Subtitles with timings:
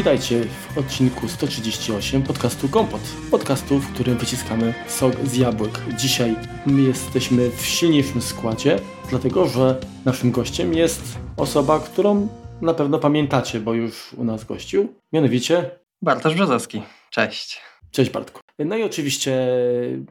[0.00, 3.00] Witajcie w odcinku 138 podcastu Kompot.
[3.30, 5.80] Podcastu, w którym wyciskamy sok z jabłek.
[5.96, 8.78] Dzisiaj my jesteśmy w silniejszym składzie,
[9.10, 11.02] dlatego że naszym gościem jest
[11.36, 12.28] osoba, którą
[12.60, 14.94] na pewno pamiętacie, bo już u nas gościł.
[15.12, 15.70] Mianowicie
[16.02, 16.82] Bartosz Brzozowski.
[17.10, 17.60] Cześć.
[17.90, 18.40] Cześć Bartku.
[18.64, 19.48] No i oczywiście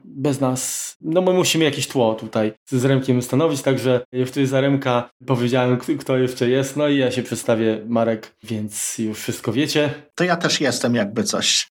[0.04, 5.10] bez nas, no my musimy jakieś tło tutaj z Remkiem ustanowić, także jest za Remka,
[5.26, 9.94] powiedziałem kto jeszcze jest, no i ja się przedstawię Marek, więc już wszystko wiecie.
[10.14, 11.68] To ja też jestem jakby coś.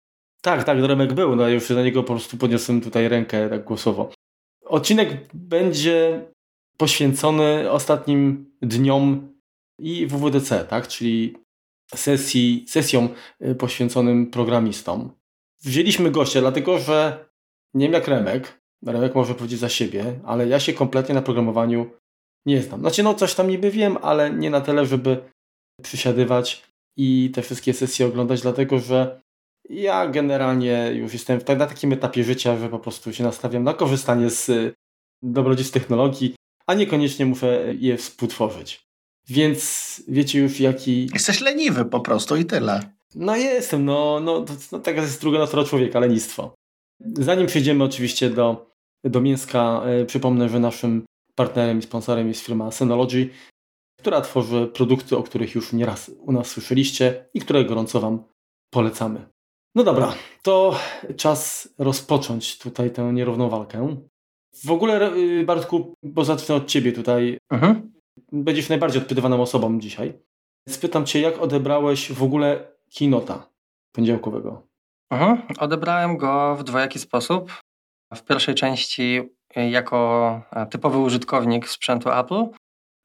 [0.41, 4.11] Tak, tak, Remek był, no już na niego po prostu podniosłem tutaj rękę tak głosowo.
[4.65, 6.25] Odcinek będzie
[6.77, 9.33] poświęcony ostatnim dniom
[9.79, 11.37] i WWDC, tak, czyli
[11.95, 13.09] sesji, sesjom
[13.41, 15.11] y, poświęconym programistom.
[15.63, 17.25] Wzięliśmy gościa, dlatego że
[17.73, 21.89] nie wiem jak Remek, Remek może powiedzieć za siebie, ale ja się kompletnie na programowaniu
[22.45, 22.79] nie znam.
[22.79, 25.29] Znaczy no coś tam niby wiem, ale nie na tyle, żeby
[25.83, 26.63] przysiadywać
[26.97, 29.21] i te wszystkie sesje oglądać, dlatego że
[29.69, 34.29] ja generalnie już jestem na takim etapie życia, że po prostu się nastawiam na korzystanie
[34.29, 34.73] z y,
[35.21, 36.35] dobrodziejstw technologii,
[36.67, 38.85] a niekoniecznie muszę je współtworzyć.
[39.27, 41.09] Więc wiecie już jaki...
[41.13, 42.93] Jesteś leniwy po prostu i tyle.
[43.15, 46.53] No jestem, no, no, no taka jest druga natura człowieka, lenistwo.
[46.99, 48.71] Zanim przejdziemy oczywiście do,
[49.03, 51.05] do mięska, e, przypomnę, że naszym
[51.35, 53.29] partnerem i sponsorem jest firma Synology,
[53.99, 58.23] która tworzy produkty, o których już nieraz u nas słyszeliście i które gorąco Wam
[58.73, 59.25] polecamy.
[59.75, 60.79] No dobra, to
[61.17, 63.97] czas rozpocząć tutaj tę nierówną walkę.
[64.63, 67.37] W ogóle, y, Bartku, bo zacznę od Ciebie tutaj.
[67.51, 67.93] Mhm.
[68.31, 70.13] Będziesz najbardziej odpytywaną osobą dzisiaj.
[70.69, 73.49] Spytam Cię, jak odebrałeś w ogóle Kinota
[73.91, 74.61] poniedziałkowego?
[75.11, 75.41] Mhm.
[75.59, 77.51] Odebrałem go w dwojaki sposób.
[78.15, 79.21] W pierwszej części
[79.55, 82.45] jako e, typowy użytkownik sprzętu Apple,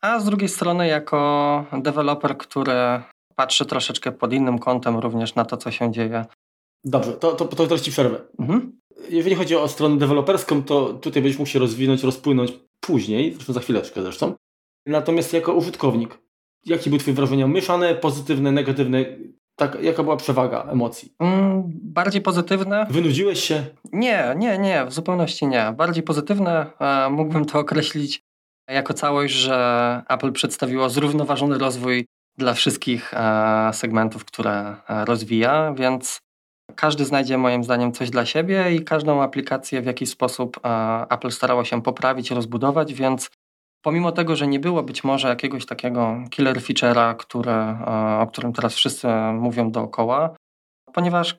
[0.02, 3.02] a z drugiej strony jako deweloper, który
[3.36, 6.24] patrzy troszeczkę pod innym kątem również na to, co się dzieje.
[6.84, 8.20] Dobrze, to, to, to teraz Ci przerwę.
[8.38, 8.78] Mhm.
[9.10, 13.60] Jeżeli chodzi o stronę deweloperską, to tutaj będziesz mógł się rozwinąć, rozpłynąć później, zresztą za
[13.60, 14.34] chwileczkę zresztą.
[14.86, 16.18] Natomiast jako użytkownik,
[16.66, 17.46] jakie były Twoje wrażenia?
[17.46, 19.04] Mieszane, pozytywne, negatywne?
[19.58, 21.12] Tak, jaka była przewaga emocji?
[21.18, 22.86] Mm, bardziej pozytywne.
[22.90, 23.64] Wynudziłeś się?
[23.92, 25.72] Nie, nie, nie, w zupełności nie.
[25.76, 26.66] Bardziej pozytywne.
[26.80, 28.22] E, mógłbym to określić
[28.68, 36.20] jako całość, że Apple przedstawiło zrównoważony rozwój dla wszystkich e, segmentów, które e, rozwija, więc
[36.74, 40.60] każdy znajdzie moim zdaniem coś dla siebie i każdą aplikację w jakiś sposób
[41.10, 43.30] Apple starało się poprawić, rozbudować, więc
[43.82, 48.52] Pomimo tego, że nie było być może jakiegoś takiego killer feature'a, które, e, o którym
[48.52, 50.36] teraz wszyscy mówią dookoła,
[50.92, 51.36] ponieważ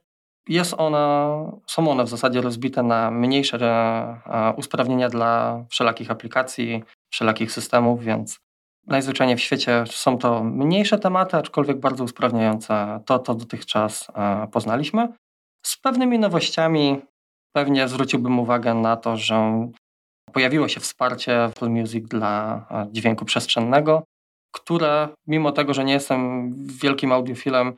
[0.47, 1.35] jest ona,
[1.67, 8.39] są one w zasadzie rozbite na mniejsze e, usprawnienia dla wszelakich aplikacji, wszelakich systemów, więc
[8.87, 15.07] najzwyczajniej w świecie są to mniejsze tematy, aczkolwiek bardzo usprawniające to, co dotychczas e, poznaliśmy.
[15.65, 17.01] Z pewnymi nowościami
[17.55, 19.69] pewnie zwróciłbym uwagę na to, że
[20.33, 24.03] Pojawiło się wsparcie Apple Music dla e, dźwięku przestrzennego,
[24.51, 27.73] które mimo tego, że nie jestem wielkim audiofilem,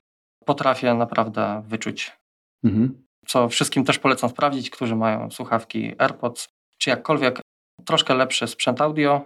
[0.45, 2.17] potrafię naprawdę wyczuć.
[2.63, 3.03] Mhm.
[3.25, 7.41] Co wszystkim też polecam sprawdzić, którzy mają słuchawki AirPods, czy jakkolwiek
[7.85, 9.21] troszkę lepszy sprzęt audio.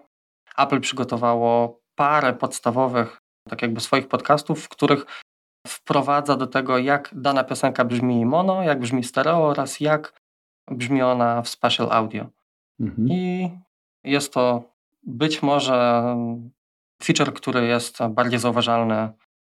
[0.57, 3.17] Apple przygotowało parę podstawowych,
[3.49, 5.05] tak jakby swoich podcastów, w których
[5.67, 10.13] wprowadza do tego, jak dana piosenka brzmi mono, jak brzmi stereo oraz jak
[10.71, 12.25] brzmi ona w spatial audio.
[12.79, 13.07] Mhm.
[13.11, 13.49] I
[14.03, 14.63] jest to
[15.03, 16.03] być może
[17.03, 19.09] feature, który jest bardziej zauważalny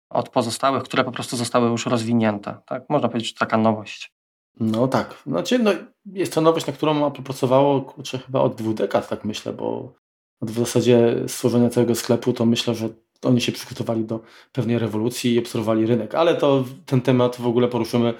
[0.10, 2.58] od pozostałych, które po prostu zostały już rozwinięte.
[2.66, 2.84] Tak?
[2.90, 4.14] Można powiedzieć, że taka nowość.
[4.60, 5.24] No tak.
[5.28, 5.72] Znaczy, no,
[6.06, 9.94] jest to nowość, na którą Apple pracowało kurczę, chyba od dwóch dekad, tak myślę, bo
[10.42, 12.90] w zasadzie stworzenia całego sklepu to myślę, że
[13.22, 14.20] oni się przygotowali do
[14.52, 18.14] pewnej rewolucji i obserwowali rynek, ale to ten temat w ogóle poruszymy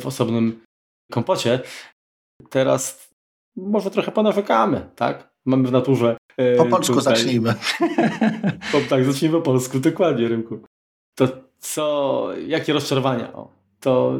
[0.00, 0.64] w osobnym
[1.12, 1.60] kompocie.
[2.50, 3.05] Teraz
[3.56, 5.30] może trochę ponarzekamy, tak?
[5.44, 6.16] Mamy w naturze.
[6.36, 7.16] E, po polsku tutaj.
[7.16, 7.54] zacznijmy.
[8.72, 10.58] po, tak, zacznijmy po polsku, dokładnie, Rymku.
[11.14, 13.32] To co, jakie rozczarowania?
[13.32, 14.18] O, to,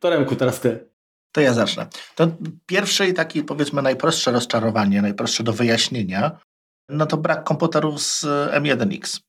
[0.00, 0.88] to Remku, teraz ty.
[1.32, 1.86] To ja zacznę.
[2.14, 2.28] To
[2.66, 6.38] pierwsze i takie powiedzmy najprostsze rozczarowanie, najprostsze do wyjaśnienia,
[6.88, 9.20] no to brak komputerów z M1X.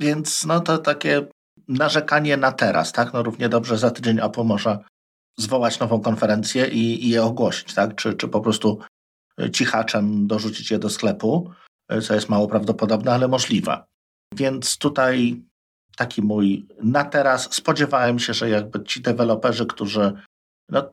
[0.00, 1.26] Więc no to takie
[1.68, 3.12] narzekanie na teraz, tak?
[3.12, 4.78] No równie dobrze za tydzień Apple może
[5.38, 7.94] zwołać nową konferencję i, i je ogłosić, tak?
[7.94, 8.78] Czy, czy po prostu
[9.52, 11.50] cichaczem dorzucić je do sklepu,
[12.02, 13.84] co jest mało prawdopodobne, ale możliwe.
[14.34, 15.42] Więc tutaj
[15.96, 20.12] taki mój na teraz spodziewałem się, że jakby ci deweloperzy, którzy
[20.70, 20.90] no,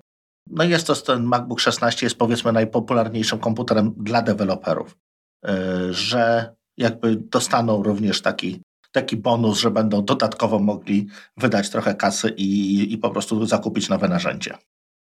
[0.49, 4.97] no jest to ten MacBook 16 jest powiedzmy najpopularniejszym komputerem dla deweloperów,
[5.45, 8.61] e, że jakby dostaną również taki,
[8.91, 11.07] taki bonus, że będą dodatkowo mogli
[11.37, 14.57] wydać trochę kasy i, i po prostu zakupić nowe narzędzie.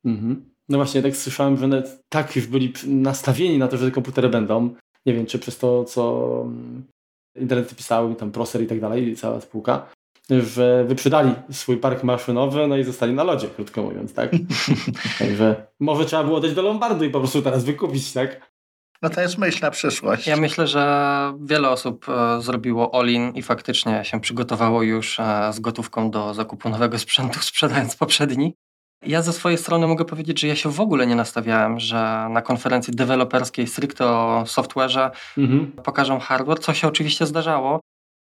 [0.05, 0.51] Mhm.
[0.71, 4.29] No właśnie, tak słyszałem, że nawet tak już byli nastawieni na to, że te komputery
[4.29, 4.75] będą.
[5.07, 6.85] Nie wiem, czy przez to, co mm,
[7.37, 9.87] internety pisały, tam Proser i tak dalej, cała spółka,
[10.31, 14.31] że wyprzedali swój park maszynowy, no i zostali na lodzie, krótko mówiąc, tak?
[15.19, 18.51] Także może trzeba było dać do Lombardu i po prostu teraz wykupić, tak?
[19.03, 20.27] No to jest myśl na przyszłość.
[20.27, 25.61] Ja myślę, że wiele osób e, zrobiło all-in i faktycznie się przygotowało już e, z
[25.61, 28.55] gotówką do zakupu nowego sprzętu, sprzedając poprzedni.
[29.03, 32.43] Ja ze swojej strony mogę powiedzieć, że ja się w ogóle nie nastawiałem, że na
[32.43, 35.73] konferencji deweloperskiej stricte o software'ze mhm.
[35.73, 37.81] pokażą hardware, co się oczywiście zdarzało,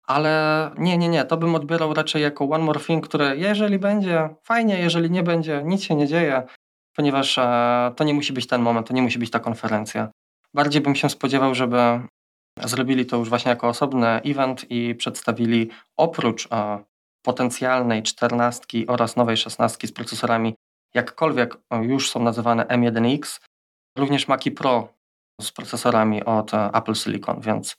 [0.07, 4.29] ale nie, nie, nie, to bym odbierał raczej jako one more thing, które jeżeli będzie,
[4.43, 6.43] fajnie, jeżeli nie będzie, nic się nie dzieje,
[6.95, 10.09] ponieważ e, to nie musi być ten moment, to nie musi być ta konferencja.
[10.53, 11.77] Bardziej bym się spodziewał, żeby
[12.63, 16.83] zrobili to już właśnie jako osobny event i przedstawili oprócz e,
[17.21, 20.55] potencjalnej czternastki oraz nowej szesnastki z procesorami,
[20.97, 23.39] jakkolwiek już są nazywane M1X,
[23.97, 24.93] również Maci Pro
[25.41, 27.75] z procesorami od e, Apple Silicon, więc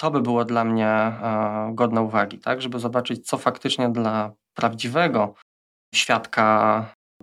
[0.00, 5.34] to by było dla mnie e, godne uwagi, tak, żeby zobaczyć, co faktycznie dla prawdziwego
[5.94, 6.46] świadka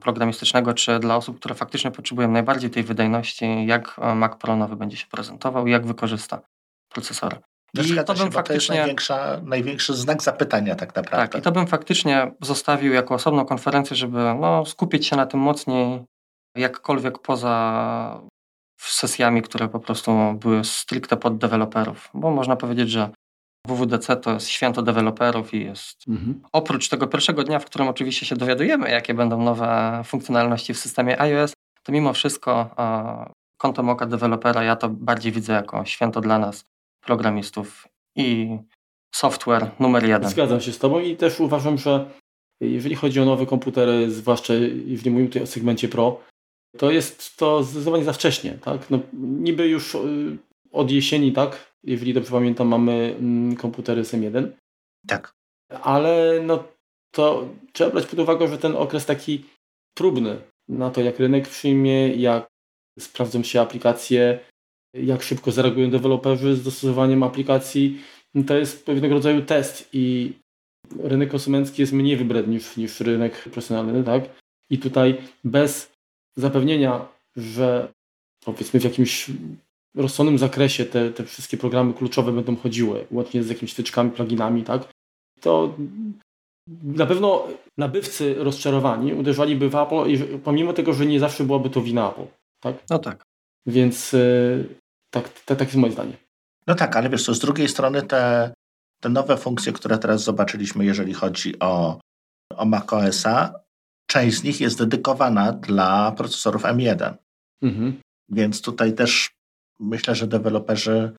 [0.01, 4.75] programistycznego, czy dla osób, które faktycznie potrzebują najbardziej tej wydajności, jak e, Mac Pro nowy
[4.75, 6.41] będzie się prezentował jak wykorzysta
[6.89, 7.39] procesor.
[7.73, 8.95] I to bym się, faktycznie.
[9.07, 11.27] To największy znak zapytania, tak naprawdę.
[11.27, 15.39] Tak, i to bym faktycznie zostawił jako osobną konferencję, żeby no, skupić się na tym
[15.39, 16.03] mocniej,
[16.55, 18.21] jakkolwiek poza
[18.79, 22.09] sesjami, które po prostu były stricte pod deweloperów.
[22.13, 23.09] Bo można powiedzieć, że
[23.67, 26.41] WWDC to jest święto deweloperów i jest mhm.
[26.51, 31.21] oprócz tego pierwszego dnia, w którym oczywiście się dowiadujemy, jakie będą nowe funkcjonalności w systemie
[31.21, 32.75] iOS, to mimo wszystko
[33.57, 36.65] kątem oka dewelopera ja to bardziej widzę jako święto dla nas,
[37.01, 38.57] programistów i
[39.15, 40.29] software numer jeden.
[40.29, 42.09] Zgadzam się z Tobą i też uważam, że
[42.61, 44.53] jeżeli chodzi o nowe komputery, zwłaszcza
[44.87, 46.21] w nie mówimy tutaj o segmencie Pro,
[46.77, 48.51] to jest to zdecydowanie za wcześnie.
[48.51, 48.89] Tak?
[48.89, 50.37] No, niby już y,
[50.71, 51.73] od jesieni, tak?
[51.83, 54.51] Jeżeli dobrze pamiętam, mamy mm, komputery z M1.
[55.07, 55.33] Tak.
[55.81, 56.63] Ale no
[57.11, 59.45] to trzeba brać pod uwagę, że ten okres taki
[59.97, 62.47] próbny na to, jak rynek przyjmie, jak
[62.99, 64.39] sprawdzą się aplikacje,
[64.93, 68.01] jak szybko zareagują deweloperzy z dostosowaniem aplikacji,
[68.47, 70.33] to jest pewnego rodzaju test i
[70.99, 74.23] rynek konsumencki jest mniej wybredny niż, niż rynek profesjonalny, tak?
[74.69, 75.91] I tutaj bez
[76.37, 77.91] zapewnienia, że
[78.45, 79.31] powiedzmy w jakimś
[79.95, 84.87] rozsądnym zakresie te, te wszystkie programy kluczowe będą chodziły, łącznie z jakimiś styczkami, pluginami, tak?
[85.41, 85.75] To
[86.83, 87.47] na pewno
[87.77, 92.25] nabywcy rozczarowani uderzaliby w Apple, pomimo tego, że nie zawsze byłaby to wina Apple.
[92.59, 92.83] Tak?
[92.89, 93.28] No tak.
[93.69, 94.17] Więc e,
[95.09, 96.17] tak, tak, tak jest moje zdanie.
[96.67, 98.53] No tak, ale wiesz co, z drugiej strony te,
[99.01, 101.99] te nowe funkcje, które teraz zobaczyliśmy, jeżeli chodzi o,
[102.55, 103.53] o macOSa,
[104.07, 107.13] część z nich jest dedykowana dla procesorów M1.
[107.61, 107.99] Mhm.
[108.29, 109.31] Więc tutaj też
[109.79, 111.11] myślę, że deweloperzy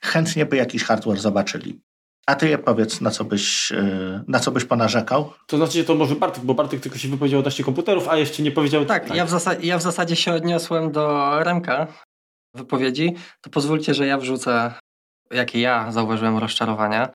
[0.00, 1.80] chętnie by jakiś hardware zobaczyli.
[2.26, 5.32] A ty je powiedz, na co byś, e, na co byś ponarzekał?
[5.46, 8.50] To znaczy, to może Bartek, bo Bartek tylko się wypowiedział odnośnie komputerów, a jeszcze nie
[8.50, 8.84] powiedział...
[8.84, 9.16] Tak, tak.
[9.16, 11.86] Ja, w zasadzie, ja w zasadzie się odniosłem do Remka
[12.54, 14.74] wypowiedzi, to pozwólcie, że ja wrzucę,
[15.30, 17.08] jakie ja zauważyłem rozczarowania.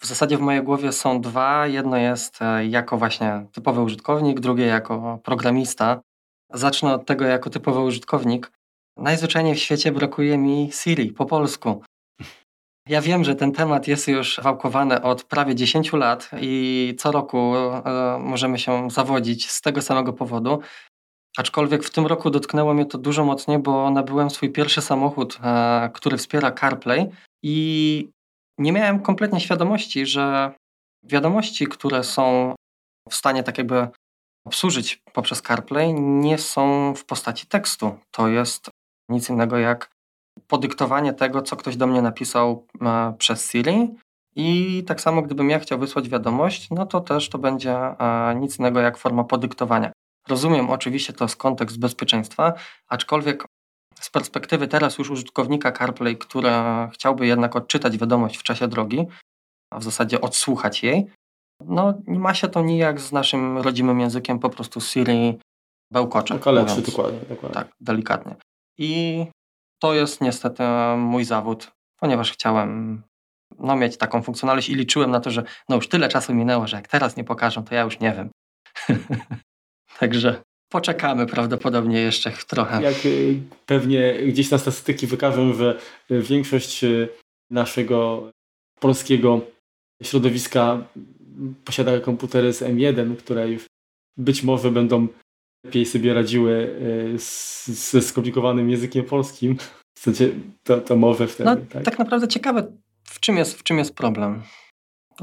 [0.00, 1.66] W zasadzie w mojej głowie są dwa.
[1.66, 6.00] Jedno jest e, jako właśnie typowy użytkownik, drugie jako programista.
[6.52, 8.50] Zacznę od tego jako typowy użytkownik.
[8.96, 11.82] Najzwyczajniej w świecie brakuje mi Siri po polsku.
[12.88, 17.54] Ja wiem, że ten temat jest już wałkowany od prawie 10 lat i co roku
[17.56, 20.60] e, możemy się zawodzić z tego samego powodu.
[21.36, 25.90] Aczkolwiek w tym roku dotknęło mnie to dużo mocniej, bo nabyłem swój pierwszy samochód, e,
[25.94, 27.10] który wspiera CarPlay
[27.42, 28.08] i
[28.58, 30.52] nie miałem kompletnie świadomości, że
[31.02, 32.54] wiadomości, które są
[33.10, 33.88] w stanie tak jakby
[34.46, 37.98] obsłużyć poprzez CarPlay, nie są w postaci tekstu.
[38.10, 38.70] To jest
[39.08, 39.97] nic innego jak
[40.48, 43.94] podyktowanie tego, co ktoś do mnie napisał e, przez Siri.
[44.36, 48.58] I tak samo, gdybym ja chciał wysłać wiadomość, no to też to będzie e, nic
[48.58, 49.92] innego jak forma podyktowania.
[50.28, 52.52] Rozumiem oczywiście to z kontekst bezpieczeństwa,
[52.88, 53.44] aczkolwiek
[54.00, 56.50] z perspektywy teraz już użytkownika CarPlay, który
[56.92, 59.06] chciałby jednak odczytać wiadomość w czasie drogi,
[59.72, 61.06] a w zasadzie odsłuchać jej,
[61.64, 65.38] no ma się to nijak z naszym rodzimym językiem, po prostu Siri
[65.92, 66.34] bełkocze.
[66.34, 67.54] Okaleczy, dokładnie, dokładnie.
[67.54, 68.36] Tak, delikatnie.
[68.78, 69.26] I
[69.78, 70.62] to jest niestety
[70.96, 73.02] mój zawód, ponieważ chciałem
[73.58, 76.76] no, mieć taką funkcjonalność i liczyłem na to, że no już tyle czasu minęło, że
[76.76, 78.30] jak teraz nie pokażą, to ja już nie wiem.
[80.00, 82.82] Także poczekamy prawdopodobnie jeszcze trochę.
[82.82, 85.78] Jak y, pewnie gdzieś na statystyki wykażą, że
[86.10, 87.08] większość y,
[87.50, 88.30] naszego
[88.80, 89.40] polskiego
[90.02, 90.84] środowiska
[91.64, 93.66] posiada komputery z M1, które już
[94.16, 95.08] być może będą
[95.68, 96.76] lepiej sobie radziły
[97.14, 97.18] e,
[97.72, 99.56] ze skomplikowanym językiem polskim.
[99.94, 100.28] W sensie
[100.62, 101.50] to, to mowę wtedy.
[101.50, 101.84] No, tak?
[101.84, 102.72] tak naprawdę ciekawe,
[103.04, 104.42] w czym, jest, w czym jest problem.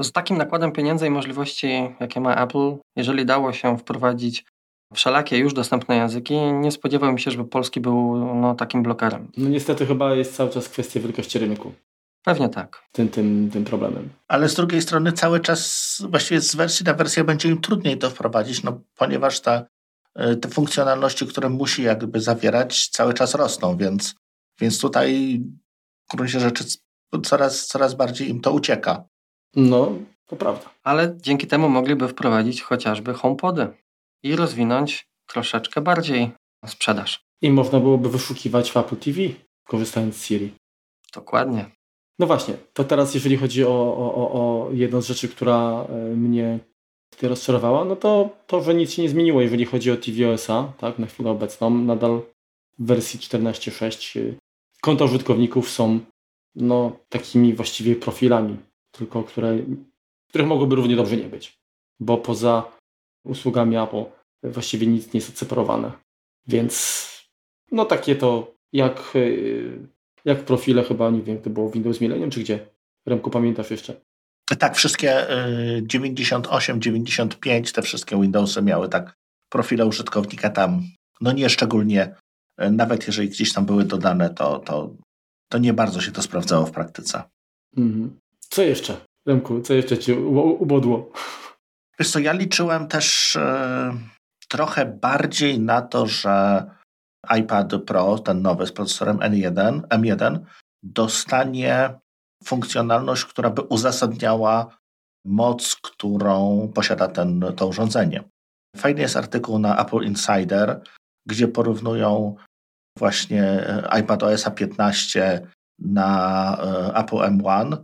[0.02, 1.68] Z takim nakładem pieniędzy i możliwości,
[2.00, 4.44] jakie ma Apple, jeżeli dało się wprowadzić
[4.94, 9.28] wszelakie już dostępne języki, nie spodziewałbym się, żeby polski był no, takim blokerem.
[9.36, 11.72] No niestety chyba jest cały czas kwestia wielkości rynku.
[12.24, 12.82] Pewnie tak.
[12.92, 14.08] Tym, tym, tym problemem.
[14.28, 18.10] Ale z drugiej strony cały czas właściwie z wersji na wersję będzie im trudniej to
[18.10, 19.66] wprowadzić, no, ponieważ ta,
[20.40, 24.14] te funkcjonalności, które musi jakby zawierać, cały czas rosną, więc,
[24.60, 25.40] więc tutaj
[26.12, 26.64] w gruncie rzeczy
[27.24, 29.04] coraz, coraz bardziej im to ucieka.
[29.56, 29.92] No,
[30.26, 30.70] to prawda.
[30.82, 33.68] Ale dzięki temu mogliby wprowadzić chociażby HomePody
[34.22, 36.30] i rozwinąć troszeczkę bardziej
[36.66, 37.26] sprzedaż.
[37.42, 39.20] I można byłoby wyszukiwać w Apple TV,
[39.64, 40.54] korzystając z Siri.
[41.14, 41.70] Dokładnie.
[42.18, 46.58] No właśnie, to teraz jeżeli chodzi o, o, o jedną z rzeczy, która e, mnie
[47.16, 50.98] tutaj rozczarowała, no to to, że nic się nie zmieniło, jeżeli chodzi o tvOS-a, tak,
[50.98, 51.70] na chwilę obecną.
[51.70, 52.22] Nadal
[52.78, 54.34] w wersji 14.6 e,
[54.80, 56.00] konta użytkowników są
[56.54, 58.56] no, takimi właściwie profilami,
[58.90, 59.58] tylko które,
[60.28, 61.58] których mogłoby równie dobrze nie być,
[62.00, 62.72] bo poza
[63.24, 64.04] usługami Apple
[64.42, 65.92] właściwie nic nie jest odseparowane.
[66.46, 67.06] Więc
[67.72, 69.20] no takie to jak e,
[70.24, 72.66] jak profile chyba, nie wiem, to było Windows Millennium czy gdzie?
[73.06, 74.00] Remku, pamiętasz jeszcze?
[74.58, 75.26] Tak, wszystkie
[75.82, 79.14] 98, y, 95, te wszystkie Windowsy miały tak
[79.48, 80.82] profile użytkownika tam,
[81.20, 82.14] no nie szczególnie,
[82.62, 84.94] y, nawet jeżeli gdzieś tam były dodane, to, to,
[85.48, 87.22] to nie bardzo się to sprawdzało w praktyce.
[87.76, 88.18] Mhm.
[88.40, 90.16] Co jeszcze, Remku, co jeszcze Cię
[90.58, 91.12] ubodło?
[91.98, 93.98] Wiesz co, ja liczyłem też e,
[94.48, 96.64] trochę bardziej na to, że
[97.38, 100.38] iPad Pro, ten nowy z procesorem N1, M1,
[100.82, 101.94] dostanie
[102.46, 104.76] funkcjonalność, która by uzasadniała
[105.24, 108.24] moc, którą posiada ten, to urządzenie.
[108.76, 110.80] Fajny jest artykuł na Apple Insider,
[111.26, 112.36] gdzie porównują
[112.98, 115.48] właśnie e, iPad OS 15
[115.78, 117.76] na e, Apple M1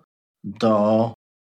[0.45, 1.13] do,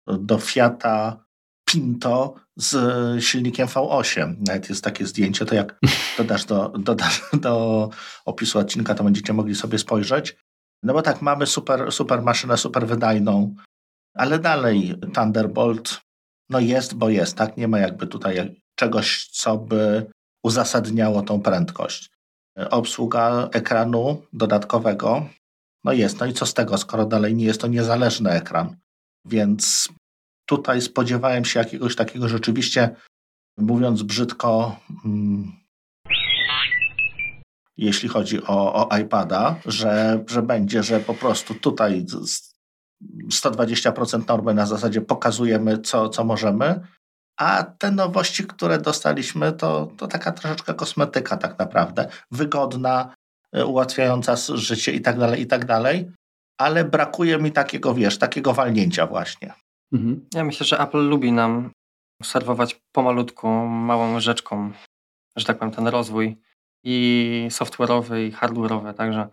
[0.07, 1.25] do Fiata
[1.69, 4.37] Pinto z silnikiem V8.
[4.47, 5.79] Nawet jest takie zdjęcie, to jak
[6.19, 7.89] dodasz do, dodasz do
[8.25, 10.37] opisu odcinka, to będziecie mogli sobie spojrzeć.
[10.85, 13.55] No bo tak, mamy super, super maszynę, super wydajną,
[14.15, 16.01] ale dalej Thunderbolt
[16.51, 17.57] no jest, bo jest, tak?
[17.57, 20.07] Nie ma jakby tutaj czegoś, co by
[20.45, 22.11] uzasadniało tą prędkość.
[22.71, 25.29] Obsługa ekranu dodatkowego,
[25.85, 26.21] no jest.
[26.21, 28.77] No i co z tego, skoro dalej nie jest to niezależny ekran?
[29.25, 29.89] Więc
[30.47, 32.97] tutaj spodziewałem się jakiegoś takiego rzeczywiście,
[33.59, 35.53] mówiąc brzydko, mm,
[37.77, 42.07] jeśli chodzi o, o iPada, że, że będzie, że po prostu tutaj
[43.33, 46.81] 120% normy na zasadzie pokazujemy, co, co możemy,
[47.37, 52.09] a te nowości, które dostaliśmy, to, to taka troszeczkę kosmetyka tak naprawdę.
[52.31, 53.15] Wygodna,
[53.57, 56.11] y, ułatwiająca życie i tak dalej, i tak dalej,
[56.59, 59.55] ale brakuje mi takiego, wiesz, takiego walnięcia właśnie.
[59.93, 60.29] Mhm.
[60.35, 61.71] Ja myślę, że Apple lubi nam
[62.23, 64.73] serwować pomalutku, małą rzeczką,
[65.37, 66.37] że tak powiem, ten rozwój
[66.85, 69.29] i software'owy, i hardware'owy, także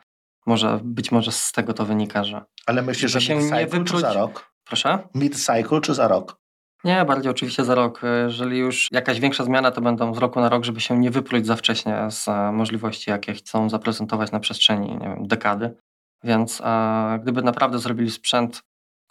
[0.45, 2.41] może, być może z tego to wynika, że...
[2.65, 3.91] Ale myślisz, że się nie wypróć...
[3.91, 4.51] czy za rok?
[4.65, 4.99] Proszę?
[5.15, 6.41] Mid-cycle czy za rok?
[6.83, 8.01] Nie, bardziej oczywiście za rok.
[8.25, 11.45] Jeżeli już jakaś większa zmiana, to będą z roku na rok, żeby się nie wypróć
[11.45, 15.75] za wcześnie z e, możliwości, jakie chcą zaprezentować na przestrzeni nie wiem, dekady.
[16.23, 18.61] Więc a, gdyby naprawdę zrobili sprzęt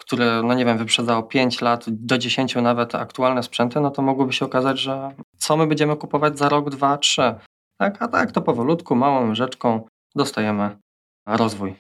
[0.01, 4.33] które, no nie wiem, wyprzedzało 5 lat, do 10 nawet aktualne sprzęty, no to mogłoby
[4.33, 7.35] się okazać, że co my będziemy kupować za rok, dwa, trzy.
[7.81, 9.83] Tak, a tak to powolutku, małą rzeczką
[10.15, 10.77] dostajemy
[11.27, 11.75] rozwój.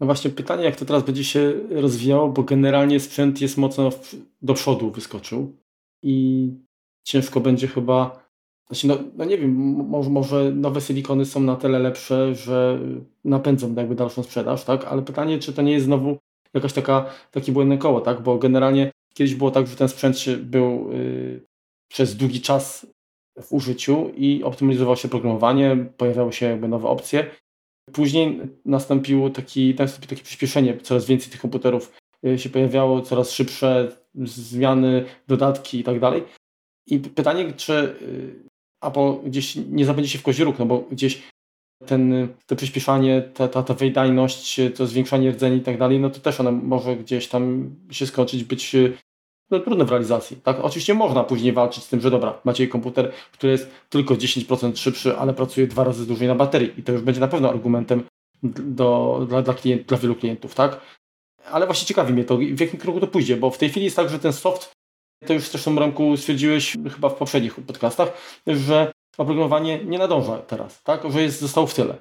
[0.00, 3.90] No właśnie pytanie, jak to teraz będzie się rozwijało, bo generalnie sprzęt jest mocno
[4.42, 5.56] do przodu wyskoczył
[6.02, 6.48] i
[7.04, 8.28] ciężko będzie chyba,
[8.66, 9.54] znaczy no, no nie wiem,
[9.88, 12.78] może, może nowe silikony są na tyle lepsze, że
[13.24, 14.84] napędzą jakby dalszą sprzedaż, tak?
[14.84, 16.18] Ale pytanie, czy to nie jest znowu
[16.54, 18.22] jakaś taka, takie błędne koło, tak?
[18.22, 21.46] Bo generalnie kiedyś było tak, że ten sprzęt był yy,
[21.88, 22.93] przez długi czas
[23.42, 27.26] w użyciu i optymalizowało się programowanie, pojawiały się jakby nowe opcje.
[27.92, 31.92] Później nastąpiło taki, nastąpiło takie przyspieszenie, coraz więcej tych komputerów
[32.26, 36.22] y, się pojawiało, coraz szybsze zmiany, dodatki i tak dalej.
[36.86, 38.44] I pytanie, czy y,
[38.82, 41.22] Apple gdzieś nie zabędzie się w kozi no bo gdzieś
[41.86, 46.20] ten, to przyspieszanie, ta, ta, ta wydajność, to zwiększanie rdzeni i tak dalej, no to
[46.20, 48.76] też ona może gdzieś tam się skończyć, być
[49.50, 50.36] no, trudne w realizacji.
[50.36, 50.60] Tak?
[50.60, 55.16] Oczywiście można później walczyć z tym, że dobra, macie komputer, który jest tylko 10% szybszy,
[55.16, 58.02] ale pracuje dwa razy dłużej na baterii i to już będzie na pewno argumentem
[58.42, 60.54] do, dla, dla, klient, dla wielu klientów.
[60.54, 60.80] Tak?
[61.50, 63.96] ale właśnie ciekawi mnie to, w jakim kierunku to pójdzie, bo w tej chwili jest
[63.96, 64.72] tak, że ten soft,
[65.26, 68.12] to już zresztą Remku stwierdziłeś chyba w poprzednich podcastach,
[68.46, 71.12] że oprogramowanie nie nadąża teraz, tak?
[71.12, 71.98] że jest, zostało w tyle.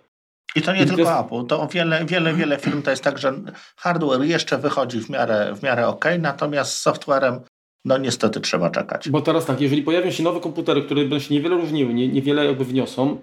[0.55, 1.11] I to nie I tylko jest...
[1.11, 3.33] Apple, to wiele, wiele, wiele firm to jest tak, że
[3.77, 7.39] hardware jeszcze wychodzi w miarę, w miarę ok, natomiast z softwarem
[7.85, 9.09] no niestety trzeba czekać.
[9.09, 12.45] Bo teraz tak, jeżeli pojawią się nowe komputery, które będą się niewiele różniły, nie, niewiele
[12.45, 13.21] jakby wniosą,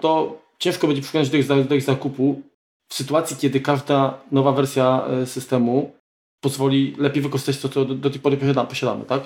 [0.00, 2.42] to ciężko będzie przekonać do ich, do ich zakupu
[2.88, 5.92] w sytuacji, kiedy każda nowa wersja e, systemu
[6.40, 8.36] pozwoli lepiej wykorzystać to, co do, do tej pory
[8.68, 9.22] posiadamy, tak?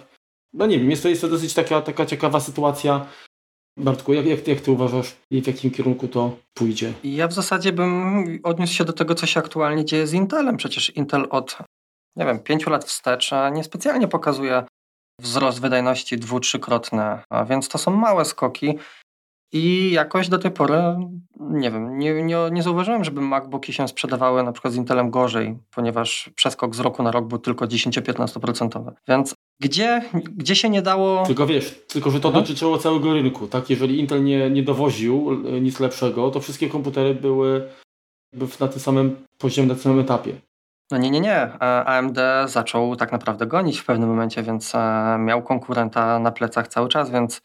[0.53, 3.07] No nie wiem, jest to, jest to dosyć taka, taka ciekawa sytuacja.
[3.76, 6.92] Bartku, jak, jak, jak ty uważasz i w jakim kierunku to pójdzie?
[7.04, 10.56] Ja w zasadzie bym odniósł się do tego, co się aktualnie dzieje z Intelem.
[10.56, 11.59] Przecież Intel od,
[12.16, 14.64] nie wiem, pięciu lat wstecz niespecjalnie pokazuje
[15.21, 18.78] wzrost wydajności dwu, trzykrotny, a więc to są małe skoki.
[19.52, 20.83] I jakoś do tej pory,
[21.40, 25.59] nie wiem, nie, nie, nie zauważyłem, żeby MacBooki się sprzedawały na przykład z Intelem gorzej,
[25.75, 28.92] ponieważ przeskok z roku na rok był tylko 10-15%.
[29.09, 30.03] Więc gdzie,
[30.37, 31.27] gdzie się nie dało...
[31.27, 32.45] Tylko wiesz, tylko że to mhm.
[32.45, 33.71] dotyczyło całego rynku, tak?
[33.71, 37.69] Jeżeli Intel nie, nie dowoził e, nic lepszego, to wszystkie komputery były
[38.61, 40.33] na tym samym poziomie, na tym samym etapie.
[40.91, 41.37] No nie, nie, nie.
[41.37, 46.69] E, AMD zaczął tak naprawdę gonić w pewnym momencie, więc e, miał konkurenta na plecach
[46.69, 47.41] cały czas, więc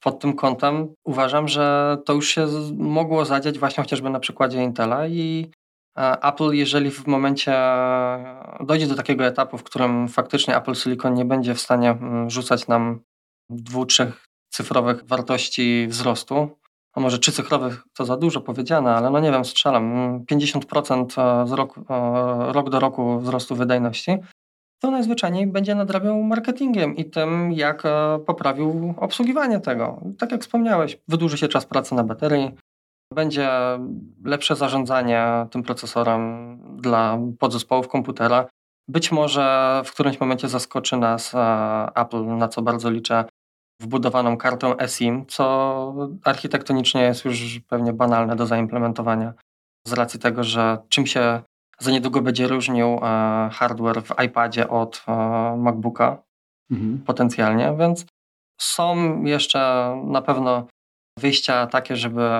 [0.00, 2.46] pod tym kątem uważam, że to już się
[2.76, 5.50] mogło zadziać właśnie chociażby na przykładzie Intela i
[5.96, 7.54] Apple, jeżeli w momencie
[8.60, 12.68] dojdzie do takiego etapu, w którym faktycznie Apple Silicon nie będzie w stanie mm, rzucać
[12.68, 13.00] nam
[13.50, 16.48] dwu, trzech cyfrowych wartości wzrostu,
[16.94, 21.52] a może trzycyfrowych to za dużo powiedziane, ale no nie wiem, strzelam, 50% mm, z
[21.52, 21.84] roku,
[22.52, 24.18] rok do roku wzrostu wydajności,
[24.82, 30.00] to najzwyczajniej będzie nadrabiał marketingiem i tym, jak e, poprawił obsługiwanie tego.
[30.18, 32.50] Tak jak wspomniałeś, wydłuży się czas pracy na baterii,
[33.14, 33.50] będzie
[34.24, 38.46] lepsze zarządzanie tym procesorem dla podzespołów komputera.
[38.88, 43.24] Być może w którymś momencie zaskoczy nas e, Apple, na co bardzo liczę,
[43.80, 49.32] wbudowaną kartą eSIM, co architektonicznie jest już pewnie banalne do zaimplementowania
[49.86, 51.42] z racji tego, że czym się
[51.78, 52.98] za niedługo będzie różnił e,
[53.52, 55.12] hardware w iPadzie od e,
[55.56, 56.22] MacBooka
[56.70, 56.98] mhm.
[57.06, 58.06] potencjalnie, więc
[58.60, 60.66] są jeszcze na pewno
[61.18, 62.30] wyjścia takie, żeby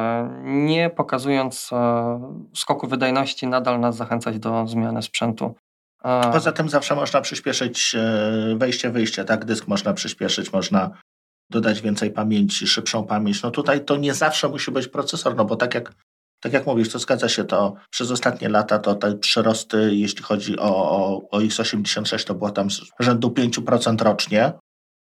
[0.44, 2.20] nie pokazując e,
[2.54, 5.54] skoku wydajności nadal nas zachęcać do zmiany sprzętu.
[6.32, 7.96] Poza tym zawsze można przyspieszyć
[8.56, 9.44] wejście, wyjście, tak?
[9.44, 10.90] Dysk można przyspieszyć, można
[11.50, 13.42] dodać więcej pamięci, szybszą pamięć.
[13.42, 15.92] No tutaj to nie zawsze musi być procesor, no bo tak jak
[16.40, 20.58] tak jak mówisz, to zgadza się, to przez ostatnie lata to te przyrosty, jeśli chodzi
[20.58, 24.52] o, o, o x86, to było tam z rzędu 5% rocznie.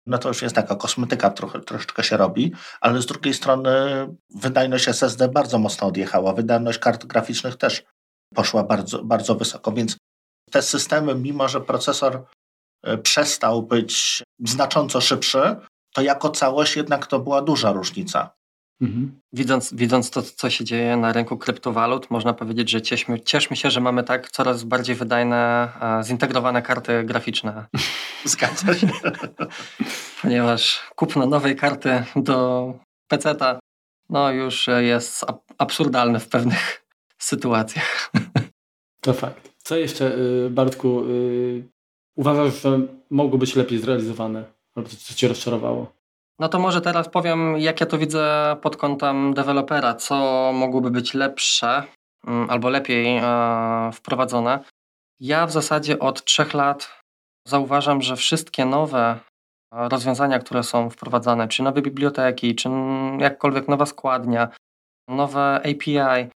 [0.07, 3.71] No to już jest taka kosmetyka, trochę, troszeczkę się robi, ale z drugiej strony
[4.35, 7.83] wydajność SSD bardzo mocno odjechała, wydajność kart graficznych też
[8.35, 9.97] poszła bardzo, bardzo wysoko, więc
[10.51, 12.25] te systemy, mimo że procesor
[12.83, 15.55] e, przestał być znacząco szybszy,
[15.93, 18.35] to jako całość jednak to była duża różnica.
[18.81, 19.21] Mhm.
[19.33, 23.71] Widząc, widząc to, co się dzieje na rynku kryptowalut, można powiedzieć, że cieszmy, cieszmy się,
[23.71, 25.69] że mamy tak coraz bardziej wydajne,
[26.03, 27.65] zintegrowane karty graficzne.
[28.25, 28.87] Zgadza się.
[30.21, 32.73] Ponieważ kupno nowej karty do
[33.07, 33.59] PC-ta
[34.09, 35.25] no już jest
[35.57, 36.85] absurdalne w pewnych
[37.17, 38.11] sytuacjach.
[39.01, 39.51] To fakt.
[39.57, 41.69] Co jeszcze, y, Bartku, y,
[42.15, 44.43] uważasz, że mogło być lepiej zrealizowane?
[44.75, 45.93] Albo co Cię rozczarowało?
[46.39, 50.15] No to może teraz powiem, jak ja to widzę pod kątem dewelopera, co
[50.53, 51.83] mogłoby być lepsze
[52.27, 53.23] mm, albo lepiej e,
[53.93, 54.59] wprowadzone.
[55.19, 57.01] Ja w zasadzie od trzech lat
[57.47, 59.19] zauważam, że wszystkie nowe
[59.71, 62.69] rozwiązania, które są wprowadzane, czy nowe biblioteki, czy
[63.19, 64.47] jakkolwiek nowa składnia,
[65.07, 66.29] nowe API,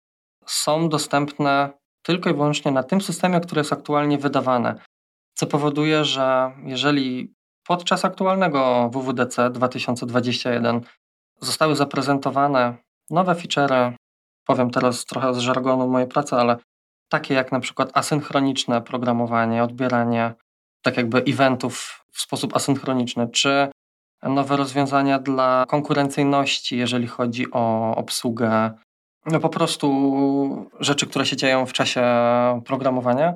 [0.46, 1.70] są dostępne
[2.06, 4.76] tylko i wyłącznie na tym systemie, który jest aktualnie wydawane.
[5.38, 7.34] Co powoduje, że jeżeli
[7.70, 10.82] Podczas aktualnego WWDC 2021
[11.42, 12.78] zostały zaprezentowane
[13.10, 13.96] nowe feature,
[14.46, 16.58] powiem teraz trochę z żargonu mojej pracy, ale
[17.10, 20.34] takie jak na przykład asynchroniczne programowanie, odbieranie
[20.82, 23.70] tak jakby eventów w sposób asynchroniczny, czy
[24.24, 28.72] nowe rozwiązania dla konkurencyjności, jeżeli chodzi o obsługę,
[29.26, 32.04] no po prostu rzeczy, które się dzieją w czasie
[32.66, 33.34] programowania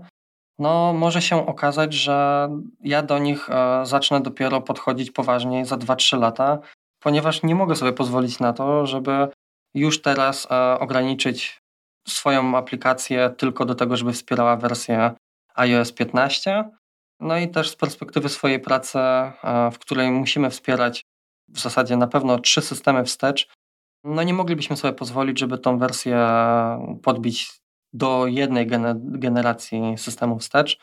[0.60, 2.50] no może się okazać, że
[2.82, 6.60] ja do nich e, zacznę dopiero podchodzić poważniej za 2-3 lata,
[7.00, 9.28] ponieważ nie mogę sobie pozwolić na to, żeby
[9.74, 11.62] już teraz e, ograniczyć
[12.08, 15.14] swoją aplikację tylko do tego, żeby wspierała wersję
[15.56, 16.70] iOS 15.
[17.20, 19.34] No i też z perspektywy swojej pracy, e,
[19.72, 21.06] w której musimy wspierać
[21.50, 23.48] w zasadzie na pewno trzy systemy wstecz,
[24.04, 26.28] no nie moglibyśmy sobie pozwolić, żeby tą wersję
[27.04, 27.63] podbić
[27.94, 30.80] do jednej generacji systemu wstecz.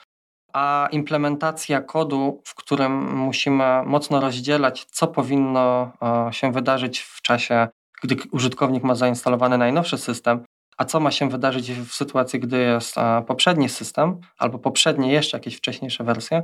[0.53, 7.69] a implementacja kodu, w którym musimy mocno rozdzielać, co powinno e, się wydarzyć w czasie,
[8.03, 10.45] gdy użytkownik ma zainstalowany najnowszy system,
[10.77, 15.37] a co ma się wydarzyć w sytuacji, gdy jest e, poprzedni system albo poprzednie jeszcze
[15.37, 16.43] jakieś wcześniejsze wersje,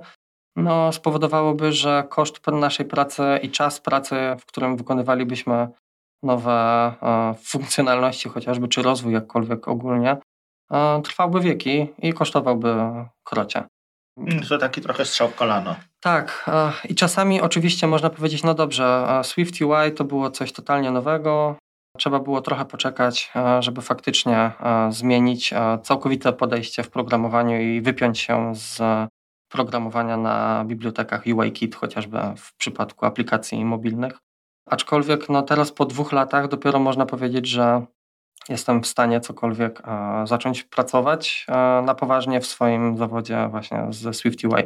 [0.57, 5.69] no, spowodowałoby, że koszt naszej pracy i czas pracy, w którym wykonywalibyśmy
[6.23, 6.53] nowe
[7.03, 10.17] e, funkcjonalności chociażby, czy rozwój jakkolwiek ogólnie,
[11.05, 12.75] trwałby wieki i kosztowałby
[13.25, 13.65] krocie.
[14.19, 15.77] Mm, to taki trochę strzał w kolano.
[16.01, 16.51] Tak,
[16.89, 21.57] i czasami oczywiście można powiedzieć, no dobrze, Swift UI to było coś totalnie nowego,
[21.99, 24.53] trzeba było trochę poczekać, żeby faktycznie
[24.91, 28.83] zmienić całkowite podejście w programowaniu i wypiąć się z
[29.49, 34.19] programowania na bibliotekach UIKit, chociażby w przypadku aplikacji mobilnych.
[34.71, 37.87] Aczkolwiek no teraz po dwóch latach dopiero można powiedzieć, że
[38.49, 41.53] jestem w stanie cokolwiek e, zacząć pracować e,
[41.87, 44.63] na poważnie w swoim zawodzie właśnie ze SwiftUI.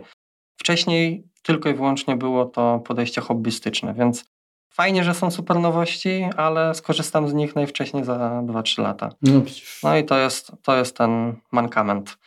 [0.61, 4.25] Wcześniej tylko i wyłącznie było to podejście hobbystyczne, więc
[4.73, 9.09] fajnie, że są super nowości, ale skorzystam z nich najwcześniej za 2-3 lata.
[9.23, 9.43] No,
[9.83, 12.19] no i to jest, to jest ten mankament.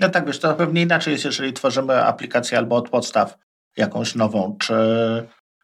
[0.00, 3.38] No tak, wiesz, to pewnie inaczej jest, jeżeli tworzymy aplikację albo od podstaw
[3.76, 4.74] jakąś nową, czy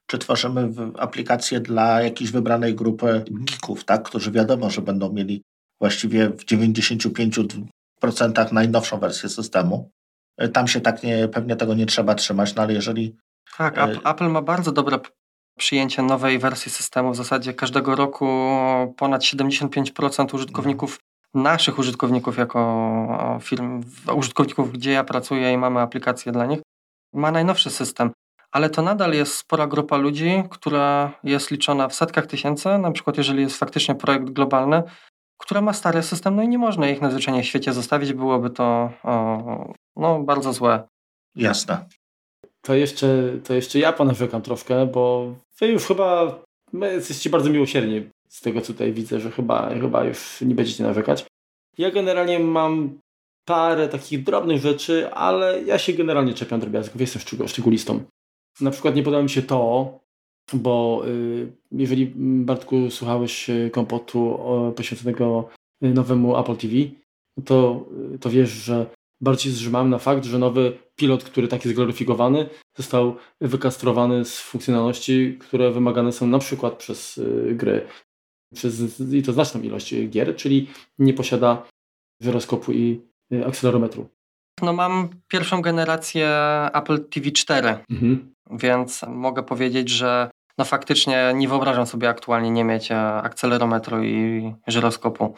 [0.07, 5.43] czy tworzymy aplikację dla jakiejś wybranej grupy geeków, tak, którzy wiadomo, że będą mieli
[5.81, 9.91] właściwie w 95% najnowszą wersję systemu.
[10.39, 13.17] E, tam się tak nie, pewnie tego nie trzeba trzymać, no ale jeżeli...
[13.59, 14.99] Tak, e, Apple ma bardzo dobre
[15.59, 17.13] przyjęcie nowej wersji systemu.
[17.13, 18.27] W zasadzie każdego roku
[18.97, 20.99] ponad 75% użytkowników,
[21.35, 23.83] naszych użytkowników jako firm,
[24.15, 26.61] użytkowników, gdzie ja pracuję i mamy aplikacje dla nich,
[27.13, 28.11] ma najnowszy system
[28.53, 33.17] ale to nadal jest spora grupa ludzi, która jest liczona w setkach tysięcy, na przykład
[33.17, 34.83] jeżeli jest faktycznie projekt globalny,
[35.39, 38.93] która ma stary system, no i nie można ich najzwyczajniej w świecie zostawić, byłoby to
[39.03, 40.89] o, no, bardzo złe.
[41.37, 41.87] Jasne.
[42.61, 43.07] To jeszcze,
[43.45, 46.39] to jeszcze ja ponarzekam troszkę, bo wy już chyba
[46.73, 51.27] jesteście bardzo miłosierni z tego, co tutaj widzę, że chyba, chyba już nie będziecie narzekać.
[51.79, 52.99] Ja generalnie mam
[53.45, 58.05] parę takich drobnych rzeczy, ale ja się generalnie czepiam drobiazgów, jestem szczególistą.
[58.61, 60.03] Na przykład nie podoba mi się to,
[60.53, 64.39] bo y, jeżeli mm, Bartku słuchałeś y, kompotu
[64.77, 65.49] poświęconego
[65.85, 66.75] y, nowemu Apple TV,
[67.45, 67.87] to,
[68.21, 68.87] to wiesz, że
[69.21, 75.37] bardziej zrzymałem na fakt, że nowy pilot, który tak jest gloryfikowany, został wykastrowany z funkcjonalności,
[75.41, 77.21] które wymagane są na przykład przez
[77.53, 77.87] gry.
[78.55, 80.67] Przez, I to znaczną ilość gier, czyli
[80.99, 81.67] nie posiada
[82.21, 83.01] żyroskopu i
[83.47, 84.09] akcelerometru.
[84.63, 86.29] No mam pierwszą generację
[86.75, 88.32] Apple TV 4, mhm.
[88.53, 94.55] Więc mogę powiedzieć, że no faktycznie nie wyobrażam sobie aktualnie nie mieć e, akcelerometru i
[94.67, 95.35] żyroskopu.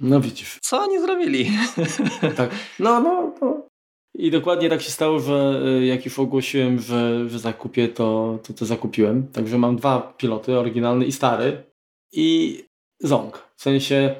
[0.00, 0.58] No widzisz.
[0.62, 1.50] Co oni zrobili?
[2.36, 3.66] Tak, no, no, no.
[4.14, 8.52] I dokładnie tak się stało, że e, jak już ogłosiłem, że, że zakupię, to, to
[8.52, 9.28] to zakupiłem.
[9.28, 11.64] Także mam dwa piloty, oryginalny i stary.
[12.12, 12.58] I
[13.00, 13.50] Zong.
[13.56, 14.14] W sensie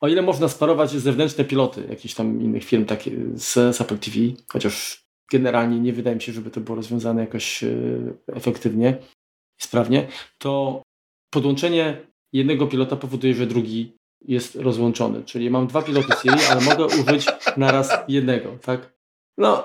[0.00, 4.16] o ile można sparować zewnętrzne piloty jakichś tam innych firm takie z, z Apple TV,
[4.48, 4.99] chociaż
[5.30, 7.68] generalnie nie wydaje mi się, żeby to było rozwiązane jakoś e,
[8.32, 8.98] efektywnie
[9.60, 10.82] i sprawnie, to
[11.30, 15.22] podłączenie jednego pilota powoduje, że drugi jest rozłączony.
[15.24, 18.92] Czyli mam dwa piloty Siri, ale mogę użyć naraz jednego, tak?
[19.38, 19.64] No.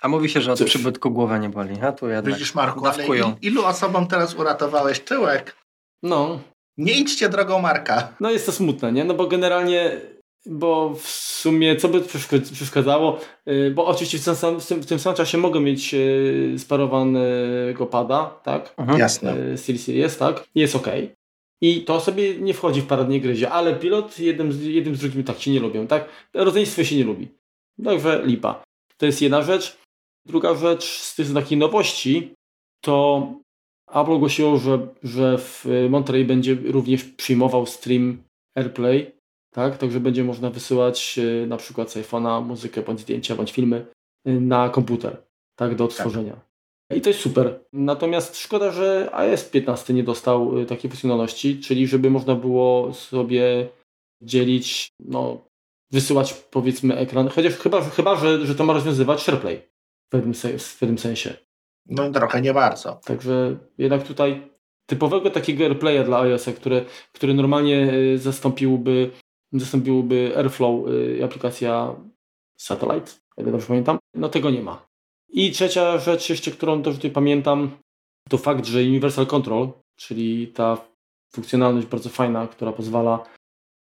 [0.00, 0.68] A mówi się, że od Cóż.
[0.68, 3.06] przybytku głowa nie boli, a tu jednak Widzisz Marku, ale
[3.42, 5.56] ilu osobom teraz uratowałeś tyłek?
[6.02, 6.40] No,
[6.76, 8.16] nie idźcie drogą Marka.
[8.20, 9.04] No jest to smutne, nie?
[9.04, 10.00] No bo generalnie,
[10.46, 12.00] bo w sumie co by
[12.52, 17.86] przeszkadzało, y, bo oczywiście w tym, samym, w tym samym czasie mogę mieć y, sparowanego
[17.86, 18.74] pada, tak?
[18.76, 18.98] Mhm.
[18.98, 19.58] Jasne.
[19.58, 20.48] SteelSeries, tak?
[20.54, 20.86] Jest ok.
[21.60, 25.24] I to sobie nie wchodzi w paradnie gryzie, ale pilot jednym z, jednym z drugim
[25.24, 26.08] tak się nie lubią, tak?
[26.34, 27.28] Rodzeństwo się nie lubi.
[27.84, 28.62] Także lipa.
[28.96, 29.76] To jest jedna rzecz.
[30.26, 32.34] Druga rzecz z tych takich nowości,
[32.84, 33.26] to
[33.88, 38.22] Apple ogłosiło, że, że w Monterey będzie również przyjmował stream
[38.56, 39.12] AirPlay,
[39.52, 39.78] tak?
[39.78, 43.86] Także będzie można wysyłać e, na przykład z iPhone'a muzykę, bądź zdjęcia, bądź filmy
[44.26, 45.22] e, na komputer,
[45.56, 45.74] tak?
[45.74, 46.40] Do odtworzenia.
[46.88, 46.98] Tak.
[46.98, 47.60] I to jest super.
[47.72, 53.68] Natomiast szkoda, że iOS 15 nie dostał e, takiej funkcjonalności, czyli żeby można było sobie
[54.22, 55.44] dzielić, no,
[55.90, 59.56] wysyłać powiedzmy ekran, chociaż chyba, chyba że, że to ma rozwiązywać SharePlay
[60.06, 61.34] w pewnym, w pewnym sensie.
[61.86, 63.00] No trochę nie bardzo.
[63.04, 64.52] Także jednak tutaj
[64.86, 69.10] typowego takiego AirPlaya dla iOS-a, który, który normalnie zastąpiłby,
[69.52, 71.96] zastąpiłby Airflow, y, aplikacja
[72.56, 74.86] Satellite, jak dobrze pamiętam, no tego nie ma.
[75.28, 77.70] I trzecia rzecz jeszcze, którą też tutaj pamiętam,
[78.28, 80.78] to fakt, że Universal Control, czyli ta
[81.34, 83.24] funkcjonalność bardzo fajna, która pozwala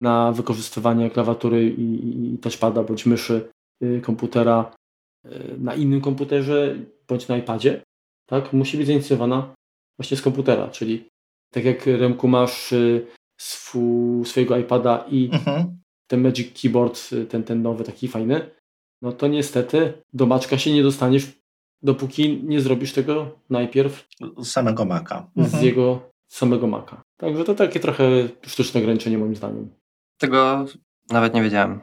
[0.01, 3.49] na wykorzystywanie klawiatury i, i touchpada bądź myszy
[3.83, 4.77] y, komputera
[5.59, 6.77] na innym komputerze
[7.09, 7.83] bądź na iPadzie,
[8.27, 9.55] tak, musi być zainicjowana
[9.99, 11.09] właśnie z komputera, czyli
[11.51, 12.75] tak jak Remku masz
[13.37, 15.79] swój, swojego iPada i mhm.
[16.07, 18.51] ten Magic Keyboard, ten, ten nowy, taki fajny,
[19.03, 21.33] no to niestety do Maczka się nie dostaniesz,
[21.83, 25.31] dopóki nie zrobisz tego najpierw z samego Maca.
[25.37, 25.65] Z mhm.
[25.65, 27.03] jego samego Maca.
[27.17, 28.05] Także to takie trochę
[28.47, 29.71] sztuczne ograniczenie moim zdaniem.
[30.19, 30.65] Tego
[31.11, 31.81] nawet nie wiedziałem.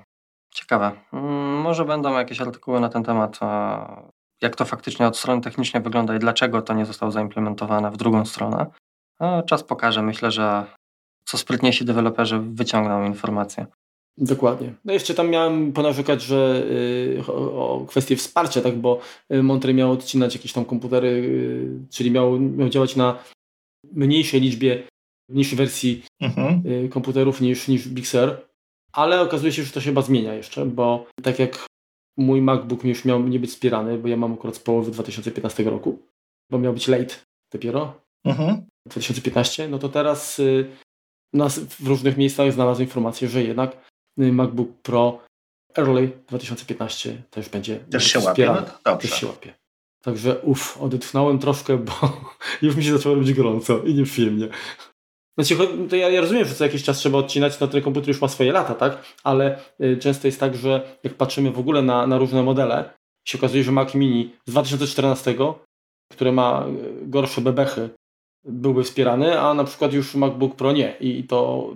[0.54, 0.92] Ciekawe.
[1.14, 3.40] Mm, może będą jakieś artykuły na ten temat,
[4.42, 8.26] jak to faktycznie od strony technicznej wygląda i dlaczego to nie zostało zaimplementowane w drugą
[8.26, 8.66] stronę.
[9.46, 10.02] czas pokaże.
[10.02, 10.66] Myślę, że
[11.26, 13.66] co sprytniejsi deweloperzy wyciągną informacje.
[14.18, 14.74] Dokładnie.
[14.86, 16.66] No jeszcze tam miałem ponarzekać, że
[17.18, 19.00] yy, o, o kwestię wsparcia, tak, bo
[19.34, 23.20] y, Monterey miał odcinać jakieś tam komputery, yy, czyli miał, miał działać na
[23.92, 24.84] mniejszej liczbie,
[25.30, 26.62] mniejszej wersji mhm.
[26.66, 28.38] yy, komputerów niż, niż Big Sur,
[28.92, 31.66] ale okazuje się, że to się chyba zmienia jeszcze, bo tak jak
[32.18, 36.00] mój MacBook już miał nie być wspierany, bo ja mam akurat z połowy 2015 roku,
[36.52, 37.16] bo miał być late
[37.54, 38.66] dopiero, mhm.
[38.88, 40.68] 2015, no to teraz y,
[41.34, 43.78] nas w różnych miejscach znalazłem informację, że jednak
[44.20, 45.20] y, MacBook Pro
[45.78, 48.60] Early 2015 też będzie też się wspierany.
[48.60, 48.72] łapie.
[48.86, 49.54] No też się łapie.
[50.04, 51.94] Także uff, odetchnąłem troszkę, bo
[52.62, 54.48] już mi się zaczęło robić gorąco i nieprzyjemnie.
[55.38, 55.58] Znaczy,
[55.90, 58.28] to ja, ja, rozumiem, że co jakiś czas trzeba odcinać, no ten komputer już ma
[58.28, 59.04] swoje lata, tak?
[59.24, 62.94] Ale y, często jest tak, że jak patrzymy w ogóle na, na różne modele,
[63.28, 65.36] się okazuje, że Mac Mini z 2014,
[66.12, 67.90] które ma y, gorsze bebechy
[68.46, 70.96] byłby wspierany, a na przykład już MacBook Pro nie.
[71.00, 71.70] I to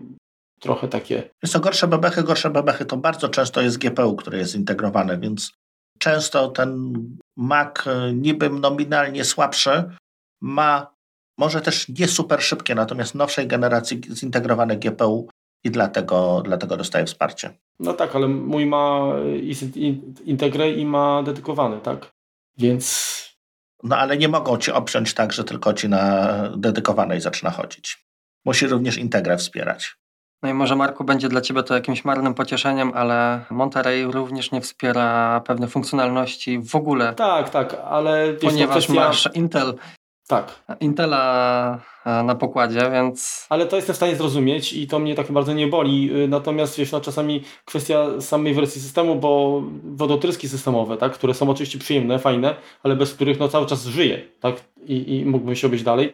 [0.59, 1.29] trochę takie.
[1.43, 5.51] Jest to gorsze bebechy, gorsze bebechy to bardzo często jest GPU, który jest zintegrowany, więc
[5.99, 6.93] często ten
[7.37, 9.83] Mac e, niby nominalnie słabszy
[10.41, 10.97] ma
[11.39, 15.29] może też nie super szybkie, natomiast nowszej generacji zintegrowane GPU
[15.63, 17.53] i dlatego, dlatego dostaje wsparcie.
[17.79, 19.13] No tak, ale mój ma
[20.25, 22.11] Integrę i ma dedykowany, tak?
[22.57, 23.17] Więc
[23.83, 28.07] no ale nie mogą ci obciąć tak, że tylko ci na dedykowanej zaczyna chodzić.
[28.45, 29.95] Musi również Integrę wspierać.
[30.43, 34.61] No i może Marku będzie dla Ciebie to jakimś marnym pocieszeniem, ale Monterey również nie
[34.61, 37.13] wspiera pewnych funkcjonalności w ogóle.
[37.13, 38.93] Tak, tak, ale ponieważ kwestia...
[38.93, 39.73] masz Intel
[40.27, 40.63] tak.
[40.79, 43.45] Intela e, na pokładzie, więc...
[43.49, 46.23] Ale to jestem w stanie zrozumieć i to mnie tak bardzo nie boli.
[46.23, 51.49] Y, natomiast wiesz, no, czasami kwestia samej wersji systemu, bo wodotryski systemowe, tak, które są
[51.49, 55.67] oczywiście przyjemne, fajne, ale bez których no, cały czas żyje tak, i, i mógłbym się
[55.67, 56.13] obejść dalej,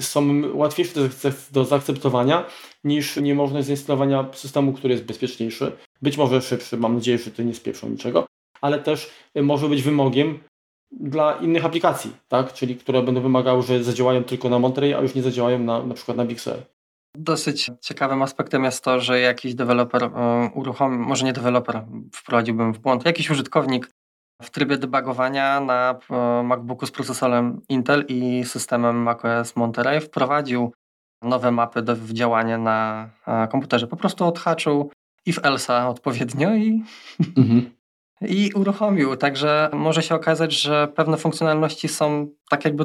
[0.00, 1.08] są łatwiejsze do,
[1.52, 2.44] do zaakceptowania
[2.84, 5.72] niż niemożność zainstalowania systemu, który jest bezpieczniejszy.
[6.02, 8.26] Być może szybszy, mam nadzieję, że to nie spieprzą niczego,
[8.60, 10.38] ale też może być wymogiem
[10.90, 12.52] dla innych aplikacji, tak?
[12.52, 15.94] czyli które będą wymagały, że zadziałają tylko na Monterey, a już nie zadziałają na, na
[15.94, 16.54] przykład na Sur.
[17.14, 22.78] Dosyć ciekawym aspektem jest to, że jakiś deweloper um, uruchomił, może nie deweloper, wprowadziłbym w
[22.78, 23.90] błąd, jakiś użytkownik
[24.42, 30.72] w trybie debugowania na um, MacBooku z procesorem Intel i systemem macOS Monterey wprowadził
[31.22, 33.86] nowe mapy do działania na um, komputerze.
[33.86, 34.90] Po prostu odhaczył
[35.26, 36.82] if elsa odpowiednio i
[37.36, 37.77] mhm
[38.20, 39.16] i uruchomił.
[39.16, 42.84] Także może się okazać, że pewne funkcjonalności są tak jakby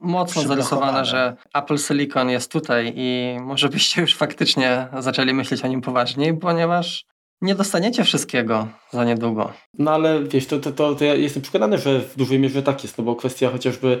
[0.00, 5.68] mocno zarysowane, że Apple Silicon jest tutaj i może byście już faktycznie zaczęli myśleć o
[5.68, 7.04] nim poważniej, ponieważ
[7.40, 9.52] nie dostaniecie wszystkiego za niedługo.
[9.78, 12.82] No ale wiesz, to, to, to, to ja jestem przekonany, że w dużej mierze tak
[12.82, 14.00] jest, no bo kwestia chociażby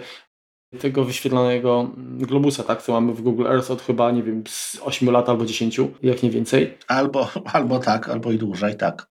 [0.80, 5.10] tego wyświetlonego globusa, tak, co mamy w Google Earth od chyba, nie wiem, z 8
[5.10, 6.78] lat albo 10, jak nie więcej.
[6.88, 9.13] Albo, albo tak, albo i dłużej, tak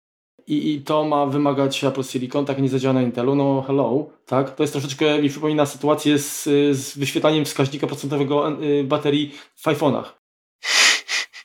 [0.50, 4.56] i, i to ma wymagać Apple Silicon, tak nie zadziała na Intelu, no hello, tak?
[4.56, 6.44] To jest troszeczkę, mi przypomina sytuację z,
[6.78, 10.04] z wyświetlaniem wskaźnika procentowego y, baterii w iPhone'ach.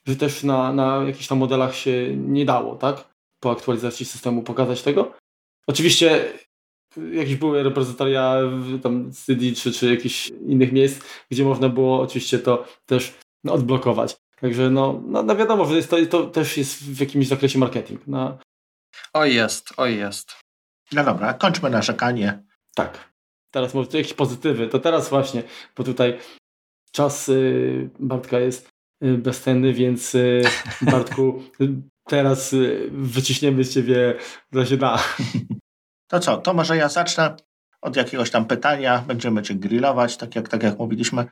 [0.07, 3.09] Że też na, na jakichś tam modelach się nie dało, tak?
[3.41, 5.13] Po aktualizacji systemu pokazać tego.
[5.67, 6.33] Oczywiście
[7.13, 8.37] jakieś były reprezentaria
[8.83, 13.15] tam CD czy, czy jakichś innych miejsc, gdzie można było oczywiście to też
[13.45, 14.17] no, odblokować.
[14.41, 18.01] Także no, no, no wiadomo, że jest to, to też jest w jakimś zakresie marketing.
[18.07, 18.39] No,
[19.13, 20.37] Oj jest, oj jest.
[20.93, 22.43] No dobra, kończmy narzekanie.
[22.75, 23.15] Tak.
[23.51, 24.69] Teraz może jakieś pozytywy.
[24.69, 25.43] To teraz właśnie,
[25.77, 26.19] bo tutaj
[26.93, 28.69] czas y, Bartka jest
[29.05, 30.43] y, bezcenny, więc y,
[30.93, 31.43] Bartku,
[32.09, 34.15] teraz y, wyciśniemy z ciebie,
[34.53, 35.05] co się da.
[36.11, 37.37] To co, to może ja zacznę
[37.81, 39.05] od jakiegoś tam pytania.
[39.07, 41.27] Będziemy cię grillować, tak jak, tak jak mówiliśmy.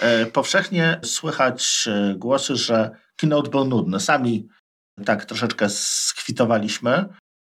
[0.00, 4.00] E, powszechnie słychać e, głosy, że keynote był nudny.
[4.00, 4.48] Sami
[5.04, 7.04] tak troszeczkę skwitowaliśmy,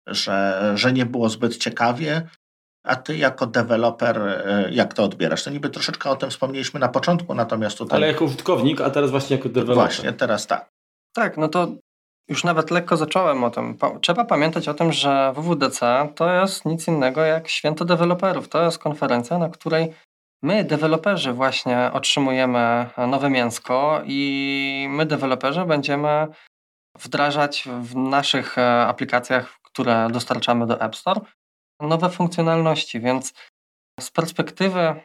[0.07, 2.27] że, że nie było zbyt ciekawie.
[2.85, 5.43] A ty jako deweloper, e, jak to odbierasz?
[5.43, 7.97] To niby troszeczkę o tym wspomnieliśmy na początku, natomiast tutaj...
[7.97, 9.75] Ale jako użytkownik, a teraz właśnie jako deweloper.
[9.75, 10.69] Właśnie, teraz tak.
[11.15, 11.67] Tak, no to
[12.29, 13.77] już nawet lekko zacząłem o tym.
[14.01, 18.49] Trzeba pamiętać o tym, że WWDC to jest nic innego jak święto deweloperów.
[18.49, 19.93] To jest konferencja, na której
[20.43, 26.27] my, deweloperzy, właśnie otrzymujemy nowe mięsko i my, deweloperzy, będziemy
[26.99, 31.21] wdrażać w naszych e, aplikacjach, które dostarczamy do App Store,
[31.81, 32.99] nowe funkcjonalności.
[32.99, 33.33] Więc
[33.99, 34.95] z perspektywy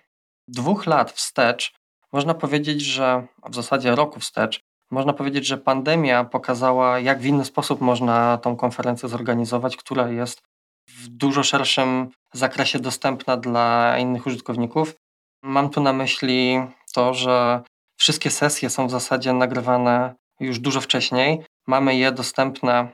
[0.49, 1.75] dwóch lat wstecz,
[2.13, 7.45] można powiedzieć, że w zasadzie roku wstecz, można powiedzieć, że pandemia pokazała, jak w inny
[7.45, 10.43] sposób można tą konferencję zorganizować, która jest
[10.89, 14.95] w dużo szerszym zakresie dostępna dla innych użytkowników.
[15.43, 16.61] Mam tu na myśli
[16.95, 17.63] to, że
[17.97, 21.45] wszystkie sesje są w zasadzie nagrywane już dużo wcześniej.
[21.67, 22.89] Mamy je dostępne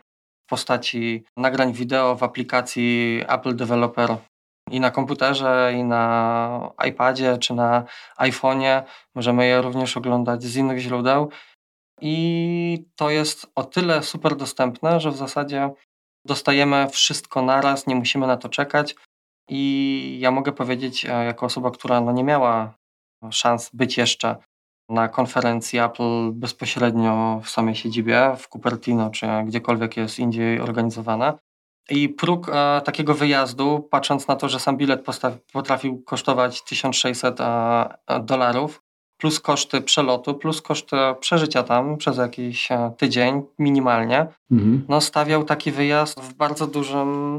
[0.47, 4.17] w postaci nagrań wideo w aplikacji Apple Developer
[4.71, 7.85] i na komputerze, i na iPadzie, czy na
[8.19, 8.83] iPhone'ie.
[9.15, 11.31] Możemy je również oglądać z innych źródeł.
[12.01, 15.71] I to jest o tyle super dostępne, że w zasadzie
[16.25, 18.95] dostajemy wszystko naraz, nie musimy na to czekać.
[19.49, 22.75] I ja mogę powiedzieć, e, jako osoba, która no nie miała
[23.31, 24.37] szans być jeszcze
[24.91, 31.39] na konferencji Apple bezpośrednio w samej siedzibie, w Cupertino, czy gdziekolwiek jest indziej organizowana.
[31.91, 35.05] I próg e, takiego wyjazdu, patrząc na to, że sam bilet
[35.53, 37.89] potrafił kosztować 1600 e,
[38.21, 38.83] dolarów,
[39.21, 44.85] plus koszty przelotu, plus koszty przeżycia tam przez jakiś e, tydzień minimalnie, mhm.
[44.89, 47.37] no stawiał taki wyjazd w bardzo dużym,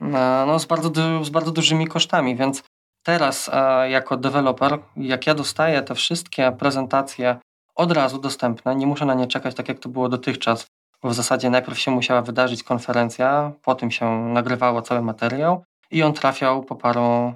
[0.00, 0.90] e, no z bardzo,
[1.24, 2.62] z bardzo dużymi kosztami, więc
[3.06, 7.36] teraz e, jako deweloper, jak ja dostaję te wszystkie prezentacje
[7.74, 10.66] od razu dostępne, nie muszę na nie czekać tak jak to było dotychczas,
[11.02, 16.02] bo w zasadzie najpierw się musiała wydarzyć konferencja, po tym się nagrywało cały materiał i
[16.02, 17.34] on trafiał po paru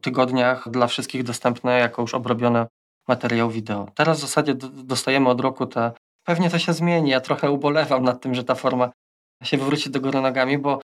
[0.00, 2.66] tygodniach dla wszystkich dostępny jako już obrobione
[3.08, 3.86] materiał wideo.
[3.94, 4.54] Teraz w zasadzie
[4.84, 5.92] dostajemy od roku te,
[6.24, 8.90] pewnie to się zmieni, ja trochę ubolewam nad tym, że ta forma
[9.42, 10.80] się wywróci do góry nogami, bo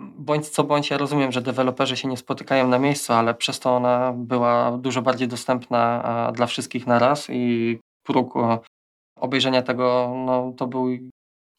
[0.00, 3.76] bądź co bądź ja rozumiem, że deweloperzy się nie spotykają na miejscu, ale przez to
[3.76, 8.34] ona była dużo bardziej dostępna dla wszystkich naraz i próg
[9.20, 10.88] obejrzenia tego, no to był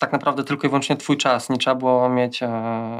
[0.01, 2.49] tak naprawdę tylko i wyłącznie twój czas, nie trzeba było mieć e,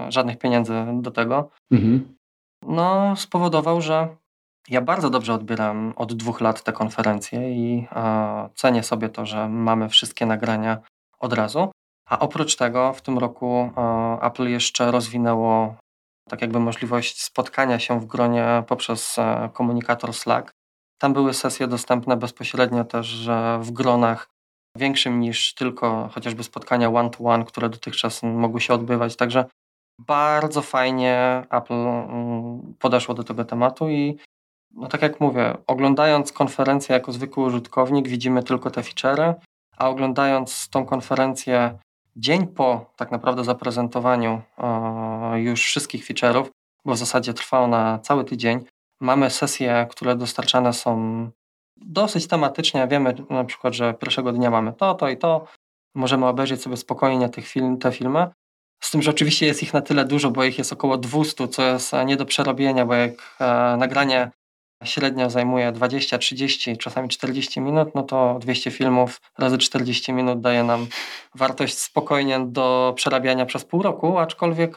[0.10, 1.50] żadnych pieniędzy do tego.
[1.72, 2.16] Mhm.
[2.62, 4.08] No spowodował, że
[4.70, 9.50] ja bardzo dobrze odbieram od dwóch lat te konferencje i e, cenię sobie to, że
[9.50, 10.78] mamy wszystkie nagrania
[11.20, 11.71] od razu.
[12.12, 15.76] A oprócz tego w tym roku e, Apple jeszcze rozwinęło
[16.30, 20.52] tak jakby możliwość spotkania się w gronie poprzez e, komunikator Slack.
[21.02, 24.28] Tam były sesje dostępne bezpośrednio też w gronach
[24.78, 29.16] większym niż tylko chociażby spotkania one-to-one, które dotychczas mogły się odbywać.
[29.16, 29.46] Także
[30.00, 34.18] bardzo fajnie Apple mm, podeszło do tego tematu i
[34.72, 39.34] no tak jak mówię, oglądając konferencję jako zwykły użytkownik widzimy tylko te feature'y,
[39.78, 41.80] a oglądając tą konferencję
[42.16, 46.46] dzień po tak naprawdę zaprezentowaniu e, już wszystkich feature'ów,
[46.86, 48.66] bo w zasadzie trwa ona cały tydzień,
[49.02, 51.30] mamy sesje, które dostarczane są
[51.78, 52.88] dosyć tematycznie.
[52.88, 55.48] Wiemy na przykład, że pierwszego dnia mamy to, to i to.
[55.96, 58.28] Możemy obejrzeć sobie spokojnie film, te filmy.
[58.84, 61.64] Z tym, że oczywiście jest ich na tyle dużo, bo ich jest około 200, co
[61.64, 64.32] jest nie do przerobienia, bo jak e, nagranie
[64.84, 70.64] średnio zajmuje 20, 30, czasami 40 minut, no to 200 filmów razy 40 minut daje
[70.64, 70.88] nam
[71.36, 74.76] wartość spokojnie do przerabiania przez pół roku, aczkolwiek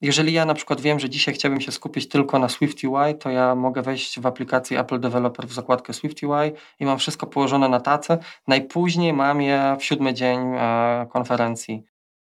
[0.00, 3.30] jeżeli ja na przykład wiem, że dzisiaj chciałbym się skupić tylko na Swift UI, to
[3.30, 7.68] ja mogę wejść w aplikację Apple Developer w zakładkę Swift UI i mam wszystko położone
[7.68, 8.18] na tacy.
[8.46, 11.82] Najpóźniej mam je w siódmy dzień e, konferencji,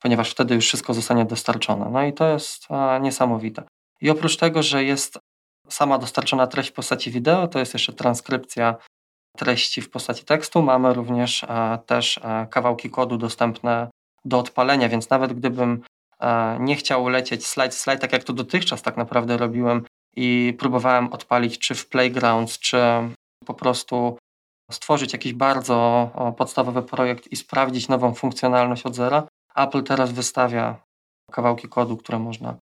[0.03, 1.91] ponieważ wtedy już wszystko zostanie dostarczone.
[1.91, 3.63] No i to jest e, niesamowite.
[4.01, 5.19] I oprócz tego, że jest
[5.69, 8.77] sama dostarczona treść w postaci wideo, to jest jeszcze transkrypcja
[9.37, 10.63] treści w postaci tekstu.
[10.63, 13.91] Mamy również e, też e, kawałki kodu dostępne
[14.25, 15.83] do odpalenia, więc nawet gdybym
[16.21, 19.85] e, nie chciał lecieć slajd slajd, tak jak to dotychczas tak naprawdę robiłem
[20.17, 22.79] i próbowałem odpalić czy w Playgrounds, czy
[23.47, 24.19] po prostu
[24.71, 30.81] stworzyć jakiś bardzo podstawowy projekt i sprawdzić nową funkcjonalność od zera, Apple teraz wystawia
[31.31, 32.57] kawałki kodu, które można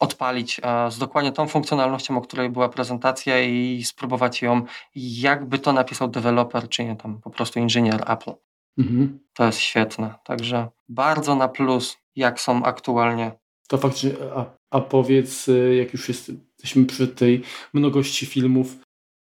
[0.00, 4.62] odpalić z dokładnie tą funkcjonalnością, o której była prezentacja i spróbować ją,
[4.94, 8.32] jakby to napisał deweloper, czy nie tam po prostu inżynier Apple.
[8.78, 9.18] Mhm.
[9.34, 10.14] To jest świetne.
[10.24, 13.32] Także bardzo na plus, jak są aktualnie.
[13.68, 17.42] To faktycznie, a, a powiedz, y, jak już jest, jesteśmy przy tej
[17.74, 18.78] mnogości filmów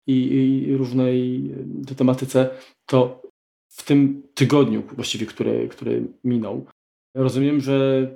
[0.06, 0.16] i,
[0.68, 1.50] i różnej
[1.90, 2.50] y, tematyce,
[2.86, 3.22] to
[3.68, 6.66] w tym tygodniu właściwie, który, który minął,
[7.14, 8.06] rozumiem, że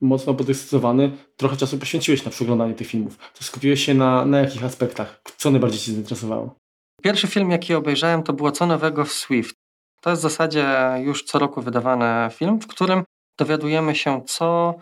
[0.00, 3.18] mocno podekscytowany, trochę czasu poświęciłeś na przeglądanie tych filmów.
[3.38, 5.20] To skupiłeś się na, na jakich aspektach?
[5.36, 6.54] Co najbardziej Cię zainteresowało?
[7.02, 9.54] Pierwszy film, jaki obejrzałem, to było Co nowego w Swift.
[10.00, 10.66] To jest w zasadzie
[10.98, 13.04] już co roku wydawany film, w którym
[13.38, 14.74] dowiadujemy się, co,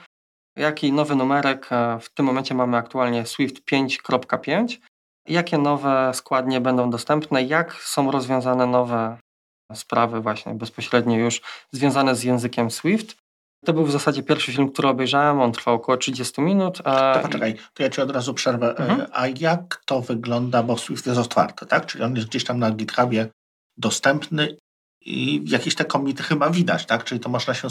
[0.57, 1.69] jaki nowy numerek,
[2.01, 4.79] w tym momencie mamy aktualnie Swift 5.5,
[5.29, 9.19] jakie nowe składnie będą dostępne, jak są rozwiązane nowe
[9.75, 11.41] sprawy właśnie bezpośrednio już
[11.73, 13.22] związane z językiem Swift.
[13.65, 16.79] To był w zasadzie pierwszy film, który obejrzałem, on trwał około 30 minut.
[16.79, 18.75] To poczekaj, to ja Ci od razu przerwę.
[18.79, 19.07] E, mhm.
[19.13, 21.87] A jak to wygląda, bo Swift jest otwarty, tak?
[21.87, 23.29] Czyli on jest gdzieś tam na GitHubie
[23.77, 24.57] dostępny
[25.01, 27.05] i jakieś te komity chyba widać, tak?
[27.05, 27.69] Czyli to można się...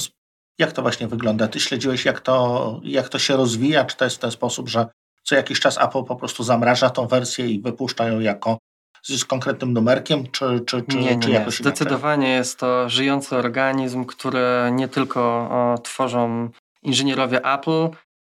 [0.58, 1.48] Jak to właśnie wygląda?
[1.48, 3.86] Ty śledziłeś, jak to, jak to się rozwija?
[3.86, 4.86] Czy to jest w ten sposób, że
[5.24, 8.58] co jakiś czas Apple po prostu zamraża tą wersję i wypuszcza ją jako
[9.04, 11.64] z konkretnym numerkiem, czy, czy, czy, nie, nie, czy jakoś nie.
[11.64, 12.38] Zdecydowanie inaczej?
[12.38, 16.49] jest to żyjący organizm, który nie tylko o, tworzą
[16.82, 17.89] inżynierowie Apple,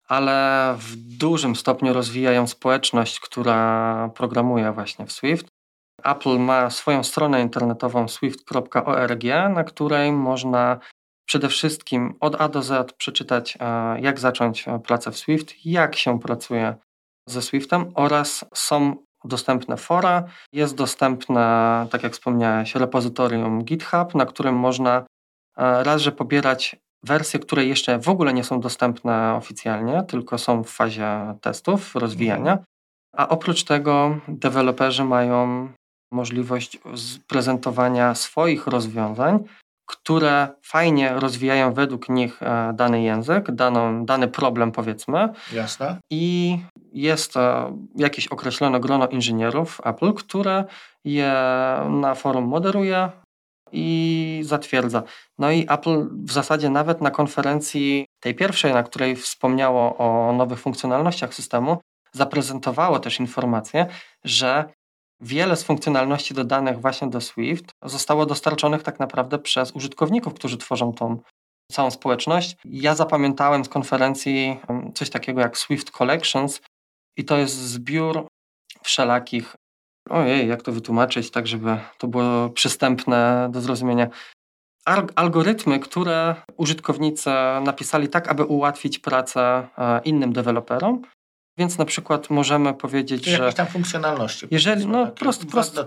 [0.09, 5.47] ale w dużym stopniu rozwijają społeczność, która programuje właśnie w Swift.
[6.05, 10.79] Apple ma swoją stronę internetową swift.org, na której można
[11.27, 13.59] przede wszystkim od A do Z przeczytać,
[14.01, 16.75] jak zacząć pracę w Swift, jak się pracuje
[17.27, 24.55] ze Swiftem oraz są dostępne fora, jest dostępne, tak jak wspomniałeś, repozytorium GitHub, na którym
[24.55, 25.07] można
[25.57, 30.71] raz, że pobierać wersje, które jeszcze w ogóle nie są dostępne oficjalnie, tylko są w
[30.71, 32.59] fazie testów, rozwijania,
[33.17, 35.69] a oprócz tego deweloperzy mają
[36.13, 36.79] możliwość
[37.27, 39.45] prezentowania swoich rozwiązań,
[39.91, 45.29] które fajnie rozwijają według nich e, dany język, daną, dany problem powiedzmy.
[45.53, 45.97] Jasne.
[46.11, 46.59] I
[46.93, 47.35] jest
[47.97, 50.65] jakieś określone grono inżynierów Apple, które
[51.05, 51.33] je
[51.89, 53.11] na forum moderuje
[53.73, 55.03] i zatwierdza.
[55.39, 60.59] No i Apple w zasadzie nawet na konferencji tej pierwszej, na której wspomniało o nowych
[60.59, 61.79] funkcjonalnościach systemu,
[62.13, 63.87] zaprezentowało też informację,
[64.25, 64.65] że
[65.21, 70.93] wiele z funkcjonalności dodanych właśnie do Swift zostało dostarczonych tak naprawdę przez użytkowników, którzy tworzą
[70.93, 71.21] tą
[71.73, 72.57] całą społeczność.
[72.65, 74.61] Ja zapamiętałem z konferencji
[74.95, 76.61] coś takiego jak Swift Collections
[77.17, 78.27] i to jest zbiór
[78.83, 79.55] wszelakich
[80.11, 84.09] ojej, jak to wytłumaczyć, tak żeby to było przystępne do zrozumienia.
[85.17, 87.31] Algorytmy, które użytkownicy
[87.63, 91.03] napisali tak, aby ułatwić pracę e, innym deweloperom,
[91.61, 93.39] więc na przykład możemy powiedzieć, że...
[93.39, 94.47] Jakieś tam funkcjonalności.
[94.51, 95.81] Jeżeli, no, prosty, prosty,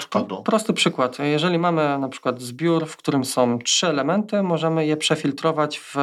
[0.46, 1.20] prosty przykład.
[1.20, 5.96] Jeżeli mamy na przykład zbiór, w którym są trzy elementy, możemy je przefiltrować w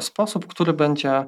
[0.00, 1.26] sposób, który będzie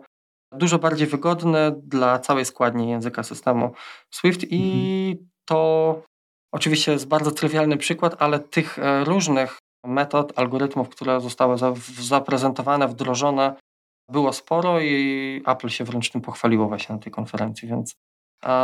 [0.52, 3.72] dużo bardziej wygodny dla całej składni języka systemu
[4.10, 4.62] Swift i
[5.10, 5.28] mhm.
[5.44, 6.02] to
[6.54, 11.56] oczywiście jest bardzo trywialny przykład, ale tych e, różnych metod, algorytmów, które zostały
[12.00, 13.54] zaprezentowane, wdrożone
[14.10, 17.94] było sporo i Apple się wręcz tym pochwaliło właśnie na tej konferencji, więc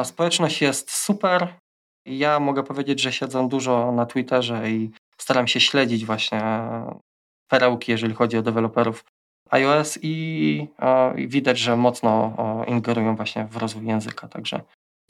[0.04, 1.54] społeczność jest super.
[2.06, 6.42] Ja mogę powiedzieć, że siedzę dużo na Twitterze i staram się śledzić właśnie
[7.48, 9.04] perełki, jeżeli chodzi o deweloperów
[9.50, 10.68] iOS i,
[11.16, 12.36] i widać, że mocno
[12.68, 14.60] ingerują właśnie w rozwój języka, także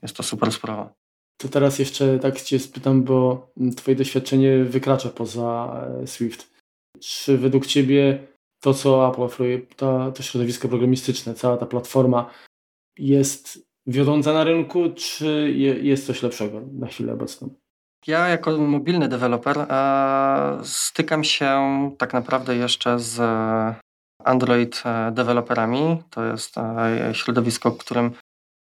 [0.03, 0.93] jest to super sprawa.
[1.37, 6.51] To teraz jeszcze tak Cię spytam, bo Twoje doświadczenie wykracza poza e, Swift.
[7.01, 8.26] Czy według Ciebie
[8.63, 12.31] to, co Apple oferuje, to, środowisko programistyczne, cała ta platforma
[12.99, 17.55] jest wiodąca na rynku, czy je, jest coś lepszego na chwilę obecną?
[18.07, 21.61] Ja jako mobilny deweloper e, stykam się
[21.99, 23.21] tak naprawdę jeszcze z
[24.25, 26.03] Android e, deweloperami.
[26.11, 28.13] To jest e, środowisko, w którym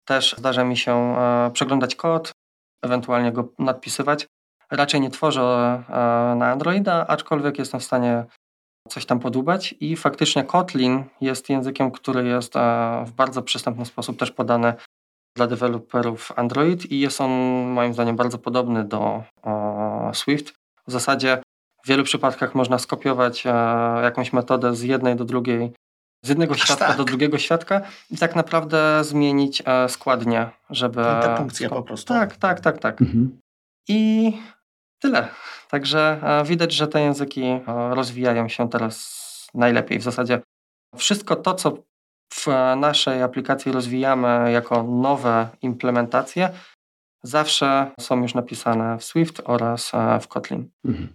[0.04, 2.32] też zdarza mi się e, przeglądać kod,
[2.82, 4.26] ewentualnie go nadpisywać.
[4.70, 5.42] Raczej nie tworzę
[5.88, 5.92] e,
[6.36, 8.24] na Androida, aczkolwiek jestem w stanie
[8.88, 12.60] coś tam podłubać i faktycznie Kotlin jest językiem, który jest e,
[13.06, 14.74] w bardzo przystępny sposób też podany
[15.36, 17.30] dla deweloperów Android i jest on
[17.66, 19.22] moim zdaniem bardzo podobny do
[20.12, 20.54] Swift.
[20.86, 21.42] W zasadzie
[21.84, 23.50] w wielu przypadkach można skopiować e,
[24.02, 25.72] jakąś metodę z jednej do drugiej,
[26.24, 26.96] z jednego Aż świadka tak.
[26.96, 27.80] do drugiego świadka
[28.10, 31.02] i tak naprawdę zmienić e, składnie, żeby...
[31.02, 32.14] Te funkcje po prostu.
[32.14, 33.00] Tak, tak, tak, tak.
[33.00, 33.38] Mhm.
[33.88, 34.32] I
[34.98, 35.28] tyle.
[35.68, 37.62] Także e, widać, że te języki e,
[37.94, 39.18] rozwijają się teraz
[39.54, 39.98] najlepiej.
[39.98, 40.40] W zasadzie
[40.96, 41.78] wszystko to, co
[42.34, 42.46] w
[42.76, 46.50] naszej aplikacji rozwijamy jako nowe implementacje,
[47.22, 50.70] zawsze są już napisane w Swift oraz e, w Kotlin.
[50.84, 51.08] Mhm.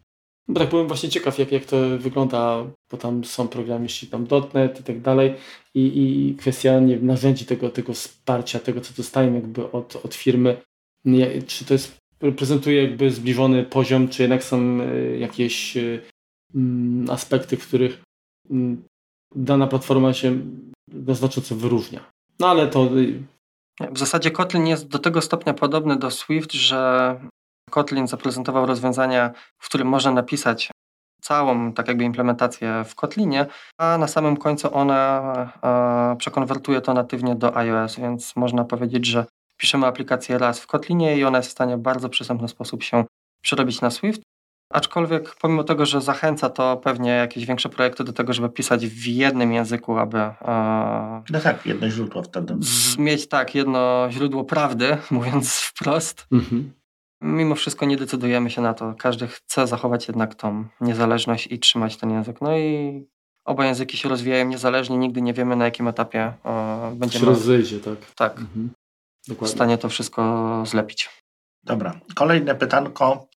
[0.56, 4.84] Tak byłem właśnie ciekaw, jak, jak to wygląda, bo tam są programiści, tam .NET i
[4.84, 5.36] tak dalej
[5.74, 10.62] i, i kwestia nie narzędzi tego, tego wsparcia, tego co dostajemy jakby od, od firmy,
[11.06, 12.03] nie, czy to jest
[12.38, 16.00] prezentuje jakby zbliżony poziom, czy jednak są e, jakieś e,
[16.56, 18.02] mm, aspekty, w których
[18.50, 18.84] mm,
[19.36, 20.40] dana platforma się
[21.08, 22.00] znacząco wyróżnia.
[22.40, 22.90] No ale to...
[23.82, 27.20] E, w zasadzie Kotlin jest do tego stopnia podobny do Swift, że
[27.70, 30.72] Kotlin zaprezentował rozwiązania, w którym można napisać
[31.22, 33.46] całą tak jakby implementację w Kotlinie,
[33.78, 35.34] a na samym końcu ona
[35.64, 39.26] e, przekonwertuje to natywnie do iOS, więc można powiedzieć, że
[39.64, 43.06] piszemy aplikację raz w Kotlinie i ona jest w stanie w bardzo przystępny sposób się
[43.44, 44.22] przerobić na Swift.
[44.74, 49.08] Aczkolwiek pomimo tego, że zachęca to pewnie jakieś większe projekty do tego, żeby pisać w
[49.08, 50.18] jednym języku, aby...
[50.18, 52.56] E, no tak, jedno źródło wtedy.
[52.98, 56.28] Mieć tak, jedno źródło prawdy, mówiąc wprost.
[56.32, 56.74] Mhm.
[57.22, 58.94] Mimo wszystko nie decydujemy się na to.
[58.98, 62.42] Każdy chce zachować jednak tą niezależność i trzymać ten język.
[62.42, 63.06] No i
[63.46, 67.26] oba języki się rozwijają niezależnie, nigdy nie wiemy na jakim etapie e, będziemy...
[67.26, 67.98] Się rozejdzie, tak.
[68.16, 68.40] Tak.
[68.40, 68.70] Mhm.
[69.28, 71.10] W stanie to wszystko zlepić.
[71.64, 72.00] Dobra.
[72.16, 73.28] Kolejne pytanko.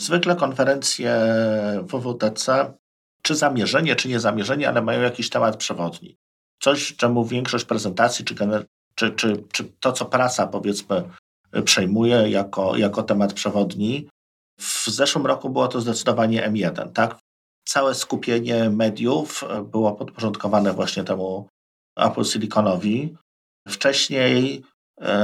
[0.00, 1.20] Zwykle konferencje
[1.82, 2.74] WWDC,
[3.22, 6.16] czy zamierzenie, czy nie zamierzenie, ale mają jakiś temat przewodni.
[6.60, 8.34] Coś, czemu większość prezentacji, czy,
[8.94, 11.10] czy, czy, czy to, co prasa powiedzmy
[11.64, 14.08] przejmuje jako, jako temat przewodni.
[14.60, 17.18] W zeszłym roku było to zdecydowanie M1, tak?
[17.64, 21.48] Całe skupienie mediów było podporządkowane właśnie temu
[21.96, 23.16] Apple Siliconowi.
[23.68, 24.62] Wcześniej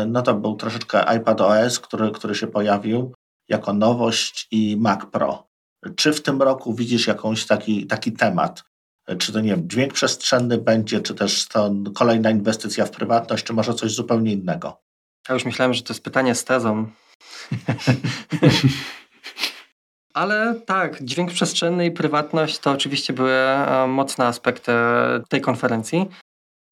[0.07, 3.14] no to był troszeczkę iPad OS, który, który się pojawił
[3.49, 5.47] jako nowość i Mac Pro.
[5.97, 8.64] Czy w tym roku widzisz jakąś taki, taki temat?
[9.18, 13.53] Czy to nie wiem, dźwięk przestrzenny będzie, czy też to kolejna inwestycja w prywatność, czy
[13.53, 14.81] może coś zupełnie innego?
[15.29, 16.87] Ja już myślałem, że to jest pytanie z tezą.
[20.14, 24.72] Ale tak, dźwięk przestrzenny i prywatność to oczywiście były e, mocne aspekty
[25.29, 26.09] tej konferencji.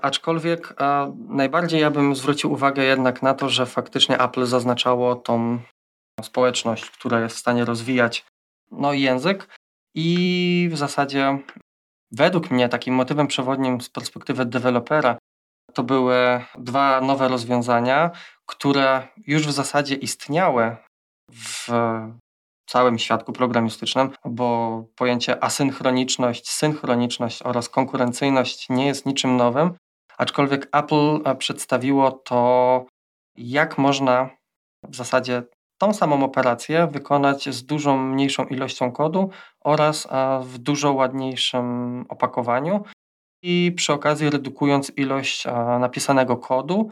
[0.02, 5.58] Aczkolwiek e, najbardziej ja bym zwrócił uwagę jednak na to, że faktycznie Apple zaznaczało tą
[6.22, 8.24] społeczność, która jest w stanie rozwijać
[8.70, 9.48] no, język.
[9.94, 11.38] I w zasadzie
[12.12, 15.18] według mnie takim motywem przewodnim z perspektywy dewelopera
[15.74, 18.10] to były dwa nowe rozwiązania,
[18.46, 20.76] które już w zasadzie istniały
[21.32, 21.68] w
[22.66, 29.74] całym świadku programistycznym, bo pojęcie asynchroniczność, synchroniczność oraz konkurencyjność nie jest niczym nowym,
[30.22, 32.86] aczkolwiek Apple przedstawiło to,
[33.36, 34.30] jak można
[34.88, 35.42] w zasadzie
[35.78, 39.30] tą samą operację wykonać z dużo mniejszą ilością kodu
[39.64, 40.08] oraz
[40.42, 42.84] w dużo ładniejszym opakowaniu
[43.42, 45.44] i przy okazji redukując ilość
[45.80, 46.90] napisanego kodu,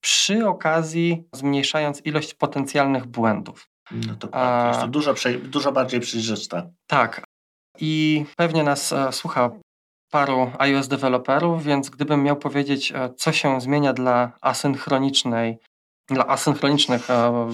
[0.00, 3.68] przy okazji zmniejszając ilość potencjalnych błędów.
[3.90, 4.28] No to
[4.68, 6.72] jest to dużo, dużo bardziej przejrzyste.
[6.86, 7.24] Tak.
[7.80, 9.50] I pewnie nas e, słucha
[10.10, 15.58] paru iOS deweloperów, więc gdybym miał powiedzieć, e, co się zmienia dla asynchronicznej,
[16.08, 17.48] dla asynchronicznych e,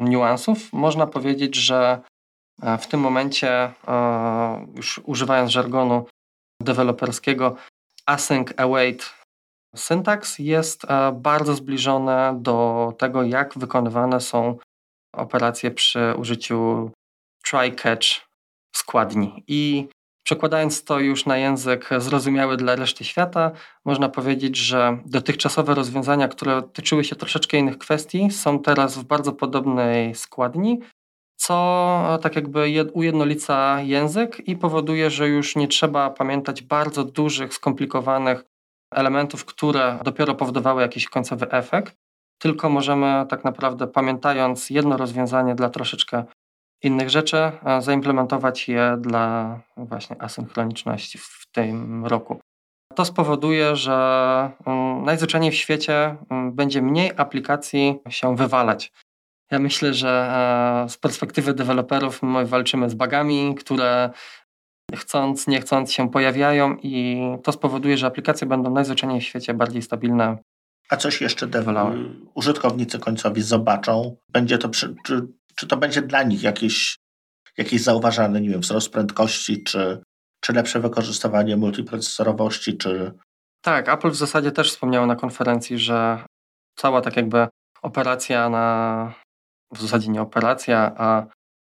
[0.00, 2.00] niuansów, można powiedzieć, że
[2.62, 3.50] e, w tym momencie,
[3.88, 6.06] e, już używając żargonu
[6.60, 7.56] deweloperskiego,
[8.06, 9.14] async await
[9.76, 14.58] syntaks jest e, bardzo zbliżone do tego, jak wykonywane są
[15.12, 16.90] operacje przy użyciu
[17.46, 18.20] try-catch
[18.76, 19.44] składni.
[19.48, 19.88] I
[20.24, 23.50] przekładając to już na język zrozumiały dla reszty świata,
[23.84, 29.32] można powiedzieć, że dotychczasowe rozwiązania, które tyczyły się troszeczkę innych kwestii, są teraz w bardzo
[29.32, 30.80] podobnej składni,
[31.36, 38.44] co tak jakby ujednolica język i powoduje, że już nie trzeba pamiętać bardzo dużych, skomplikowanych
[38.94, 41.96] elementów, które dopiero powodowały jakiś końcowy efekt,
[42.38, 46.24] tylko możemy tak naprawdę pamiętając jedno rozwiązanie dla troszeczkę
[46.84, 52.40] innych rzeczy, zaimplementować je dla właśnie asynchroniczności w tym roku.
[52.94, 58.92] To spowoduje, że mm, najzwyczajniej w świecie mm, będzie mniej aplikacji się wywalać.
[59.50, 60.08] Ja myślę, że
[60.86, 64.10] e, z perspektywy deweloperów my walczymy z bugami, które
[64.94, 69.82] chcąc, nie chcąc się pojawiają i to spowoduje, że aplikacje będą najzwyczajniej w świecie bardziej
[69.82, 70.38] stabilne.
[70.90, 71.46] A coś jeszcze
[72.34, 74.16] użytkownicy końcowi zobaczą?
[74.28, 76.96] Będzie to przy, czy, czy to będzie dla nich jakieś,
[77.56, 80.02] jakieś zauważalne, nie wiem, wzrost prędkości, czy,
[80.40, 83.12] czy lepsze wykorzystywanie multiprocesorowości, czy...
[83.64, 86.24] Tak, Apple w zasadzie też wspomniało na konferencji, że
[86.76, 87.46] cała tak jakby
[87.82, 89.14] operacja na,
[89.72, 91.26] w zasadzie nie operacja, a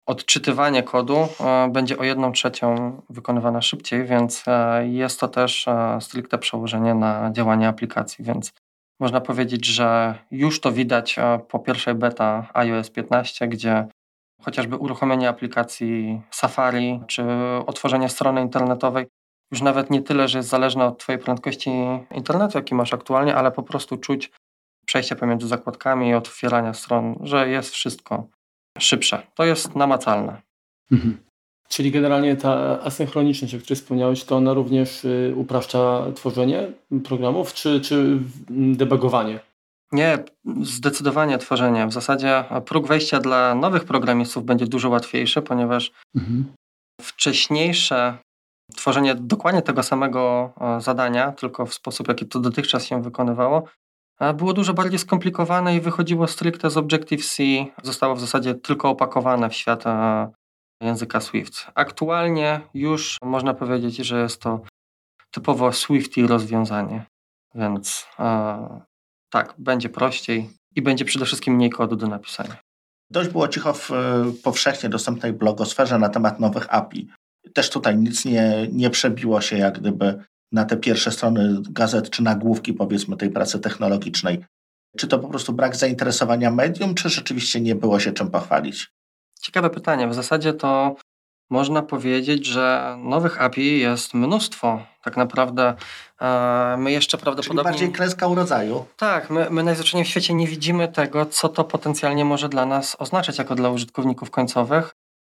[0.06, 5.98] odczytywanie kodu e, będzie o jedną trzecią wykonywana szybciej, więc e, jest to też e,
[6.02, 8.52] stricte przełożenie na działanie aplikacji, więc
[9.00, 11.16] można powiedzieć, że już to widać
[11.48, 13.88] po pierwszej beta iOS 15, gdzie
[14.42, 17.24] chociażby uruchomienie aplikacji Safari czy
[17.66, 19.06] otworzenie strony internetowej
[19.52, 21.72] już nawet nie tyle, że jest zależne od Twojej prędkości
[22.12, 24.32] internetu, jaki masz aktualnie, ale po prostu czuć
[24.86, 28.28] przejście pomiędzy zakładkami i otwierania stron, że jest wszystko
[28.80, 29.28] szybsze.
[29.34, 30.42] To jest namacalne.
[30.92, 31.18] Mhm.
[31.74, 36.72] Czyli generalnie ta asynchroniczność, o której wspomniałeś, to ona również y, upraszcza tworzenie
[37.04, 38.20] programów, czy, czy
[38.50, 39.40] debugowanie?
[39.92, 40.24] Nie,
[40.62, 41.88] zdecydowanie tworzenie.
[41.88, 46.46] W zasadzie próg wejścia dla nowych programistów będzie dużo łatwiejszy, ponieważ mhm.
[47.02, 48.18] wcześniejsze
[48.76, 53.64] tworzenie dokładnie tego samego zadania, tylko w sposób, jaki to dotychczas się wykonywało,
[54.36, 57.44] było dużo bardziej skomplikowane i wychodziło stricte z Objective-C.
[57.84, 59.84] Zostało w zasadzie tylko opakowane w świat
[60.84, 61.68] języka Swift.
[61.76, 64.62] Aktualnie już można powiedzieć, że jest to
[65.32, 67.06] typowo Swifty rozwiązanie,
[67.56, 68.08] więc
[69.30, 72.56] tak, będzie prościej i będzie przede wszystkim mniej kodu do napisania.
[73.10, 73.90] Dość było cicho w
[74.44, 77.08] powszechnie dostępnej blogosferze na temat nowych API.
[77.54, 82.24] Też tutaj nic nie, nie przebiło się jak gdyby na te pierwsze strony gazet czy
[82.24, 84.46] nagłówki powiedzmy tej pracy technologicznej.
[84.98, 88.92] Czy to po prostu brak zainteresowania medium, czy rzeczywiście nie było się czym pochwalić?
[89.44, 90.08] Ciekawe pytanie.
[90.08, 90.96] W zasadzie to
[91.50, 94.82] można powiedzieć, że nowych API jest mnóstwo.
[95.04, 95.74] Tak naprawdę
[96.22, 97.64] e, my jeszcze prawdopodobnie...
[97.64, 98.86] Czyli bardziej kreska urodzaju.
[98.98, 102.96] Tak, my, my najzwyczajniej w świecie nie widzimy tego, co to potencjalnie może dla nas
[103.00, 104.92] oznaczać jako dla użytkowników końcowych.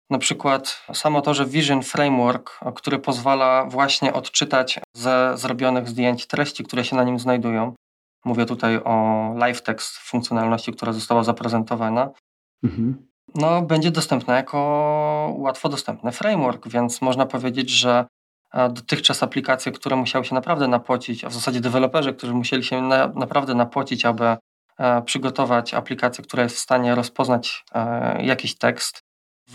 [0.10, 6.64] Na przykład samo to, że Vision Framework, który pozwala właśnie odczytać ze zrobionych zdjęć treści,
[6.64, 7.74] które się na nim znajdują.
[8.26, 12.10] Mówię tutaj o live text funkcjonalności, która została zaprezentowana.
[12.64, 13.11] Mhm.
[13.36, 14.58] No, będzie dostępna jako
[15.38, 18.06] łatwo dostępny framework, więc można powiedzieć, że
[18.54, 22.82] e, dotychczas aplikacje, które musiały się naprawdę napocić, a w zasadzie deweloperzy, którzy musieli się
[22.82, 24.38] na, naprawdę napocić, aby
[24.78, 29.02] e, przygotować aplikację, która jest w stanie rozpoznać e, jakiś tekst,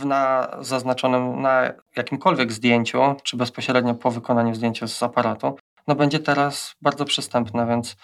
[0.05, 5.57] na zaznaczonym, na jakimkolwiek zdjęciu, czy bezpośrednio po wykonaniu zdjęcia z aparatu,
[5.87, 7.97] no będzie teraz bardzo przystępne, więc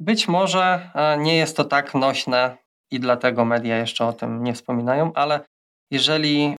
[0.00, 2.56] być może nie jest to tak nośne
[2.92, 5.40] i dlatego media jeszcze o tym nie wspominają, ale
[5.90, 6.56] jeżeli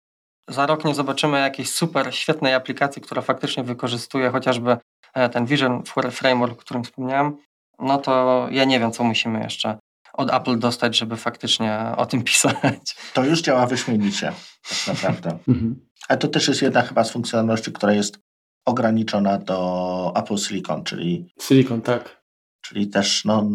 [0.49, 4.77] za rok nie zobaczymy jakiejś super świetnej aplikacji, która faktycznie wykorzystuje chociażby
[5.15, 7.37] e, ten Vision Framework, o którym wspomniałem,
[7.79, 9.79] no to ja nie wiem, co musimy jeszcze
[10.13, 12.97] od Apple dostać, żeby faktycznie o tym pisać.
[13.15, 14.33] To już działa wyśmienicie,
[14.69, 15.39] tak naprawdę.
[15.49, 15.89] Mhm.
[16.09, 18.19] Ale to też jest jedna chyba z funkcjonalności, która jest
[18.67, 21.27] ograniczona do Apple Silicon, czyli...
[21.41, 22.23] Silicon, tak.
[22.65, 23.51] Czyli też no,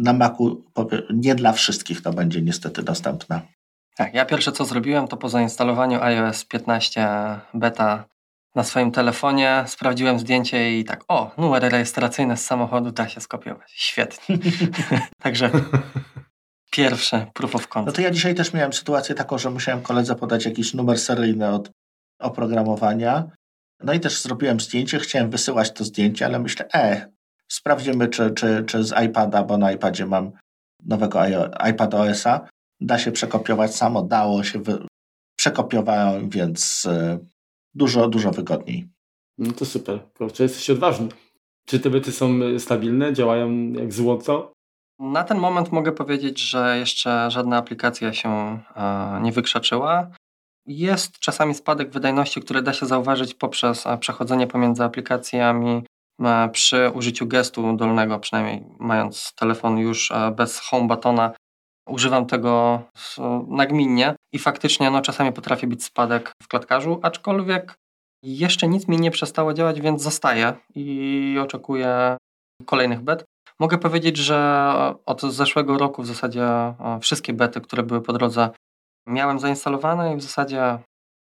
[0.00, 0.64] na Macu
[1.14, 3.40] nie dla wszystkich to będzie niestety dostępne.
[3.96, 7.08] Tak, ja pierwsze co zrobiłem to po zainstalowaniu iOS 15
[7.54, 8.04] beta
[8.54, 13.72] na swoim telefonie, sprawdziłem zdjęcie i tak, o, numer rejestracyjny z samochodu da się skopiować.
[13.74, 14.38] Świetnie.
[15.22, 15.50] Także
[16.70, 17.86] pierwsze proof of concept.
[17.86, 21.48] No to ja dzisiaj też miałem sytuację taką, że musiałem koledze podać jakiś numer seryjny
[21.48, 21.70] od
[22.20, 23.24] oprogramowania.
[23.84, 27.06] No i też zrobiłem zdjęcie, chciałem wysyłać to zdjęcie, ale myślę, e,
[27.52, 30.32] sprawdzimy, czy, czy, czy z iPada, bo na iPadzie mam
[30.84, 31.20] nowego
[31.70, 32.48] iPad OS-a,
[32.80, 34.86] da się przekopiować samo, dało się, wy...
[35.38, 37.18] przekopiowałem, więc e,
[37.74, 38.88] dużo, dużo wygodniej.
[39.38, 40.00] No to super.
[40.14, 41.08] Kurczę, jesteś odważny.
[41.66, 44.52] Czy te byty są stabilne, działają jak złoto?
[44.98, 48.28] Na ten moment mogę powiedzieć, że jeszcze żadna aplikacja się
[48.76, 50.10] e, nie wykrzaczyła.
[50.66, 55.82] Jest czasami spadek wydajności, który da się zauważyć poprzez e, przechodzenie pomiędzy aplikacjami e,
[56.52, 61.32] przy użyciu gestu dolnego, przynajmniej mając telefon już bez home buttona.
[61.88, 62.82] Używam tego
[63.48, 67.74] nagminnie i faktycznie no, czasami potrafi być spadek w klatkarzu, aczkolwiek
[68.22, 72.16] jeszcze nic mi nie przestało działać, więc zostaję i oczekuję
[72.66, 73.24] kolejnych bet.
[73.60, 78.50] Mogę powiedzieć, że od zeszłego roku w zasadzie e, wszystkie bety, które były po drodze,
[79.06, 80.78] miałem zainstalowane i w zasadzie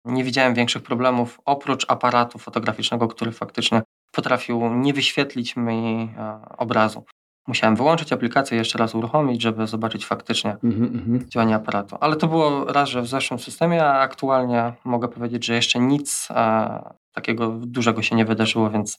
[0.04, 3.82] nie widziałem większych problemów, oprócz aparatu fotograficznego, który faktycznie
[4.12, 7.04] potrafił nie wyświetlić mi e, obrazu.
[7.46, 11.28] Musiałem wyłączyć aplikację jeszcze raz uruchomić, żeby zobaczyć faktycznie mm-hmm.
[11.28, 11.96] działanie aparatu.
[12.00, 16.28] Ale to było raz, że w zeszłym systemie, a aktualnie mogę powiedzieć, że jeszcze nic
[16.30, 18.98] e, takiego dużego się nie wydarzyło, więc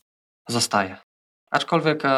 [0.50, 0.98] zostaje.
[1.52, 2.10] Aczkolwiek e,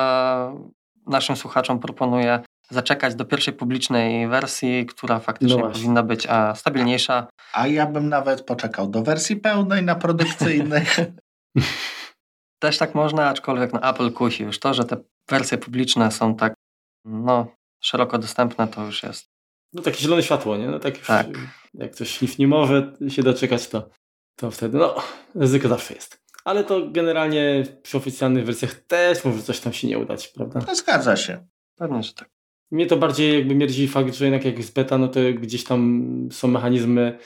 [1.08, 2.40] naszym słuchaczom proponuję
[2.70, 7.28] zaczekać do pierwszej publicznej wersji, która faktycznie no powinna być a, stabilniejsza.
[7.54, 10.86] A ja bym nawet poczekał do wersji pełnej na produkcyjnej.
[12.66, 14.98] Też tak można, aczkolwiek no, Apple kusi już to, że te
[15.30, 16.54] wersje publiczne są tak
[17.06, 17.48] no,
[17.82, 19.26] szeroko dostępne, to już jest.
[19.74, 20.68] No takie zielone światło, nie?
[20.68, 21.28] No tak, już, tak.
[21.74, 23.90] jak coś nie może się doczekać, to,
[24.36, 24.96] to wtedy no,
[25.36, 30.00] ryzyko zawsze jest ale to generalnie przy oficjalnych wersjach też może coś tam się nie
[30.00, 30.60] udać, prawda?
[30.68, 31.48] No, zgadza się.
[31.76, 32.30] Pewnie, że tak.
[32.72, 36.10] Mnie to bardziej jakby mierdzi fakt, że jednak jak jest beta, no to gdzieś tam
[36.32, 37.20] są mechanizmy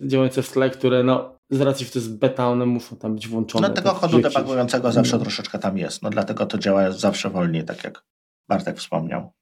[0.00, 3.28] działające w tle, które no z racji, że to jest beta, one muszą tam być
[3.28, 3.68] włączone.
[3.68, 5.22] No tego chodu debugującego zawsze no.
[5.22, 8.04] troszeczkę tam jest, no dlatego to działa zawsze wolniej, tak jak
[8.48, 9.32] Bartek wspomniał.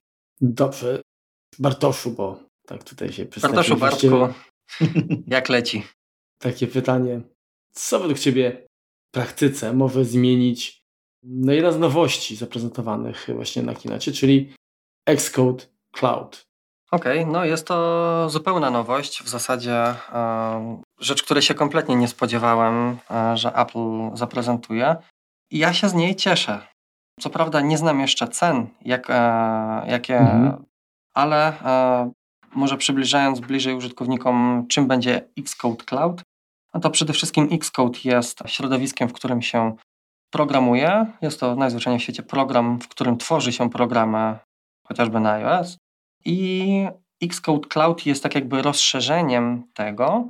[0.41, 1.01] Dobrze.
[1.59, 4.07] Bartoszu, bo tak tutaj się Bartoszu, Bartku,
[5.27, 5.83] jak leci?
[6.39, 7.21] Takie pytanie.
[7.71, 8.67] Co według Ciebie
[9.11, 10.85] praktyce może zmienić
[11.23, 14.53] no jedna z nowości zaprezentowanych właśnie na Kinacie, czyli
[15.05, 16.47] Xcode Cloud.
[16.91, 19.23] Okej, okay, no jest to zupełna nowość.
[19.23, 19.95] W zasadzie
[20.99, 24.95] rzecz, której się kompletnie nie spodziewałem, e, że Apple zaprezentuje.
[25.51, 26.67] I ja się z niej cieszę.
[27.19, 29.07] Co prawda nie znam jeszcze cen, jak,
[29.87, 30.65] jakie, mhm.
[31.13, 31.53] ale
[32.55, 36.21] może przybliżając bliżej użytkownikom, czym będzie Xcode Cloud,
[36.73, 39.75] no to przede wszystkim Xcode jest środowiskiem, w którym się
[40.33, 41.05] programuje.
[41.21, 44.37] Jest to najzwyczajniej w świecie program, w którym tworzy się programy
[44.87, 45.77] chociażby na iOS.
[46.25, 46.87] I
[47.23, 50.27] Xcode Cloud jest tak jakby rozszerzeniem tego,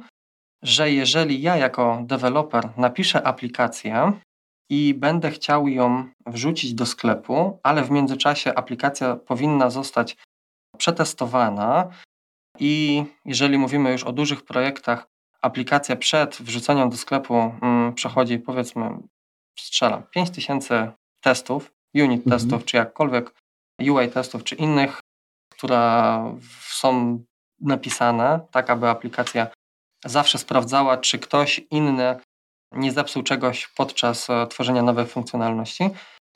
[0.63, 4.11] że jeżeli ja jako deweloper napiszę aplikację
[4.69, 10.17] i będę chciał ją wrzucić do sklepu, ale w międzyczasie aplikacja powinna zostać
[10.77, 11.89] przetestowana
[12.59, 15.07] i jeżeli mówimy już o dużych projektach,
[15.41, 18.89] aplikacja przed wrzuceniem do sklepu mm, przechodzi powiedzmy,
[19.59, 20.91] strzelam, 5000
[21.21, 22.39] testów, unit mhm.
[22.39, 23.33] testów, czy jakkolwiek
[23.81, 25.01] UI testów, czy innych,
[25.65, 27.19] które są
[27.61, 29.47] napisane, tak aby aplikacja
[30.05, 32.15] zawsze sprawdzała, czy ktoś inny
[32.71, 35.89] nie zepsuł czegoś podczas e, tworzenia nowej funkcjonalności,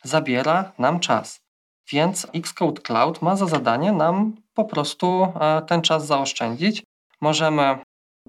[0.04, 1.40] zabiera nam czas.
[1.92, 6.84] Więc Xcode Cloud ma za zadanie nam po prostu e, ten czas zaoszczędzić.
[7.22, 7.80] Możemy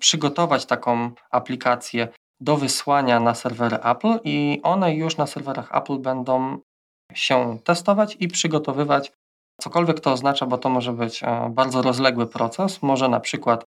[0.00, 2.08] przygotować taką aplikację
[2.40, 6.58] do wysłania na serwery Apple i one już na serwerach Apple będą
[7.14, 9.12] się testować i przygotowywać
[9.60, 12.82] cokolwiek to oznacza, bo to może być e, bardzo rozległy proces.
[12.82, 13.64] Może na przykład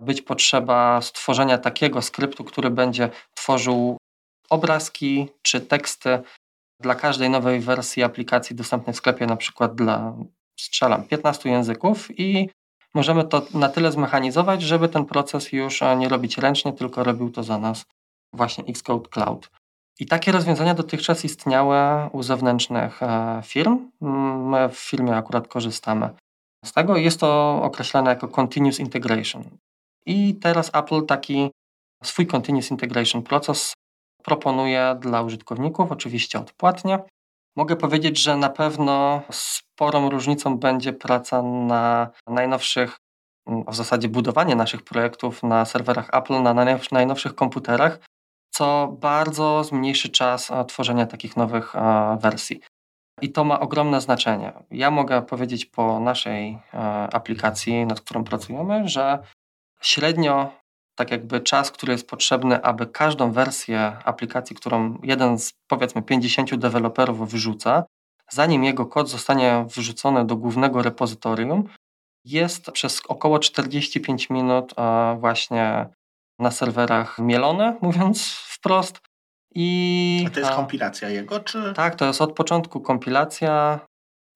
[0.00, 3.96] być potrzeba stworzenia takiego skryptu, który będzie tworzył
[4.50, 6.18] obrazki czy teksty
[6.82, 10.14] dla każdej nowej wersji aplikacji dostępnej w sklepie, na przykład dla,
[10.60, 12.50] strzelam, 15 języków i
[12.94, 17.30] możemy to na tyle zmechanizować, żeby ten proces już e, nie robić ręcznie, tylko robił
[17.30, 17.84] to za nas
[18.32, 19.50] właśnie Xcode Cloud.
[20.00, 21.76] I takie rozwiązania dotychczas istniały
[22.12, 23.90] u zewnętrznych e, firm.
[24.02, 26.10] Mm, my w firmie akurat korzystamy
[26.64, 26.96] z tego.
[26.96, 29.44] Jest to określane jako Continuous Integration.
[30.06, 31.50] I teraz Apple taki
[32.04, 33.72] swój Continuous Integration proces
[34.22, 36.98] proponuje dla użytkowników, oczywiście odpłatnie.
[37.56, 42.96] Mogę powiedzieć, że na pewno sporą różnicą będzie praca na najnowszych,
[43.68, 46.54] w zasadzie budowanie naszych projektów na serwerach Apple, na
[46.92, 47.98] najnowszych komputerach,
[48.56, 52.60] co bardzo zmniejszy czas e, tworzenia takich nowych e, wersji.
[53.22, 54.52] I to ma ogromne znaczenie.
[54.70, 56.78] Ja mogę powiedzieć po naszej e,
[57.12, 59.18] aplikacji, nad którą pracujemy, że
[59.80, 60.52] średnio
[60.98, 66.54] tak jakby czas, który jest potrzebny, aby każdą wersję aplikacji, którą jeden z powiedzmy 50
[66.54, 67.84] deweloperów wyrzuca,
[68.30, 71.68] zanim jego kod zostanie wrzucony do głównego repozytorium,
[72.24, 74.74] jest przez około 45 minut
[75.18, 75.88] właśnie
[76.38, 78.98] na serwerach mielone, mówiąc wprost.
[79.54, 81.72] I, A to jest kompilacja jego, czy?
[81.76, 83.80] Tak, to jest od początku kompilacja.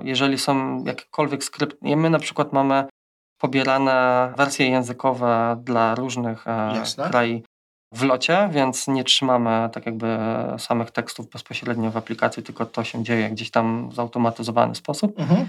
[0.03, 2.85] Jeżeli są jakiekolwiek skrypt, my na przykład mamy
[3.41, 7.09] pobierane wersje językowe dla różnych e, Jasne.
[7.09, 7.43] krajów
[7.95, 10.19] w locie, więc nie trzymamy tak jakby
[10.59, 15.21] samych tekstów bezpośrednio w aplikacji, tylko to się dzieje gdzieś tam w zautomatyzowany sposób.
[15.21, 15.49] Mhm.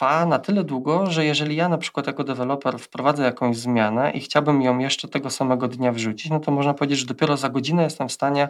[0.00, 4.20] Trwa na tyle długo, że jeżeli ja na przykład jako deweloper wprowadzę jakąś zmianę i
[4.20, 7.82] chciałbym ją jeszcze tego samego dnia wrzucić, no to można powiedzieć, że dopiero za godzinę
[7.82, 8.48] jestem w stanie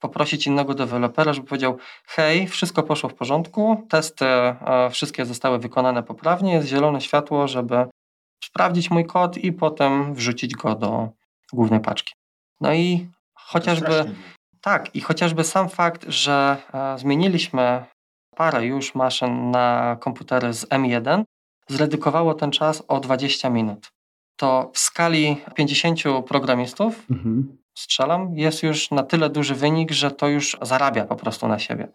[0.00, 6.02] poprosić innego dewelopera, żeby powiedział: Hej, wszystko poszło w porządku, testy e, wszystkie zostały wykonane
[6.02, 7.86] poprawnie, jest zielone światło, żeby
[8.44, 11.08] sprawdzić mój kod i potem wrzucić go do
[11.52, 12.14] głównej paczki.
[12.60, 14.14] No i chociażby
[14.60, 17.84] tak, i chociażby sam fakt, że e, zmieniliśmy
[18.36, 21.24] parę już maszyn na komputery z M1,
[21.68, 23.92] zredukowało ten czas o 20 minut.
[24.36, 27.58] To w skali 50 programistów, mhm.
[27.78, 31.88] strzelam, jest już na tyle duży wynik, że to już zarabia po prostu na siebie.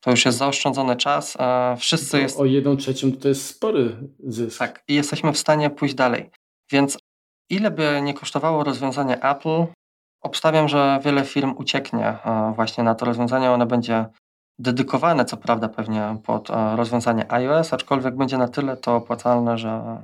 [0.00, 1.36] To już jest zaoszczędzony czas.
[1.78, 2.40] Wszyscy jest...
[2.40, 4.58] O jedną trzecią to jest spory zysk.
[4.58, 6.30] Tak, i jesteśmy w stanie pójść dalej.
[6.70, 6.98] Więc
[7.50, 9.66] ile by nie kosztowało rozwiązanie Apple,
[10.20, 12.18] obstawiam, że wiele firm ucieknie
[12.54, 13.50] właśnie na to rozwiązanie.
[13.50, 14.06] Ono będzie
[14.58, 20.02] dedykowane, co prawda, pewnie pod rozwiązanie iOS, aczkolwiek będzie na tyle to opłacalne, że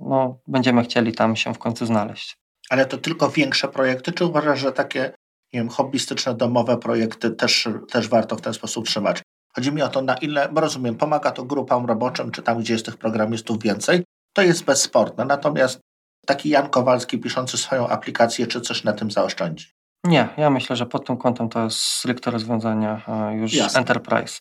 [0.00, 2.36] no, będziemy chcieli tam się w końcu znaleźć.
[2.70, 5.12] Ale to tylko większe projekty, czy uważasz, że takie
[5.52, 9.22] nie wiem, hobbystyczne, domowe projekty też, też warto w ten sposób trzymać?
[9.54, 12.72] Chodzi mi o to, na ile, bo rozumiem, pomaga to grupom roboczym, czy tam, gdzie
[12.72, 15.24] jest tych programistów więcej, to jest bezsporne.
[15.24, 15.80] Natomiast
[16.26, 19.66] taki Jan Kowalski piszący swoją aplikację, czy coś na tym zaoszczędzi?
[20.04, 23.80] Nie, ja myślę, że pod tym kątem to jest stricte rozwiązanie e, już Jasne.
[23.80, 24.38] enterprise.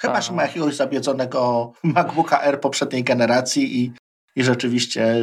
[0.00, 3.92] Chyba, że ma jakiegoś zabiedzonego MacBooka R poprzedniej generacji i,
[4.36, 5.16] i rzeczywiście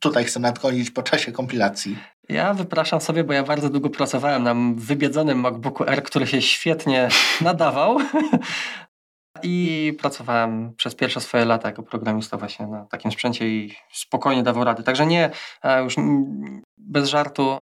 [0.00, 1.98] tutaj chcę nadgonić po czasie kompilacji.
[2.28, 7.08] Ja wypraszam sobie, bo ja bardzo długo pracowałem na wybiedzonym MacBooku R, który się świetnie
[7.40, 7.98] nadawał.
[9.42, 14.64] I pracowałem przez pierwsze swoje lata jako programista właśnie na takim sprzęcie i spokojnie dawał
[14.64, 14.82] rady.
[14.82, 15.30] Także nie,
[15.84, 15.96] już
[16.78, 17.58] bez żartu,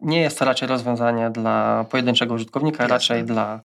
[0.00, 2.94] nie jest to raczej rozwiązanie dla pojedynczego użytkownika, Jasne.
[2.94, 3.60] raczej dla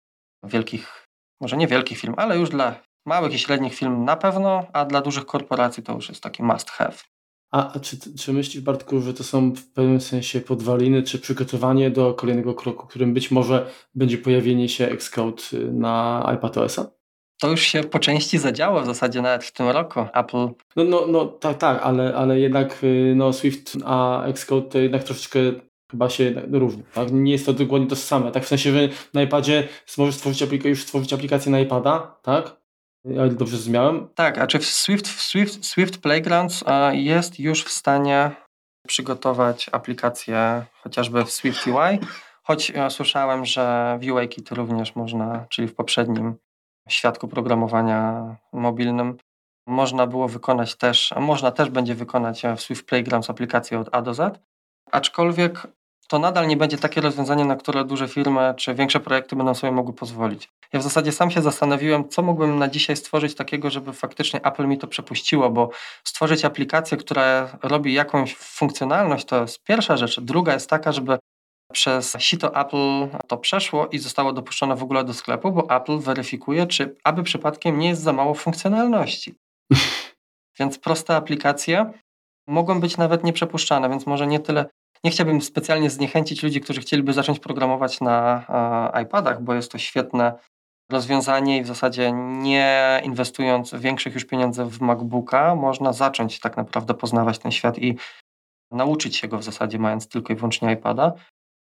[0.44, 1.06] wielkich,
[1.40, 2.74] może nie wielkich firm, ale już dla
[3.06, 6.70] małych i średnich firm na pewno, a dla dużych korporacji to już jest taki must
[6.70, 6.96] have.
[7.52, 12.14] A, czy, czy myślisz, Bartku, że to są w pewnym sensie podwaliny, czy przygotowanie do
[12.14, 16.90] kolejnego kroku, którym być może będzie pojawienie się Xcode na iPadOS-a?
[17.40, 20.00] To już się po części zadziało w zasadzie nawet w tym roku.
[20.14, 20.48] Apple.
[20.76, 25.04] No, no, no tak, tak, ale, ale jednak y, no, Swift a Xcode to jednak
[25.04, 25.38] troszeczkę
[25.90, 26.82] chyba się różni.
[26.94, 27.12] Tak?
[27.12, 28.30] Nie jest to dokładnie to samo.
[28.30, 29.68] Tak w sensie, że na iPadzie
[29.98, 32.56] możesz stworzyć aplikację, już stworzyć aplikację na iPada, tak?
[33.04, 34.08] Ja dobrze zrozumiałem?
[34.14, 38.30] Tak, a czy Swift, Swift, Swift Playgrounds jest już w stanie
[38.86, 41.98] przygotować aplikację chociażby w Swift UI,
[42.42, 46.34] choć słyszałem, że w UIKit również można, czyli w poprzednim
[46.88, 49.16] świadku programowania mobilnym,
[49.66, 54.02] można było wykonać też, a można też będzie wykonać w Swift Playgrounds aplikację od A
[54.02, 54.40] do Z,
[54.92, 55.66] aczkolwiek
[56.08, 59.72] to nadal nie będzie takie rozwiązanie, na które duże firmy czy większe projekty będą sobie
[59.72, 60.48] mogły pozwolić.
[60.72, 64.66] Ja w zasadzie sam się zastanowiłem, co mógłbym na dzisiaj stworzyć takiego, żeby faktycznie Apple
[64.66, 65.70] mi to przepuściło, bo
[66.04, 70.20] stworzyć aplikację, która robi jakąś funkcjonalność, to jest pierwsza rzecz.
[70.20, 71.18] Druga jest taka, żeby
[71.72, 76.66] przez sito Apple to przeszło i zostało dopuszczone w ogóle do sklepu, bo Apple weryfikuje,
[76.66, 79.34] czy aby przypadkiem nie jest za mało funkcjonalności.
[80.58, 81.92] więc proste aplikacje
[82.46, 84.66] mogą być nawet nieprzepuszczane, więc może nie tyle
[85.04, 88.44] nie chciałbym specjalnie zniechęcić ludzi, którzy chcieliby zacząć programować na
[88.94, 90.32] e, iPadach, bo jest to świetne
[90.92, 96.94] rozwiązanie i w zasadzie nie inwestując większych już pieniędzy w MacBooka, można zacząć tak naprawdę
[96.94, 97.96] poznawać ten świat i
[98.70, 101.12] nauczyć się go w zasadzie mając tylko i wyłącznie iPada.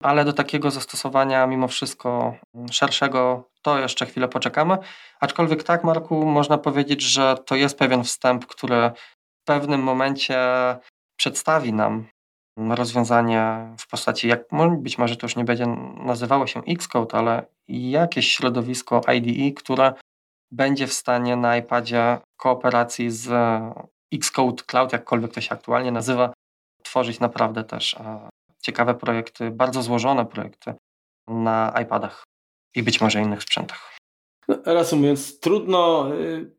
[0.02, 2.36] Ale do takiego zastosowania mimo wszystko
[2.70, 4.78] szerszego to jeszcze chwilę poczekamy.
[5.20, 8.90] Aczkolwiek tak, Marku, można powiedzieć, że to jest pewien wstęp, który
[9.42, 10.38] w pewnym momencie
[11.18, 12.06] przedstawi nam
[12.56, 14.44] rozwiązanie w postaci, jak
[14.78, 19.94] być może to już nie będzie nazywało się Xcode, ale jakieś środowisko IDE, które
[20.50, 23.28] będzie w stanie na iPadzie kooperacji z
[24.14, 26.32] Xcode Cloud, jakkolwiek to się aktualnie nazywa,
[26.82, 28.28] tworzyć naprawdę też e,
[28.62, 30.74] ciekawe projekty, bardzo złożone projekty
[31.26, 32.24] na iPadach
[32.74, 33.96] i być może innych sprzętach.
[34.48, 36.56] No, reasumując, trudno y,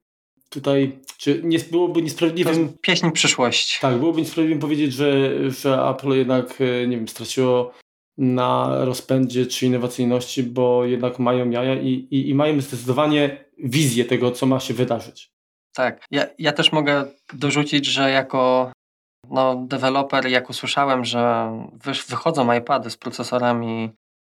[0.50, 2.74] tutaj, czy nie byłoby niesprawiedliwym...
[2.82, 3.80] pieśń przyszłości.
[3.82, 7.74] Tak, byłoby niesprawiedliwym powiedzieć, że, że Apple jednak, e, nie wiem, straciło
[8.18, 14.32] na rozpędzie czy innowacyjności, bo jednak mają jaja i, i, i mają zdecydowanie wizję tego,
[14.32, 15.32] co ma się wydarzyć.
[15.74, 18.72] Tak, ja, ja też mogę dorzucić, że jako
[19.30, 21.52] no, deweloper, jak usłyszałem, że
[22.10, 23.90] wychodzą iPady z procesorami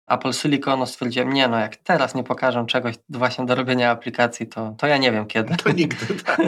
[0.07, 4.47] Apple Silicon no stwierdziłem, nie no, jak teraz nie pokażę czegoś właśnie do robienia aplikacji,
[4.47, 5.57] to, to ja nie wiem kiedy.
[5.57, 6.39] To nigdy, tak.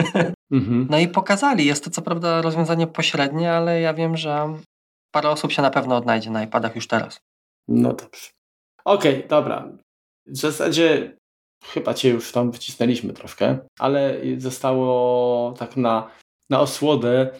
[0.50, 0.86] Mhm.
[0.90, 4.54] no i pokazali, jest to co prawda rozwiązanie pośrednie, ale ja wiem, że
[5.10, 7.20] parę osób się na pewno odnajdzie na iPadach już teraz.
[7.68, 8.30] No dobrze.
[8.84, 9.68] Okej, okay, dobra.
[10.26, 11.16] W zasadzie
[11.64, 16.10] chyba Cię już tam wycisnęliśmy troszkę, ale zostało tak na,
[16.50, 17.30] na osłodę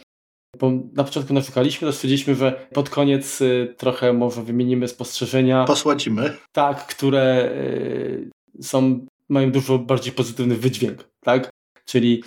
[0.59, 5.65] bo na początku narzekaliśmy, to stwierdziliśmy, że pod koniec y, trochę może wymienimy spostrzeżenia.
[5.65, 6.37] Posłodzimy.
[6.53, 8.31] Tak, które y,
[8.63, 11.51] są, mają dużo bardziej pozytywny wydźwięk, tak?
[11.85, 12.25] Czyli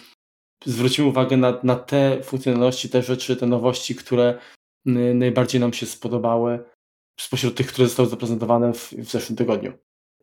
[0.66, 4.40] zwrócimy uwagę na, na te funkcjonalności, te rzeczy, te nowości, które
[4.88, 6.60] y, najbardziej nam się spodobały
[7.20, 9.74] spośród tych, które zostały zaprezentowane w, w zeszłym tygodniu.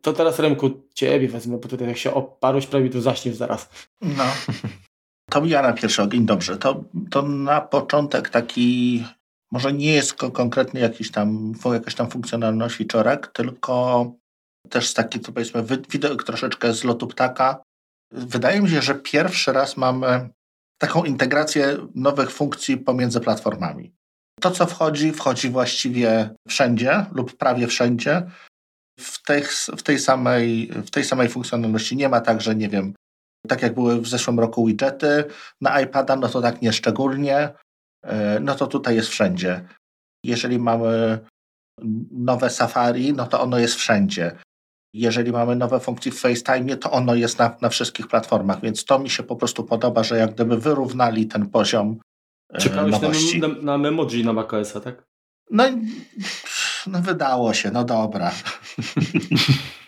[0.01, 3.69] To teraz Remku Ciebie wezmę, bo tutaj jak się oparłeś prawie tu zaśniesz zaraz.
[4.01, 4.23] No.
[5.29, 6.57] To ja na pierwszy ogień, dobrze.
[6.57, 9.05] To, to na początek taki,
[9.51, 14.05] może nie jest konkretnie jakiś tam, jakaś tam funkcjonalność wieczorek, tylko
[14.69, 17.61] też taki, to powiedzmy, widok troszeczkę z lotu ptaka.
[18.11, 20.29] Wydaje mi się, że pierwszy raz mamy
[20.77, 23.93] taką integrację nowych funkcji pomiędzy platformami.
[24.41, 28.23] To, co wchodzi, wchodzi właściwie wszędzie lub prawie wszędzie.
[28.99, 29.43] W tej,
[29.77, 32.93] w tej, samej, w tej samej funkcjonalności nie ma tak, że nie wiem,
[33.47, 35.23] tak jak były w zeszłym roku widgety
[35.61, 37.49] na iPada, no to tak nieszczególnie.
[38.03, 39.67] E, no to tutaj jest wszędzie.
[40.23, 41.19] Jeżeli mamy
[42.11, 44.31] nowe Safari, no to ono jest wszędzie.
[44.93, 48.99] Jeżeli mamy nowe funkcje w FaceTime, to ono jest na, na wszystkich platformach, więc to
[48.99, 51.99] mi się po prostu podoba, że jak gdyby wyrównali ten poziom
[52.53, 53.39] e, Czekałeś nowości.
[53.39, 55.03] na, na, na Memoji na macOSa, tak?
[55.51, 55.63] No,
[56.87, 58.31] no wydało się, no dobra.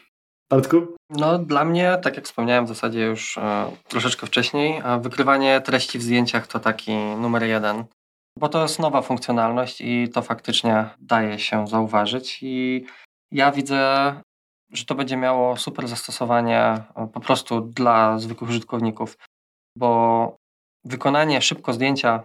[0.50, 0.96] Bartku?
[1.10, 6.04] No dla mnie, tak jak wspomniałem w zasadzie już e, troszeczkę wcześniej, wykrywanie treści w
[6.04, 7.84] zdjęciach to taki numer jeden,
[8.38, 12.86] bo to jest nowa funkcjonalność i to faktycznie daje się zauważyć i
[13.32, 14.14] ja widzę,
[14.72, 19.18] że to będzie miało super zastosowanie e, po prostu dla zwykłych użytkowników,
[19.76, 20.36] bo
[20.86, 22.24] wykonanie szybko zdjęcia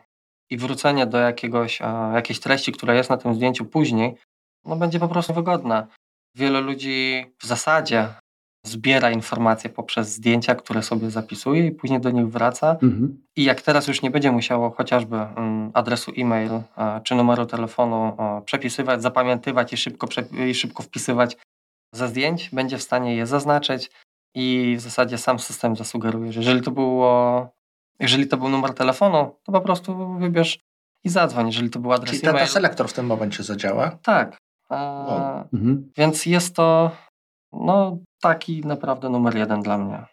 [0.51, 4.17] i wrócenie do jakiegoś, e, jakiejś treści, która jest na tym zdjęciu później,
[4.65, 5.87] no, będzie po prostu wygodna.
[6.35, 8.09] Wielu ludzi w zasadzie
[8.67, 12.71] zbiera informacje poprzez zdjęcia, które sobie zapisuje i później do nich wraca.
[12.71, 13.23] Mhm.
[13.37, 16.51] I jak teraz już nie będzie musiało chociażby mm, adresu e-mail
[17.03, 20.09] czy numeru telefonu przepisywać, zapamiętywać i szybko,
[20.49, 21.37] i szybko wpisywać
[21.95, 23.91] ze zdjęć, będzie w stanie je zaznaczyć
[24.35, 27.49] i w zasadzie sam system zasugeruje, że jeżeli to było,
[28.01, 30.59] jeżeli to był numer telefonu, to po prostu wybierz
[31.05, 32.45] i zadzwoń, jeżeli to był adres Czyli e-mail.
[32.45, 33.91] Czyli selektor w tym momencie zadziała?
[33.91, 34.37] Tak.
[34.69, 35.91] A, mhm.
[35.97, 36.91] Więc jest to
[37.53, 40.05] no, taki naprawdę numer jeden dla mnie.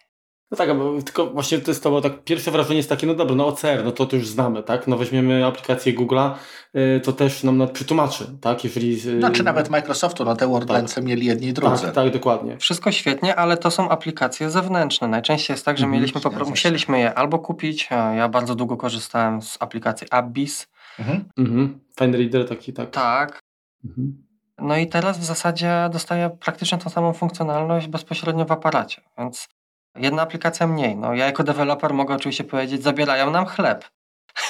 [0.52, 3.14] No tak, bo tylko właśnie to jest to, bo tak pierwsze wrażenie jest takie, no
[3.14, 4.88] dobra, no OCR, no to, to już znamy, tak?
[4.88, 6.32] No weźmiemy aplikację Google'a,
[6.76, 8.64] y, to też nam przetłumaczy, tak?
[8.64, 9.10] Jeżeli...
[9.10, 11.04] Y, no czy nawet Microsoftu, no te WordLensy tak.
[11.04, 11.84] mieli jedni i drudzy.
[11.84, 12.58] Tak, tak, dokładnie.
[12.58, 15.08] Wszystko świetnie, ale to są aplikacje zewnętrzne.
[15.08, 19.42] Najczęściej jest tak, że mhm, mieliśmy, popro- musieliśmy je albo kupić, ja bardzo długo korzystałem
[19.42, 20.68] z aplikacji Abyss.
[21.00, 21.24] Mhm.
[21.38, 21.80] Mhm.
[22.00, 22.90] Fine Reader taki, tak.
[22.90, 23.40] Tak.
[23.86, 24.31] Mhm.
[24.62, 29.48] No i teraz w zasadzie dostaję praktycznie tą samą funkcjonalność bezpośrednio w aparacie, więc
[29.96, 30.96] jedna aplikacja mniej.
[30.96, 33.90] No, ja jako deweloper mogę oczywiście powiedzieć, zabierają nam chleb.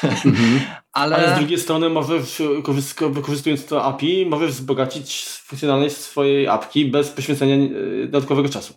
[0.03, 0.61] Mhm.
[0.93, 1.15] Ale...
[1.15, 1.35] Ale...
[1.35, 2.41] z drugiej strony możesz,
[3.09, 8.73] wykorzystując to API, możesz wzbogacić funkcjonalność swojej apki bez poświęcenia e, dodatkowego czasu.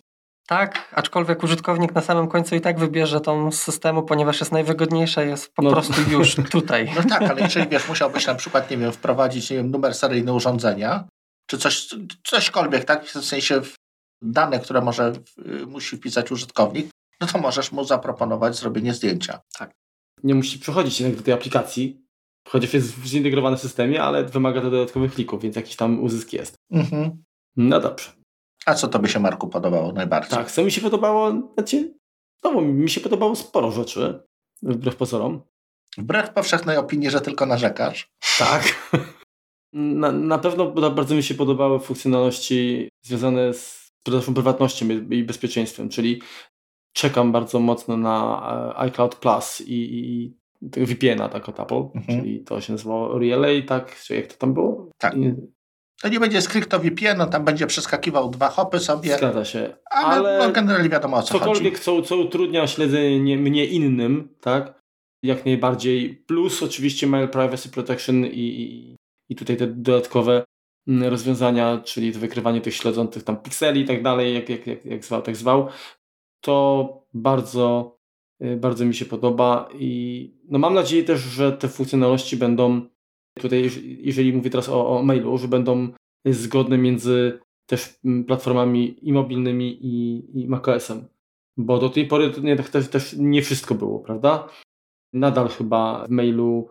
[0.47, 5.23] Tak, aczkolwiek użytkownik na samym końcu i tak wybierze tą z systemu, ponieważ jest najwygodniejsza,
[5.23, 5.71] jest po no.
[5.71, 6.91] prostu już tutaj.
[6.95, 10.33] No tak, ale jeżeli wiesz, musiałbyś na przykład, nie wiem, wprowadzić nie wiem, numer seryjny
[10.33, 11.03] urządzenia,
[11.45, 11.89] czy coś,
[12.23, 13.05] cośkolwiek, tak?
[13.05, 13.61] W sensie
[14.21, 15.13] dane, które może
[15.67, 16.89] musi wpisać użytkownik,
[17.21, 19.39] no to możesz mu zaproponować zrobienie zdjęcia.
[19.57, 19.71] Tak.
[20.23, 22.05] Nie musi przechodzić jednak do tej aplikacji,
[22.47, 26.55] chociaż jest w zintegrowanym systemie, ale wymaga to dodatkowych klików, więc jakiś tam uzysk jest.
[26.71, 27.23] Mhm.
[27.55, 28.11] No dobrze.
[28.65, 30.29] A co tobie się, Marku, podobało najbardziej?
[30.29, 31.93] Tak, co mi się podobało, znaczy,
[32.41, 34.23] znowu mi się podobało sporo rzeczy,
[34.63, 35.41] wbrew pozorom.
[35.97, 38.09] Wbrew powszechnej opinii, że tylko narzekasz.
[38.39, 38.63] Tak.
[39.75, 46.21] Na, na pewno bardzo mi się podobały funkcjonalności związane z prywatnością i bezpieczeństwem, czyli
[46.93, 48.41] czekam bardzo mocno na
[48.75, 52.03] e, iCloud Plus i, i VPN-a tak od Apple, mhm.
[52.07, 53.99] czyli to się nazywało Relay, tak?
[53.99, 54.89] Czy jak to tam było?
[54.97, 55.17] Tak.
[55.17, 55.33] I...
[56.01, 59.17] To nie będzie stricto VPN, on tam będzie przeskakiwał dwa hopy sobie.
[59.17, 59.75] Zgadza się.
[59.91, 61.83] Ale, ale no, generalnie wiadomo o co cokolwiek, chodzi.
[61.83, 64.81] Co, co utrudnia śledzenie mnie innym, tak?
[65.23, 66.23] Jak najbardziej.
[66.27, 68.95] Plus oczywiście Mail Privacy Protection i,
[69.29, 70.43] i tutaj te dodatkowe
[70.87, 75.05] mm, rozwiązania, czyli wykrywanie tych śledzących tam pikseli i tak dalej, jak, jak, jak, jak
[75.05, 75.67] zwał, tak zwał,
[76.41, 77.97] to bardzo,
[78.43, 82.81] y, bardzo mi się podoba i no mam nadzieję też, że te funkcjonalności będą
[83.39, 83.69] tutaj,
[83.99, 85.89] jeżeli mówię teraz o, o mailu, że będą
[86.25, 91.07] zgodne między też mm, platformami i mobilnymi i, i macOS-em,
[91.57, 94.47] bo do tej pory to nie, też, też nie wszystko było, prawda?
[95.13, 96.69] Nadal chyba w mailu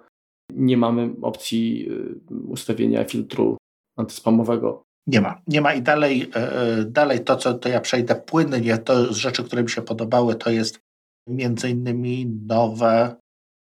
[0.52, 1.88] nie mamy opcji
[2.30, 3.56] y, ustawienia filtru
[3.98, 4.82] antyspamowego.
[5.06, 5.42] Nie ma.
[5.46, 9.16] Nie ma i dalej, e, e, dalej to, co to ja przejdę płynnie, to z
[9.16, 10.80] rzeczy, które mi się podobały, to jest
[11.28, 13.16] między innymi nowe,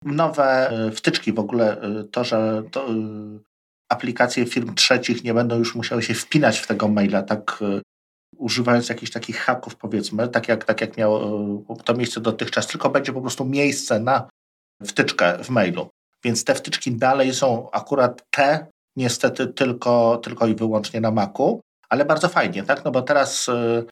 [0.04, 2.86] nowe e, wtyczki w ogóle, to, że to,
[3.92, 7.60] aplikacje firm trzecich nie będą już musiały się wpinać w tego maila, tak
[8.36, 13.12] używając jakichś takich haków powiedzmy, tak jak, tak jak miało to miejsce dotychczas, tylko będzie
[13.12, 14.28] po prostu miejsce na
[14.84, 15.88] wtyczkę w mailu.
[16.24, 18.66] Więc te wtyczki dalej są akurat te,
[18.96, 22.84] niestety tylko, tylko i wyłącznie na Macu, ale bardzo fajnie, tak?
[22.84, 23.86] No bo teraz, y,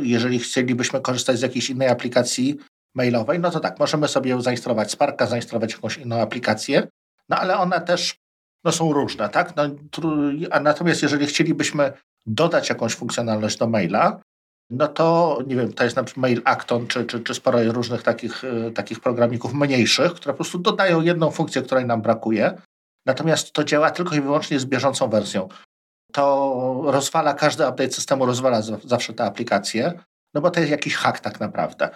[0.00, 2.56] jeżeli chcielibyśmy korzystać z jakiejś innej aplikacji
[2.94, 6.88] mailowej, no to tak, możemy sobie zainstalować Sparka, zainstalować jakąś inną aplikację,
[7.28, 8.16] no ale one też
[8.64, 9.56] no, są różne, tak?
[9.56, 9.62] No,
[10.60, 11.92] natomiast jeżeli chcielibyśmy
[12.26, 14.20] dodać jakąś funkcjonalność do maila,
[14.70, 18.02] no to nie wiem, to jest na przykład Mail Acton, czy, czy, czy sporo różnych
[18.02, 22.62] takich, y, takich programików mniejszych, które po prostu dodają jedną funkcję, której nam brakuje.
[23.06, 25.48] Natomiast to działa tylko i wyłącznie z bieżącą wersją.
[26.12, 29.92] To rozwala, każdy update systemu rozwala zawsze tę aplikację,
[30.34, 31.90] no bo to jest jakiś hack tak naprawdę.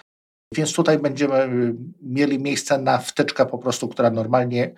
[0.55, 4.71] Więc tutaj będziemy y, mieli miejsce na wtyczkę po prostu, która normalnie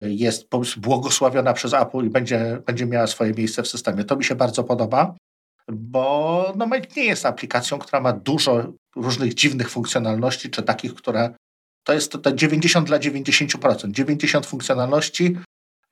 [0.00, 4.04] jest błogosławiona przez Apple i będzie, będzie miała swoje miejsce w systemie.
[4.04, 5.14] To mi się bardzo podoba
[5.68, 11.34] bo no, Mail nie jest aplikacją, która ma dużo różnych dziwnych funkcjonalności, czy takich, które
[11.84, 13.90] to jest to, to 90 dla 90%.
[13.90, 15.36] 90 funkcjonalności,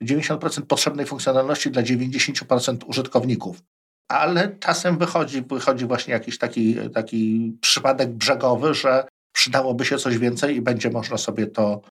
[0.03, 3.61] 90% potrzebnej funkcjonalności dla 90% użytkowników.
[4.07, 10.55] Ale czasem wychodzi, wychodzi właśnie jakiś taki, taki przypadek brzegowy, że przydałoby się coś więcej
[10.55, 11.81] i będzie można sobie to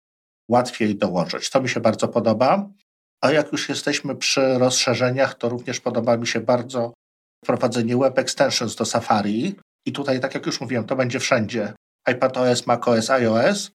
[0.49, 1.51] łatwiej dołożyć.
[1.51, 2.69] To mi się bardzo podoba.
[3.21, 6.93] A jak już jesteśmy przy rozszerzeniach, to również podoba mi się bardzo
[7.45, 9.55] wprowadzenie web extensions do Safari
[9.87, 11.73] i tutaj, tak jak już mówiłem, to będzie wszędzie
[12.11, 13.71] iPadOS, macOS, iOS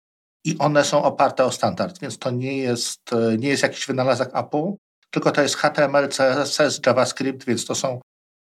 [0.46, 3.02] i one są oparte o standard, więc to nie jest,
[3.38, 4.74] nie jest jakiś wynalazek Apple,
[5.12, 8.00] tylko to jest HTML, CSS, JavaScript, więc to są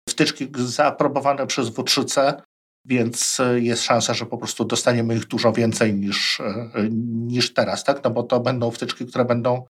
[0.08, 2.42] wtyczki zaaprobowane przez W3C,
[2.86, 6.42] więc jest szansa, że po prostu dostaniemy ich dużo więcej niż,
[7.12, 8.04] niż teraz, tak?
[8.04, 9.64] No bo to będą wtyczki, które będą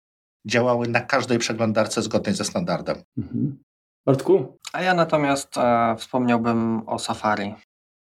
[0.46, 3.02] działały na każdej przeglądarce zgodnej ze standardem.
[3.18, 3.58] Mhm.
[4.06, 4.58] Bartku?
[4.72, 7.54] A ja natomiast e, wspomniałbym o Safari.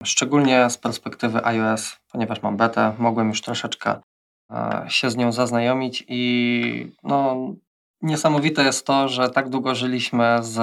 [0.05, 4.01] Szczególnie z perspektywy iOS, ponieważ mam betę, mogłem już troszeczkę
[4.53, 7.37] e, się z nią zaznajomić i no,
[8.03, 10.59] niesamowite jest to, że tak długo żyliśmy z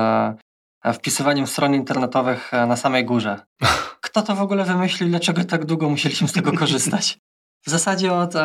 [0.84, 3.40] e, wpisywaniem stron internetowych e, na samej górze.
[4.02, 7.18] Kto to w ogóle wymyślił, dlaczego tak długo musieliśmy z tego korzystać?
[7.66, 8.42] W zasadzie od e,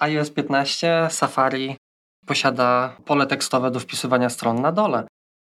[0.00, 1.76] iOS 15 Safari
[2.26, 5.06] posiada pole tekstowe do wpisywania stron na dole.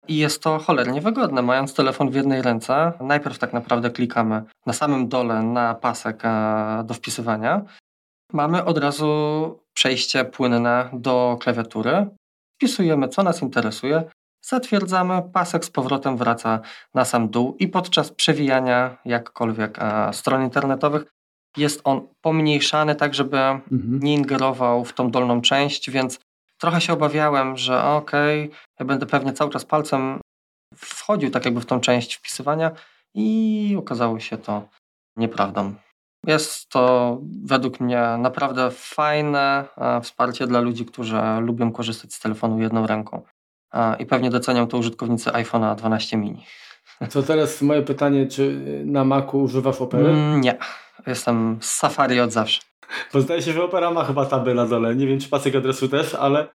[0.08, 1.42] I jest to cholernie wygodne.
[1.42, 6.84] Mając telefon w jednej ręce, najpierw tak naprawdę klikamy na samym dole na pasek e,
[6.86, 7.62] do wpisywania.
[8.34, 9.10] Mamy od razu
[9.74, 12.08] przejście płynne do klawiatury.
[12.56, 14.04] Wpisujemy, co nas interesuje,
[14.46, 16.60] zatwierdzamy, pasek z powrotem wraca
[16.94, 21.06] na sam dół i podczas przewijania jakkolwiek e, stron internetowych
[21.58, 24.00] jest on pomniejszany tak, żeby mhm.
[24.04, 26.20] nie ingerował w tą dolną część, więc
[26.58, 30.20] trochę się obawiałem, że okej, okay, ja będę pewnie cały czas palcem
[30.76, 32.72] wchodził tak jakby w tą część wpisywania
[33.14, 34.68] i okazało się to
[35.18, 35.74] nieprawdą.
[36.28, 42.62] Jest to według mnie naprawdę fajne e, wsparcie dla ludzi, którzy lubią korzystać z telefonu
[42.62, 43.22] jedną ręką.
[43.74, 46.46] E, I pewnie docenią to użytkownicy iPhone'a 12 mini.
[47.14, 50.10] To teraz moje pytanie, czy na Macu używasz Opery?
[50.10, 50.58] Mm, nie,
[51.08, 52.62] jestem z Safari od zawsze.
[53.14, 54.96] Bo zdaje się, że Opera ma chyba taby na dole.
[54.96, 56.48] Nie wiem, czy pasek adresu też, ale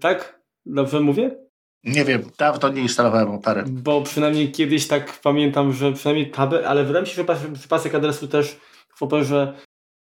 [0.00, 0.42] tak?
[0.66, 1.36] Dobrze mówię?
[1.84, 3.64] Nie wiem, dawno nie instalowałem Opery.
[3.66, 8.28] Bo przynajmniej kiedyś tak pamiętam, że przynajmniej taby, ale wydaje mi się, że pasek adresu
[8.28, 8.60] też
[8.94, 9.54] w Operze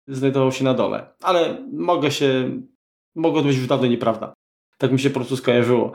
[0.08, 1.14] znajdował się na dole.
[1.22, 2.60] Ale mogę się,
[3.14, 4.34] mogło to być już dawno nieprawda.
[4.78, 5.92] Tak mi się po prostu skojarzyło.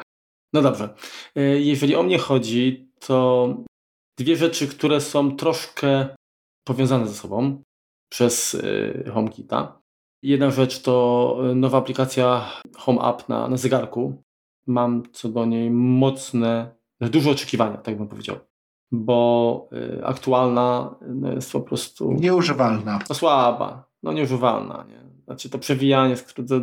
[0.54, 0.90] No dobrze.
[1.36, 3.48] E, jeżeli o mnie chodzi, to
[4.18, 6.08] dwie rzeczy, które są troszkę
[6.68, 7.64] powiązane ze sobą
[8.10, 9.82] przez e, HomeKita.
[10.22, 14.24] Jedna rzecz to e, nowa aplikacja Home App na, na zegarku.
[14.68, 18.36] Mam co do niej mocne, duże oczekiwania, tak bym powiedział.
[18.92, 22.14] Bo y, aktualna no, jest po prostu.
[22.14, 23.00] Nieużywalna.
[23.10, 24.86] No, słaba, no nieużywalna.
[24.90, 25.10] Nie?
[25.26, 26.16] Znaczy to przewijanie,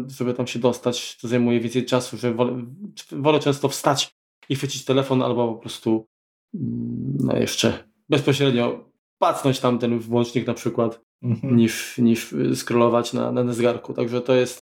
[0.06, 2.64] żeby tam się dostać, to zajmuje więcej czasu, że wolę,
[3.12, 4.14] wolę często wstać
[4.48, 6.06] i chwycić telefon albo po prostu
[6.54, 11.56] mm, no jeszcze bezpośrednio pacnąć tam ten włącznik na przykład mhm.
[11.56, 13.94] niż, niż scrollować na, na zegarku.
[13.94, 14.60] Także to jest,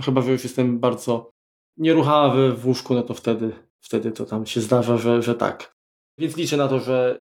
[0.00, 1.30] chyba, że już jestem bardzo
[1.76, 5.74] nieruchawy w łóżku, no to wtedy, wtedy to tam się zdarza, że, że tak.
[6.18, 7.18] Więc liczę na to, że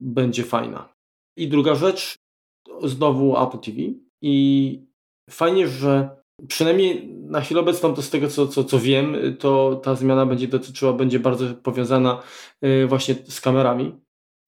[0.00, 0.88] będzie fajna.
[1.36, 2.14] I druga rzecz,
[2.82, 3.78] znowu Apple TV
[4.22, 4.80] i
[5.30, 6.16] fajnie, że
[6.48, 10.48] przynajmniej na chwilę obecną, to z tego co, co, co wiem, to ta zmiana będzie
[10.48, 12.22] dotyczyła, będzie bardzo powiązana
[12.64, 14.00] y, właśnie z kamerami,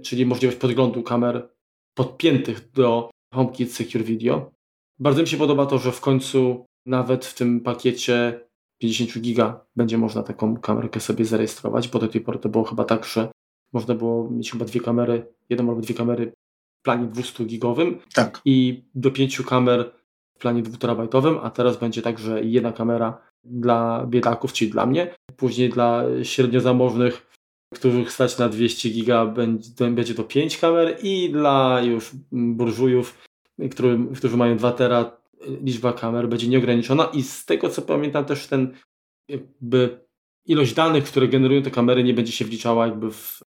[0.02, 1.48] czyli możliwość podglądu kamer
[1.94, 4.50] podpiętych do HomeKit Secure Video.
[4.98, 8.40] Bardzo mi się podoba to, że w końcu nawet w tym pakiecie
[8.80, 12.84] 50 giga będzie można taką kamerkę sobie zarejestrować, bo do tej pory to było chyba
[12.84, 13.28] tak, że
[13.72, 16.32] można było mieć chyba dwie kamery, jedną albo dwie kamery
[16.80, 18.40] w planie 200 gigowym tak.
[18.44, 19.92] i do pięciu kamer
[20.36, 24.86] w planie 2 terabajtowym, a teraz będzie tak, że jedna kamera dla biedaków, czyli dla
[24.86, 27.26] mnie, później dla średnio zamożnych
[27.74, 29.26] których stać na 200 giga,
[29.90, 33.28] będzie to 5 kamer i dla już burżujów,
[33.70, 35.18] który, którzy mają 2 tera,
[35.62, 38.74] liczba kamer będzie nieograniczona i z tego co pamiętam też ten
[39.28, 40.00] jakby
[40.46, 43.40] ilość danych, które generują te kamery nie będzie się wliczała jakby w,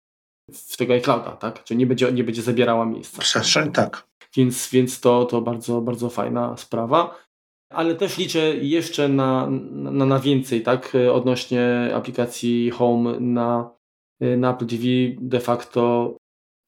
[0.53, 1.65] w tego iClouda, tak?
[1.65, 3.21] Czyli nie będzie, nie będzie zabierała miejsca.
[3.21, 4.07] Przestrzeń, tak.
[4.37, 7.19] Więc, więc to, to bardzo, bardzo fajna sprawa.
[7.71, 10.93] Ale też liczę jeszcze na, na, na więcej, tak?
[11.13, 13.78] Odnośnie aplikacji Home na
[14.21, 14.83] na Apple TV
[15.21, 16.17] de facto,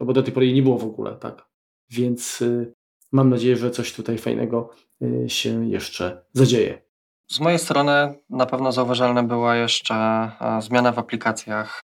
[0.01, 1.47] no bo do tej pory jej nie było w ogóle, tak.
[1.91, 2.73] Więc y,
[3.13, 4.71] mam nadzieję, że coś tutaj fajnego
[5.03, 6.83] y, się jeszcze zadzieje.
[7.31, 11.81] Z mojej strony na pewno zauważalna była jeszcze zmiana w aplikacjach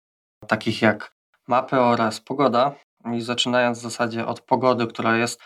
[0.47, 1.13] takich jak
[1.47, 2.75] mapy oraz pogoda.
[3.13, 5.41] I zaczynając w zasadzie od pogody, która jest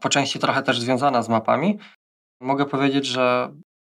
[0.00, 1.78] po części trochę też związana z mapami,
[2.40, 3.54] mogę powiedzieć, że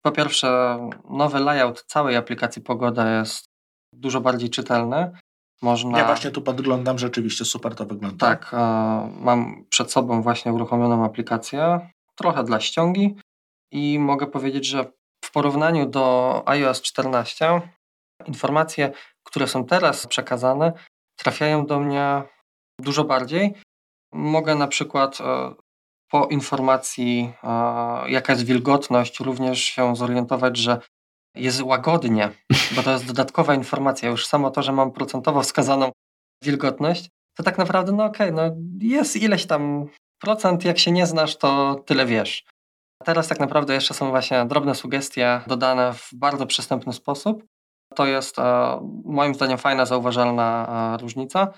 [0.05, 0.78] po pierwsze
[1.10, 3.44] nowy layout całej aplikacji Pogoda jest
[3.93, 5.12] dużo bardziej czytelny.
[5.65, 5.99] Można...
[5.99, 8.27] Ja właśnie tu podglądam, rzeczywiście super to wygląda.
[8.27, 8.57] Tak, e,
[9.20, 13.16] mam przed sobą właśnie uruchomioną aplikację, trochę dla ściągi
[13.73, 14.85] i mogę powiedzieć, że
[15.24, 17.61] w porównaniu do iOS 14
[18.27, 18.93] informacje,
[19.24, 20.73] które są teraz przekazane,
[21.16, 22.23] trafiają do mnie
[22.81, 23.55] dużo bardziej.
[24.12, 25.55] Mogę na przykład e,
[26.11, 27.49] po informacji, e,
[28.11, 30.81] jaka jest wilgotność, również się zorientować, że
[31.35, 32.31] jest łagodnie,
[32.77, 34.09] bo to jest dodatkowa informacja.
[34.09, 35.93] Już samo to, że mam procentowo wskazaną
[36.43, 39.86] wilgotność, to tak naprawdę, no okej, okay, no jest ileś tam
[40.20, 42.44] procent, jak się nie znasz, to tyle wiesz.
[43.05, 47.44] Teraz tak naprawdę jeszcze są właśnie drobne sugestie dodane w bardzo przystępny sposób.
[47.94, 51.52] To jest e, moim zdaniem fajna, zauważalna e, różnica.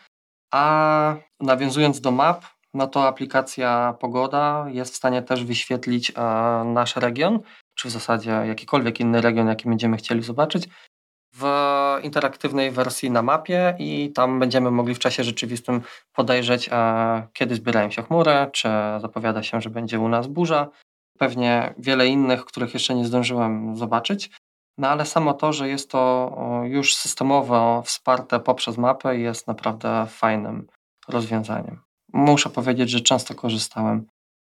[0.53, 2.45] A nawiązując do map,
[2.75, 6.15] no to aplikacja Pogoda jest w stanie też wyświetlić e,
[6.65, 7.41] nasz region,
[7.77, 10.69] czy w zasadzie jakikolwiek inny region, jaki będziemy chcieli zobaczyć,
[11.35, 11.45] w
[12.03, 15.81] interaktywnej wersji na mapie i tam będziemy mogli w czasie rzeczywistym
[16.13, 16.71] podejrzeć,
[17.33, 18.69] kiedy zbierają się chmury, czy
[19.01, 20.69] zapowiada się, że będzie u nas burza.
[21.19, 24.31] Pewnie wiele innych, których jeszcze nie zdążyłem zobaczyć.
[24.79, 26.33] No ale samo to, że jest to
[26.65, 30.67] już systemowo wsparte poprzez mapę jest naprawdę fajnym
[31.09, 31.81] rozwiązaniem.
[32.13, 34.07] Muszę powiedzieć, że często korzystałem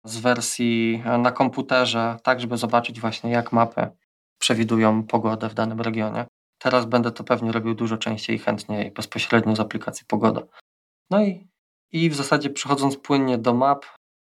[0.05, 3.87] z wersji e, na komputerze, tak żeby zobaczyć właśnie jak mapy
[4.39, 6.25] przewidują pogodę w danym regionie.
[6.57, 10.41] Teraz będę to pewnie robił dużo częściej i chętniej bezpośrednio z aplikacji Pogoda.
[11.09, 11.47] No i,
[11.91, 13.85] i w zasadzie przechodząc płynnie do map,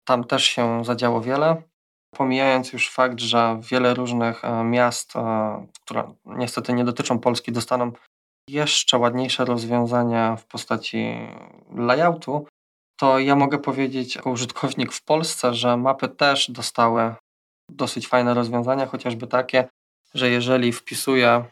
[0.05, 1.63] tam też się zadziało wiele.
[2.15, 7.93] Pomijając już fakt, że wiele różnych e, miast, e, które niestety nie dotyczą Polski, dostaną
[8.49, 11.17] jeszcze ładniejsze rozwiązania w postaci
[11.75, 12.47] layoutu,
[12.97, 17.15] to ja mogę powiedzieć jako użytkownik w Polsce, że mapy też dostały
[17.71, 19.69] dosyć fajne rozwiązania, chociażby takie,
[20.15, 21.45] że jeżeli wpisuję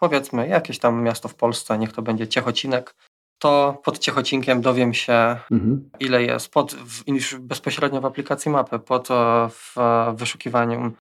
[0.00, 2.94] powiedzmy jakieś tam miasto w Polsce, niech to będzie Ciechocinek,
[3.38, 5.90] to pod Ciechocinkiem dowiem się, mhm.
[6.00, 7.04] ile jest pod, w,
[7.38, 9.76] bezpośrednio w aplikacji mapy, pod e, w
[10.14, 10.92] wyszukiwaniu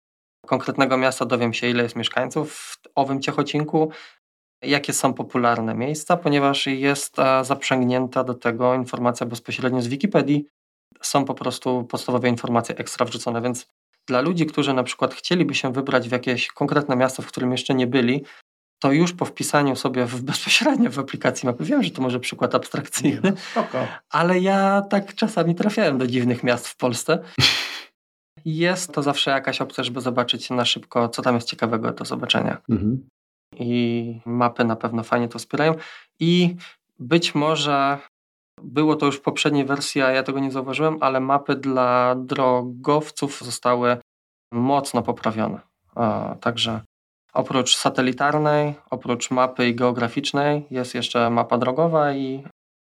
[0.46, 3.90] konkretnego miasta dowiem się, ile jest mieszkańców w owym Ciechocinku,
[4.62, 10.46] jakie są popularne miejsca, ponieważ jest e, zaprzęgnięta do tego informacja bezpośrednio z Wikipedii.
[11.02, 13.66] Są po prostu podstawowe informacje ekstra wrzucone, więc
[14.08, 17.74] dla ludzi, którzy na przykład chcieliby się wybrać w jakieś konkretne miasto, w którym jeszcze
[17.74, 18.24] nie byli,
[18.78, 22.54] to już po wpisaniu sobie w, bezpośrednio w aplikacji mapy, wiem, że to może przykład
[22.54, 23.66] abstrakcyjny, no,
[24.10, 27.18] ale ja tak czasami trafiałem do dziwnych miast w Polsce.
[28.44, 32.62] Jest to zawsze jakaś opcja, żeby zobaczyć na szybko, co tam jest ciekawego do zobaczenia.
[32.70, 33.08] Mhm.
[33.52, 35.74] I mapy na pewno fajnie to wspierają.
[36.20, 36.56] I
[36.98, 37.98] być może
[38.62, 43.40] było to już w poprzedniej wersji, a ja tego nie zauważyłem, ale mapy dla drogowców
[43.40, 43.96] zostały
[44.52, 45.60] mocno poprawione.
[46.40, 46.80] Także
[47.36, 52.44] Oprócz satelitarnej, oprócz mapy geograficznej jest jeszcze mapa drogowa i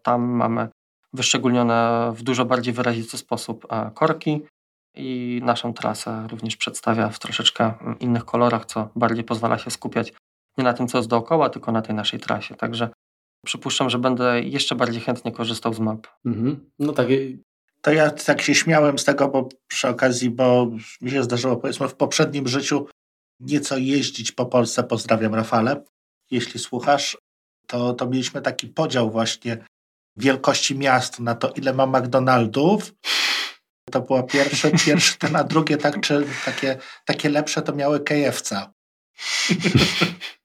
[0.03, 0.69] tam mamy
[1.13, 4.43] wyszczególnione w dużo bardziej wyrazisty sposób e, korki
[4.95, 10.13] i naszą trasę również przedstawia w troszeczkę innych kolorach, co bardziej pozwala się skupiać
[10.61, 12.55] nie na tym, co jest dookoła, tylko na tej naszej trasie.
[12.55, 12.89] Także
[13.47, 16.07] przypuszczam, że będę jeszcze bardziej chętnie korzystał z map.
[16.25, 16.71] Mhm.
[16.79, 17.07] No tak.
[17.83, 20.71] To ja tak się śmiałem z tego, bo przy okazji, bo
[21.01, 22.87] mi się zdarzyło powiedzmy w poprzednim życiu
[23.41, 24.85] nieco jeździć po Polsce.
[24.85, 25.85] Pozdrawiam Rafale.
[26.31, 27.19] Jeśli słuchasz,
[27.67, 29.65] to, to mieliśmy taki podział właśnie
[30.17, 32.93] wielkości miast na to, ile ma McDonaldów.
[33.91, 38.67] To było pierwsze, pierwsze, ten, a drugie tak, czy takie, takie lepsze to miały KFC.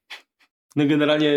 [0.75, 1.31] No generalnie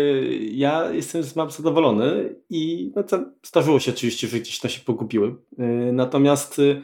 [0.51, 4.81] ja jestem z map zadowolony i no to zdarzyło się oczywiście, że gdzieś to się
[4.81, 5.35] pogubiły.
[5.59, 6.81] Y, natomiast y,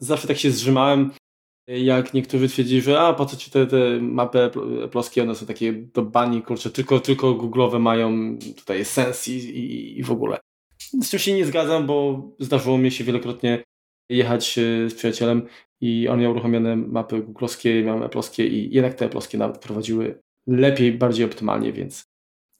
[0.00, 1.10] zawsze tak się zrzymałem,
[1.66, 4.50] jak niektórzy twierdzili, że a po co ci te, te mapy
[4.90, 9.98] ploskie, one są takie do bani, kurczę, tylko, tylko googlowe mają tutaj sens i, i,
[9.98, 10.38] i w ogóle.
[10.78, 13.62] Z czym się nie zgadzam, bo zdarzyło mi się wielokrotnie
[14.08, 15.46] jechać e, z przyjacielem
[15.80, 20.92] i on miał uruchomione mapy googlowskie, miałem ploskie i jednak te ploskie nawet prowadziły lepiej,
[20.92, 22.04] bardziej optymalnie, więc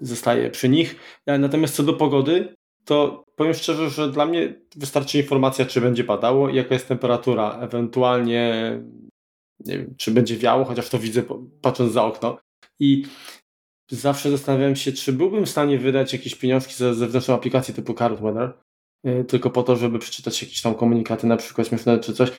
[0.00, 0.96] zostaję przy nich.
[1.26, 2.54] Natomiast co do pogody,
[2.84, 7.59] to powiem szczerze, że dla mnie wystarczy informacja, czy będzie padało jaka jest temperatura.
[7.60, 8.78] Ewentualnie
[9.66, 11.22] nie wiem, czy będzie wiało, chociaż to widzę
[11.60, 12.38] patrząc za okno.
[12.80, 13.04] I
[13.90, 18.20] zawsze zastanawiałem się, czy byłbym w stanie wydać jakieś pieniążki za zewnętrzną aplikację typu Card
[18.20, 18.52] Weather,
[19.06, 22.30] y, tylko po to, żeby przeczytać jakieś tam komunikaty, na przykład śmieszne czy coś.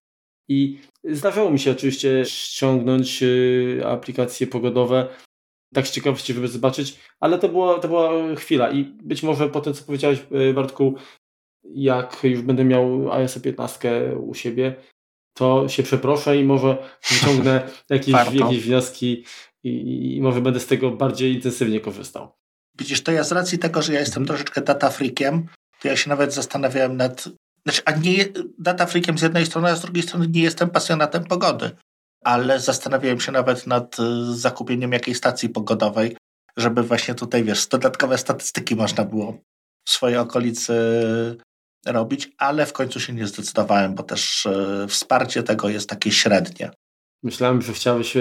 [0.50, 5.08] I zdarzało mi się oczywiście ściągnąć y, aplikacje pogodowe
[5.74, 9.62] tak z ciekawości, żeby zobaczyć, ale to była, to była chwila i być może po
[9.62, 10.96] tym, co powiedziałeś e, Bartku,
[11.64, 14.76] jak już będę miał iOS 15 u siebie,
[15.34, 16.78] to się przeproszę i może
[17.10, 19.26] wyciągnę jakieś, jakieś wnioski
[19.64, 22.32] i, i, może będę z tego bardziej intensywnie korzystał.
[22.80, 25.48] Widzisz, to ja z racji tego, że ja jestem troszeczkę data freakiem,
[25.82, 27.30] to ja się nawet zastanawiałem nad...
[27.64, 28.26] Znaczy, a nie
[28.60, 31.72] data freakiem z jednej strony, a z drugiej strony nie jestem pasjonatem pogody
[32.24, 36.18] ale zastanawiałem się nawet nad y, zakupieniem jakiejś stacji pogodowej,
[36.58, 39.38] żeby właśnie tutaj, wiesz, dodatkowe statystyki można było
[39.86, 40.74] w swojej okolicy
[41.86, 46.72] robić, ale w końcu się nie zdecydowałem, bo też y, wsparcie tego jest takie średnie.
[47.24, 48.14] Myślałem, że chciałeś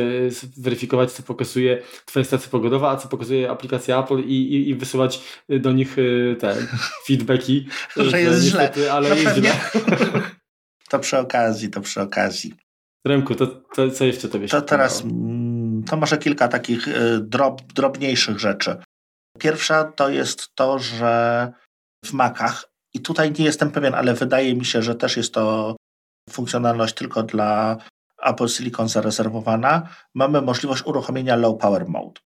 [0.56, 5.20] weryfikować, co pokazuje twoja stacja pogodowa, a co pokazuje aplikacja Apple i, i, i wysyłać
[5.48, 5.96] do nich
[6.38, 6.56] te
[7.06, 7.68] feedbacki.
[7.96, 8.92] że jest niestety, źle.
[8.92, 9.52] Ale no jest źle.
[10.92, 12.54] To przy okazji, to przy okazji.
[13.06, 15.02] Remku, to, to co jeszcze tobie się To teraz,
[15.86, 18.76] to może kilka takich y, drob, drobniejszych rzeczy.
[19.38, 21.52] Pierwsza to jest to, że
[22.04, 25.76] w Macach, i tutaj nie jestem pewien, ale wydaje mi się, że też jest to
[26.30, 27.76] funkcjonalność tylko dla
[28.22, 32.20] Apple Silicon zarezerwowana, mamy możliwość uruchomienia low power mode.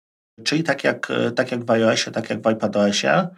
[0.44, 3.28] Czyli tak jak, tak jak w iOSie, tak jak w iPadOSie,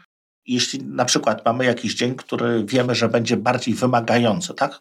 [0.47, 4.81] jeśli na przykład mamy jakiś dzień, który wiemy, że będzie bardziej wymagający, tak?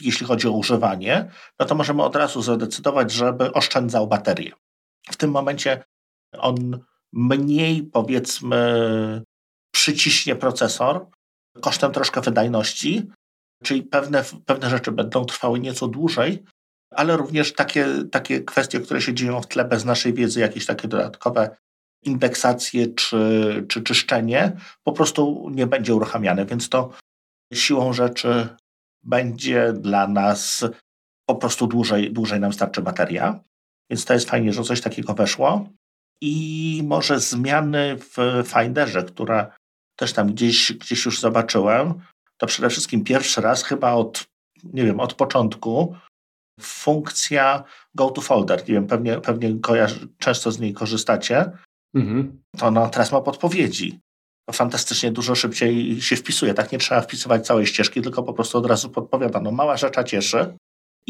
[0.00, 1.30] Jeśli chodzi o używanie,
[1.60, 4.52] no to możemy od razu zadecydować, żeby oszczędzał baterię.
[5.10, 5.84] W tym momencie
[6.38, 9.22] on mniej, powiedzmy,
[9.74, 11.06] przyciśnie procesor
[11.60, 13.10] kosztem troszkę wydajności,
[13.64, 16.44] czyli pewne, pewne rzeczy będą trwały nieco dłużej,
[16.90, 20.88] ale również takie, takie kwestie, które się dzieją w tle bez naszej wiedzy, jakieś takie
[20.88, 21.56] dodatkowe
[22.04, 24.52] indeksacje czy, czy czyszczenie,
[24.84, 26.90] po prostu nie będzie uruchamiane, więc to
[27.54, 28.48] siłą rzeczy
[29.04, 30.64] będzie dla nas
[31.28, 33.40] po prostu dłużej, dłużej nam starczy bateria.
[33.90, 35.68] Więc to jest fajnie, że coś takiego weszło.
[36.22, 39.52] I może zmiany w Finderze, które
[39.98, 41.94] też tam gdzieś, gdzieś już zobaczyłem,
[42.36, 44.26] to przede wszystkim pierwszy raz chyba od,
[44.64, 45.96] nie wiem, od początku
[46.60, 47.64] funkcja
[47.94, 48.60] Go to Folder.
[48.60, 51.50] Nie wiem, pewnie, pewnie kojarzy, często z niej korzystacie.
[51.94, 52.42] Mhm.
[52.58, 54.00] To ona teraz ma podpowiedzi
[54.52, 56.54] fantastycznie dużo szybciej się wpisuje.
[56.54, 59.40] Tak nie trzeba wpisywać całej ścieżki, tylko po prostu od razu podpowiada.
[59.40, 60.54] No mała rzecz cieszy.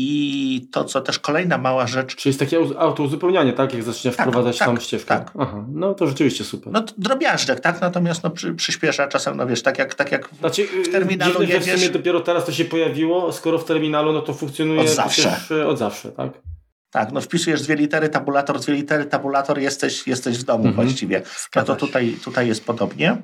[0.00, 2.16] I to, co też kolejna mała rzecz.
[2.16, 3.74] Czyli jest takie autouzupełnianie, tak?
[3.74, 5.08] Jak zacznie tak, wprowadzać tak, tą ścieżkę.
[5.08, 5.32] Tak.
[5.38, 6.72] Aha, no to rzeczywiście super.
[6.72, 7.80] No drobiażdżek, tak?
[7.80, 11.66] Natomiast no, przy, przyspiesza czasem, no wiesz, tak jak, tak jak znaczy, w terminalu jedziesz...
[11.66, 15.40] w sumie dopiero teraz to się pojawiło, skoro w terminalu no to funkcjonuje od zawsze.
[15.50, 16.42] E, od zawsze, tak?
[16.90, 20.74] Tak, no wpisujesz dwie litery, tabulator, dwie litery, tabulator, jesteś, jesteś w domu mhm.
[20.74, 21.22] właściwie.
[21.56, 23.22] No to tutaj, tutaj jest podobnie.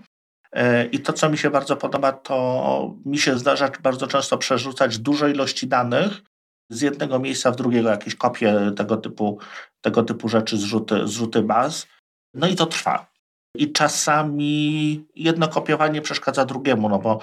[0.53, 4.99] E, I to, co mi się bardzo podoba, to mi się zdarza bardzo często przerzucać
[4.99, 6.23] duże ilości danych
[6.71, 9.39] z jednego miejsca w drugiego, jakieś kopie tego typu,
[9.81, 11.87] tego typu rzeczy, zrzuty, zrzuty baz.
[12.35, 13.15] No i to trwa.
[13.57, 17.21] I czasami jedno kopiowanie przeszkadza drugiemu, no bo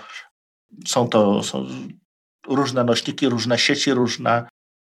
[0.88, 1.66] są to są
[2.48, 4.48] różne nośniki, różne sieci, różne,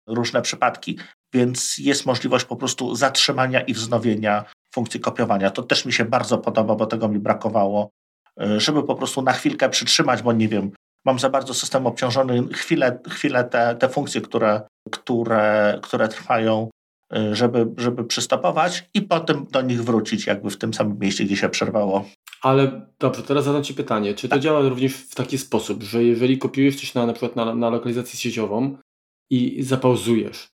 [0.07, 0.97] różne przypadki,
[1.33, 5.49] więc jest możliwość po prostu zatrzymania i wznowienia funkcji kopiowania.
[5.49, 7.89] To też mi się bardzo podoba, bo tego mi brakowało
[8.39, 10.71] E, żeby po prostu na chwilkę przytrzymać, bo nie wiem,
[11.05, 14.61] mam za bardzo system obciążony, chwilę, chwilę te, te funkcje, które,
[14.91, 16.69] które, które trwają,
[17.13, 21.37] e, żeby, żeby przystopować i potem do nich wrócić jakby w tym samym miejscu, gdzie
[21.37, 22.05] się przerwało.
[22.41, 24.43] Ale dobrze, teraz zadam Ci pytanie, czy to tak.
[24.43, 28.19] działa również w taki sposób, że jeżeli kopiujesz coś na, na przykład na, na lokalizację
[28.19, 28.77] sieciową
[29.29, 30.47] i zapauzujesz,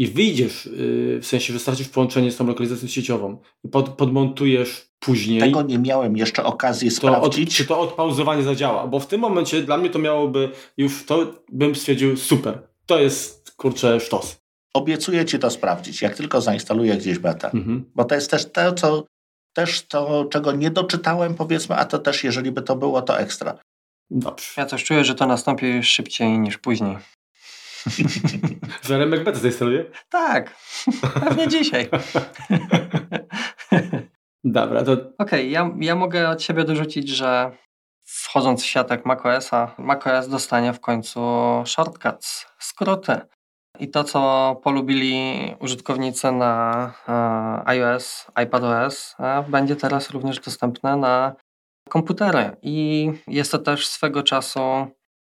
[0.00, 4.90] i wyjdziesz, y, w sensie, że stracisz połączenie z tą lokalizacją sieciową i pod, podmontujesz
[4.98, 5.40] później.
[5.40, 7.48] Tego nie miałem jeszcze okazji sprawdzić.
[7.48, 8.86] Od, czy to odpauzowanie zadziała?
[8.86, 12.58] Bo w tym momencie dla mnie to miałoby już, to bym stwierdził super.
[12.86, 14.40] To jest, kurczę, sztos.
[14.74, 17.50] Obiecuję Ci to sprawdzić, jak tylko zainstaluję gdzieś betę.
[17.50, 17.84] Mhm.
[17.94, 19.04] Bo to jest też to, co,
[19.52, 23.58] też to, czego nie doczytałem, powiedzmy, a to też, jeżeli by to było, to ekstra.
[24.10, 24.46] Dobrze.
[24.56, 26.96] Ja też czuję, że to nastąpi szybciej niż później.
[28.82, 29.84] Że Remek betę zainstaluje?
[30.08, 30.56] Tak,
[31.24, 31.88] pewnie dzisiaj.
[34.44, 34.92] Dobra, to...
[34.92, 37.50] Okej, okay, ja, ja mogę od siebie dorzucić, że
[38.04, 41.20] wchodząc w światek macOSa, macOS dostanie w końcu
[41.66, 43.20] shortcuts, skróty.
[43.78, 51.34] I to, co polubili użytkownicy na e, iOS, iPadOS, e, będzie teraz również dostępne na
[51.88, 52.56] komputery.
[52.62, 54.60] I jest to też swego czasu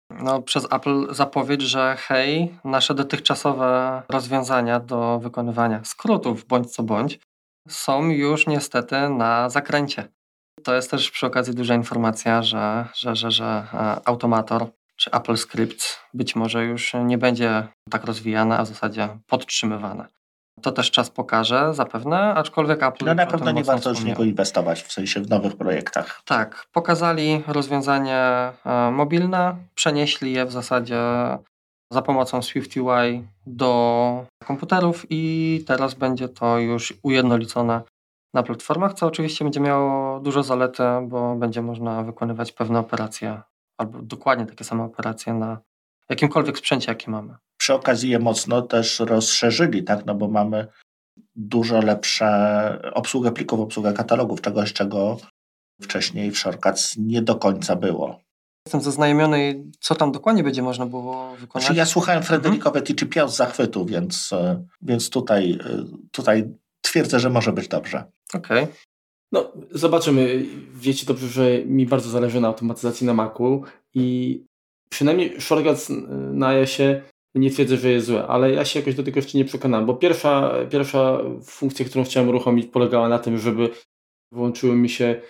[0.09, 7.19] no, przez Apple zapowiedź, że hej, nasze dotychczasowe rozwiązania do wykonywania skrótów bądź co bądź
[7.69, 10.07] są już niestety na zakręcie.
[10.63, 15.37] To jest też przy okazji duża informacja, że, że, że, że e, automator czy Apple
[15.37, 20.07] Script być może już nie będzie tak rozwijane, a w zasadzie podtrzymywane.
[20.61, 23.05] To też czas pokaże zapewne, aczkolwiek Apple.
[23.05, 26.21] No na pewno nie warto z niego inwestować, w sensie w nowych projektach.
[26.25, 28.17] Tak, pokazali rozwiązanie
[28.65, 30.99] e, mobilne, przenieśli je w zasadzie
[31.91, 37.81] za pomocą SwiftUI do komputerów i teraz będzie to już ujednolicone
[38.33, 43.41] na platformach, co oczywiście będzie miało dużo zalety, bo będzie można wykonywać pewne operacje
[43.77, 45.59] albo dokładnie takie same operacje na
[46.09, 47.35] jakimkolwiek sprzęcie, jaki mamy.
[47.69, 50.67] Przy okazji je mocno też rozszerzyli, tak, no bo mamy
[51.35, 55.17] dużo lepsze obsługę plików, obsługę katalogów, czegoś, czego
[55.81, 58.19] wcześniej w Shortcuts nie do końca było.
[58.65, 61.65] jestem zaznajomiony, co tam dokładnie będzie można było wykonać.
[61.65, 62.73] Znaczy ja słuchałem Frederiko mhm.
[62.73, 66.49] Vetici z zachwytu, więc, e, więc tutaj, e, tutaj
[66.81, 68.03] twierdzę, że może być dobrze.
[68.33, 68.63] Okej.
[68.63, 68.75] Okay.
[69.31, 70.45] No, zobaczymy.
[70.73, 73.63] Wiecie dobrze, że mi bardzo zależy na automatyzacji na Macu
[73.93, 74.39] i
[74.89, 75.91] przynajmniej shortcuts
[76.33, 77.01] na iOSie
[77.35, 79.93] nie twierdzę, że jest złe, ale ja się jakoś do tego jeszcze nie przekonałem, bo
[79.93, 83.69] pierwsza, pierwsza funkcja, którą chciałem uruchomić polegała na tym, żeby
[84.31, 85.21] włączyły mi się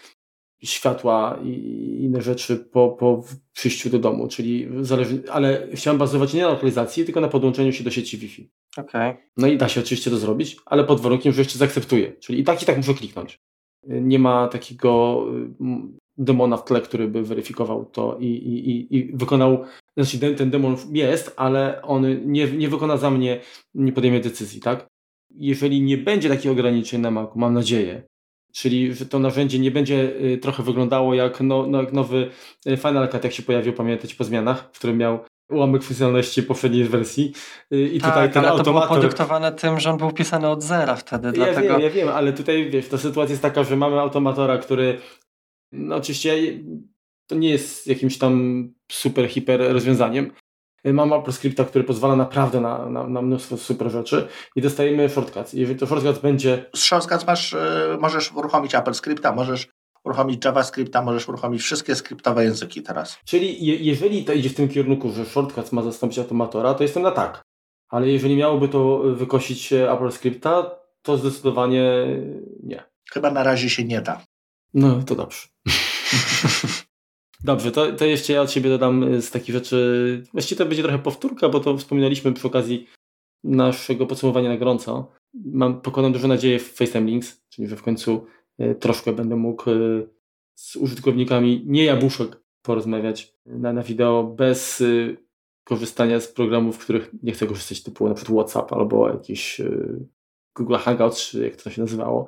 [0.63, 1.51] światła i
[2.01, 3.23] inne rzeczy po, po
[3.53, 7.84] przyjściu do domu, czyli zależy, ale chciałem bazować nie na lokalizacji, tylko na podłączeniu się
[7.84, 8.49] do sieci Wi-Fi.
[8.77, 9.17] Okay.
[9.38, 12.43] No i da się oczywiście to zrobić, ale pod warunkiem, że jeszcze zaakceptuję, czyli i
[12.43, 13.39] tak i tak muszę kliknąć.
[13.88, 15.23] Nie ma takiego
[15.59, 19.63] mm, demona w tle, który by weryfikował to i, i, i wykonał,
[19.99, 23.39] znaczy ten, ten demon jest, ale on nie, nie wykona za mnie,
[23.73, 24.88] nie podejmie decyzji, tak?
[25.35, 28.03] Jeżeli nie będzie takich ograniczeń na Macu, mam nadzieję,
[28.53, 32.30] Czyli, że to narzędzie nie będzie y, trochę wyglądało jak, no, no, jak nowy
[32.67, 35.19] y, Final Cut, jak się pojawił, pamiętać po zmianach, w którym miał
[35.51, 37.34] ułamek funkcjonalności poprzedniej wersji.
[37.73, 38.88] Y, I tak, tutaj ten ale automator...
[38.88, 41.27] to było podyktowane tym, że on był pisany od zera wtedy.
[41.27, 41.73] Ja dlatego...
[41.73, 44.97] wiem, ja wiem, ale tutaj wiesz, ta sytuacja jest taka, że mamy automatora, który
[45.71, 46.35] no oczywiście
[47.30, 50.31] to nie jest jakimś tam super, hiper rozwiązaniem,
[50.84, 55.53] Mam AppleScripta, który pozwala naprawdę na, na, na, mnóstwo super rzeczy i dostajemy shortcuts.
[55.53, 56.65] Jeżeli to shortcuts będzie...
[56.76, 59.68] Z shortcuts masz, e, możesz uruchomić AppleScripta, możesz
[60.03, 63.18] uruchomić JavaScripta, możesz uruchomić wszystkie skryptowe języki teraz.
[63.26, 67.03] Czyli je, jeżeli to idzie w tym kierunku, że shortcuts ma zastąpić automatora, to jestem
[67.03, 67.41] na tak.
[67.89, 72.06] Ale jeżeli miałoby to wykosić AppleScripta, to zdecydowanie
[72.64, 72.84] nie.
[73.11, 74.22] Chyba na razie się nie da.
[74.73, 75.47] No, to dobrze.
[77.44, 80.24] Dobrze, to, to jeszcze ja od siebie dodam y, z takich rzeczy.
[80.32, 82.88] Właściwie to będzie trochę powtórka, bo to wspominaliśmy przy okazji
[83.44, 85.11] naszego podsumowania na gorąco.
[85.34, 88.26] Mam, pokładam duże nadzieję w FaceTime Links, czyli że w końcu
[88.61, 90.10] y, troszkę będę mógł y,
[90.56, 94.84] z użytkownikami nie jabłuszek porozmawiać na, na wideo bez
[95.64, 99.61] korzystania z programów, których nie chcę korzystać, typu na przykład WhatsApp albo jakiś
[100.56, 102.28] Google Hangouts, czy jak to się nazywało.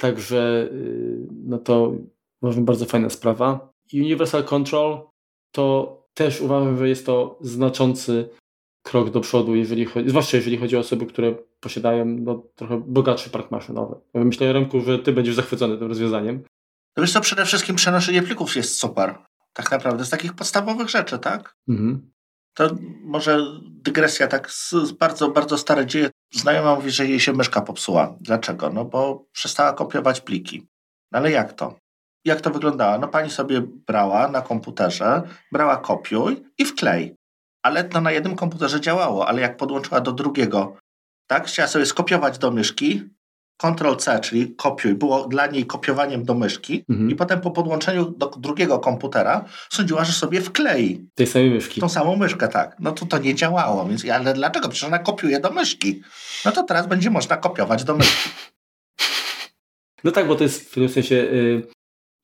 [0.00, 0.70] Także
[1.30, 1.92] no to
[2.42, 3.71] uważam bardzo fajna sprawa.
[3.94, 5.08] Universal Control
[5.52, 8.28] to też uważam, że jest to znaczący
[8.82, 13.30] krok do przodu, jeżeli chodzi, zwłaszcza jeżeli chodzi o osoby, które posiadają no, trochę bogatszy
[13.30, 13.96] park maszynowy.
[14.14, 16.42] Myślę, Remku, że ty będziesz zachwycony tym rozwiązaniem.
[16.94, 19.18] To wiesz to przede wszystkim przenoszenie plików jest super.
[19.52, 21.54] Tak naprawdę z takich podstawowych rzeczy, tak?
[21.68, 22.12] Mhm.
[22.54, 26.10] To może dygresja tak z, z bardzo, bardzo stare dzieje.
[26.34, 28.16] Znajoma mówi, że jej się myszka popsuła.
[28.20, 28.70] Dlaczego?
[28.70, 30.66] No bo przestała kopiować pliki.
[31.12, 31.81] No ale jak to?
[32.24, 32.98] Jak to wyglądało?
[32.98, 35.22] No pani sobie brała na komputerze,
[35.52, 37.14] brała kopiuj i wklej.
[37.62, 40.76] Ale to na jednym komputerze działało, ale jak podłączyła do drugiego,
[41.26, 43.02] tak, chciała sobie skopiować do myszki,
[43.62, 47.10] Ctrl-C, czyli kopiuj, było dla niej kopiowaniem do myszki mhm.
[47.10, 51.08] i potem po podłączeniu do drugiego komputera sądziła, że sobie wklei.
[51.14, 51.80] Tej samej myszki.
[51.80, 52.76] Tą samą myszkę, tak.
[52.80, 54.68] No to to nie działało, więc ale dlaczego?
[54.68, 56.02] Przecież ona kopiuje do myszki.
[56.44, 58.30] No to teraz będzie można kopiować do myszki.
[60.04, 61.62] No tak, bo to jest w pewnym sensie y,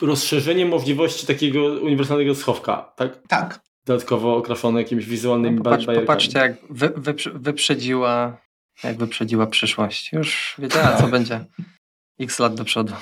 [0.02, 3.22] rozszerzenie możliwości takiego uniwersalnego schowka, tak?
[3.28, 3.60] Tak.
[3.86, 6.92] Dodatkowo okraszone jakimiś wizualnymi no, popatrz, Popatrzcie, jak wy,
[7.34, 8.40] wyprzedziła,
[8.84, 10.12] jak wyprzedziła przyszłość.
[10.12, 11.44] Już wiedziała, co będzie
[12.20, 12.94] x lat do przodu.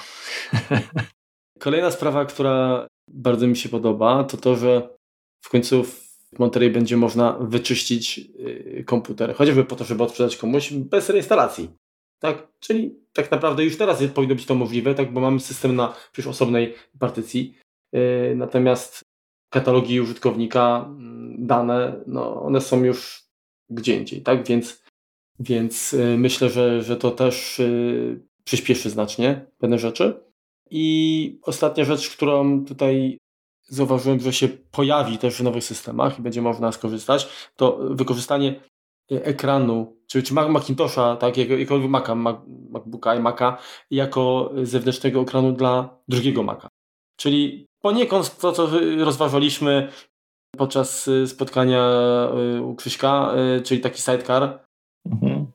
[1.58, 4.88] Kolejna sprawa, która bardzo mi się podoba, to to, że
[5.44, 10.72] w końcu w Monterey będzie można wyczyścić y, komputer, chociażby po to, żeby odsprzedać komuś
[10.72, 11.70] bez reinstalacji.
[12.18, 12.48] Tak?
[12.60, 15.12] Czyli tak naprawdę już teraz powinno być to możliwe, tak?
[15.12, 17.54] bo mamy system na przecież osobnej partycji.
[17.92, 19.02] Yy, natomiast
[19.50, 23.26] katalogi użytkownika, mm, dane, no, one są już
[23.70, 24.48] gdzie indziej, tak?
[24.48, 24.82] Więc,
[25.40, 30.20] więc yy, myślę, że, że to też yy, przyspieszy znacznie pewne rzeczy.
[30.70, 33.18] I ostatnia rzecz, którą tutaj
[33.68, 38.60] zauważyłem, że się pojawi też w nowych systemach i będzie można skorzystać, to wykorzystanie
[39.10, 42.14] ekranu, czy, czy Macintosha, tak, jako Maca,
[42.70, 43.58] MacBooka i Maca,
[43.90, 46.68] jako zewnętrznego ekranu dla drugiego Maca.
[47.16, 49.88] Czyli poniekąd to, co rozważaliśmy
[50.56, 51.90] podczas y, spotkania
[52.58, 53.34] y, u Krzyśka,
[53.64, 54.66] czyli taki sidecar,
[55.06, 55.46] mhm.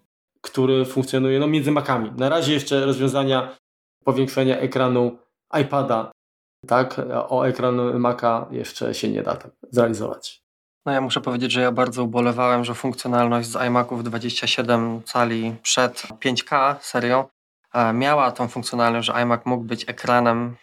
[0.41, 2.11] który funkcjonuje no, między Macami.
[2.17, 3.57] Na razie jeszcze rozwiązania
[4.03, 5.17] powiększenia ekranu
[5.61, 6.11] iPada,
[6.67, 10.40] tak, o ekran Maca jeszcze się nie da tak zrealizować.
[10.85, 16.01] No ja muszę powiedzieć, że ja bardzo ubolewałem, że funkcjonalność z iMaców 27 cali przed
[16.25, 17.25] 5K serią
[17.73, 20.55] e, miała tą funkcjonalność, że iMac mógł być ekranem,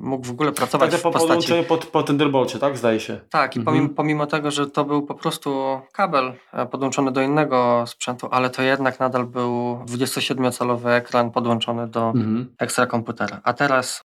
[0.00, 1.52] mógł w ogóle pracować tak, w po postaci...
[1.68, 2.76] Po, po Thunderbolcie, tak?
[2.76, 3.20] Zdaje się.
[3.30, 3.64] Tak, i mhm.
[3.64, 8.50] pomimo, pomimo, tego, że to był po prostu kabel e, podłączony do innego sprzętu, ale
[8.50, 12.54] to jednak nadal był 27-calowy ekran podłączony do mhm.
[12.58, 13.40] ekstra komputera.
[13.44, 14.02] A teraz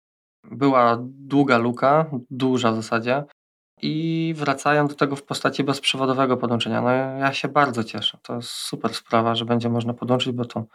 [0.52, 3.24] była długa luka, duża w zasadzie,
[3.82, 6.82] i wracają do tego w postaci bezprzewodowego podłączenia.
[6.82, 8.18] No ja się bardzo cieszę.
[8.22, 10.66] To jest super sprawa, że będzie można podłączyć, bo to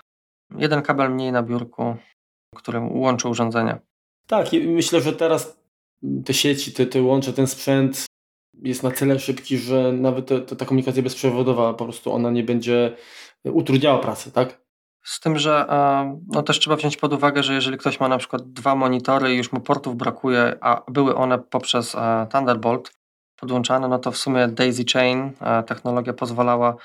[0.57, 1.97] jeden kabel mniej na biurku,
[2.57, 3.79] którym łączy urządzenia.
[4.27, 5.61] Tak, i myślę, że teraz
[6.25, 8.07] te sieci, te, te łącze, ten sprzęt
[8.63, 12.45] jest na tyle szybki, że nawet te, te, ta komunikacja bezprzewodowa po prostu ona nie
[12.45, 12.97] będzie
[13.45, 14.61] utrudniała pracy, tak?
[15.03, 15.67] Z tym, że
[16.29, 19.37] no też trzeba wziąć pod uwagę, że jeżeli ktoś ma na przykład dwa monitory i
[19.37, 21.97] już mu portów brakuje, a były one poprzez
[22.33, 22.93] Thunderbolt
[23.37, 25.33] podłączane, no to w sumie Daisy Chain
[25.67, 26.77] technologia pozwalała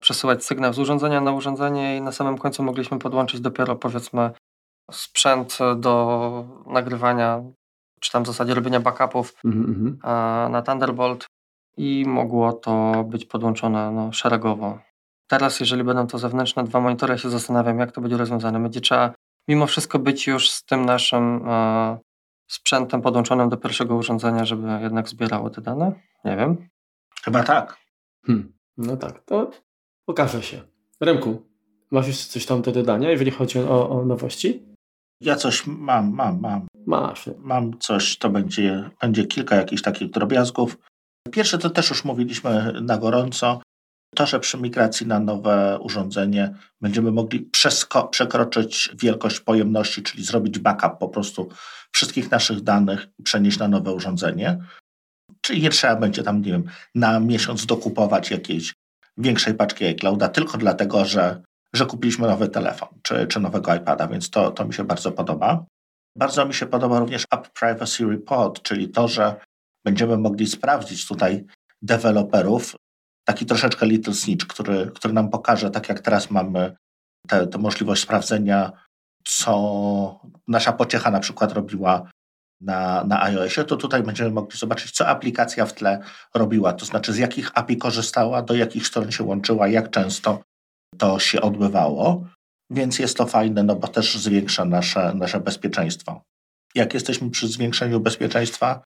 [0.00, 4.30] przesyłać sygnał z urządzenia na urządzenie i na samym końcu mogliśmy podłączyć dopiero powiedzmy
[4.90, 7.42] sprzęt do nagrywania,
[8.00, 10.50] czy tam w zasadzie robienia backupów mm-hmm.
[10.50, 11.26] na Thunderbolt
[11.76, 14.78] i mogło to być podłączone no, szeregowo.
[15.26, 18.60] Teraz, jeżeli będą to zewnętrzne dwa monitory, ja się zastanawiam, jak to będzie rozwiązane.
[18.60, 19.14] Będzie trzeba
[19.48, 21.98] mimo wszystko być już z tym naszym e,
[22.50, 25.92] sprzętem podłączonym do pierwszego urządzenia, żeby jednak zbierało te dane?
[26.24, 26.68] Nie wiem.
[27.24, 27.76] Chyba tak.
[28.26, 28.52] Hmm.
[28.76, 29.50] No tak, to
[30.06, 30.62] okaże się.
[31.00, 31.42] Remku,
[31.90, 34.62] masz jeszcze coś tam do dodania, jeżeli chodzi o, o nowości?
[35.20, 36.66] Ja coś mam, mam, mam.
[36.86, 37.30] Masz.
[37.38, 40.78] Mam coś, to będzie, będzie kilka jakichś takich drobiazgów.
[41.32, 43.60] Pierwsze to też już mówiliśmy na gorąco.
[44.14, 47.50] To, że przy migracji na nowe urządzenie będziemy mogli
[48.10, 51.48] przekroczyć wielkość pojemności, czyli zrobić backup po prostu
[51.92, 54.58] wszystkich naszych danych i przenieść na nowe urządzenie.
[55.40, 56.64] Czyli nie trzeba będzie tam, nie wiem,
[56.94, 58.74] na miesiąc dokupować jakiejś
[59.16, 61.42] większej paczki iClouda tylko dlatego, że
[61.74, 65.64] że kupiliśmy nowy telefon czy, czy nowego iPada, więc to, to mi się bardzo podoba.
[66.18, 69.36] Bardzo mi się podoba również App Privacy Report, czyli to, że
[69.84, 71.44] będziemy mogli sprawdzić tutaj
[71.82, 72.76] deweloperów,
[73.24, 76.76] taki troszeczkę little snitch, który, który nam pokaże, tak jak teraz mamy
[77.28, 78.72] tę możliwość sprawdzenia,
[79.24, 82.10] co nasza pociecha na przykład robiła
[82.60, 86.00] na, na iOSie, to tutaj będziemy mogli zobaczyć, co aplikacja w tle
[86.34, 90.42] robiła, to znaczy z jakich API korzystała, do jakich stron się łączyła, jak często
[90.98, 92.24] to się odbywało,
[92.70, 96.22] więc jest to fajne, no bo też zwiększa nasze, nasze bezpieczeństwo.
[96.74, 98.82] Jak jesteśmy przy zwiększeniu bezpieczeństwa,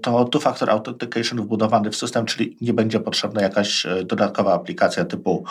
[0.00, 5.44] to two-factor authentication wbudowany w system, czyli nie będzie potrzebna jakaś e, dodatkowa aplikacja typu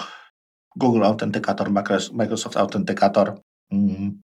[0.76, 1.72] Google Authenticator,
[2.14, 3.34] Microsoft Authenticator,
[3.72, 4.22] mm,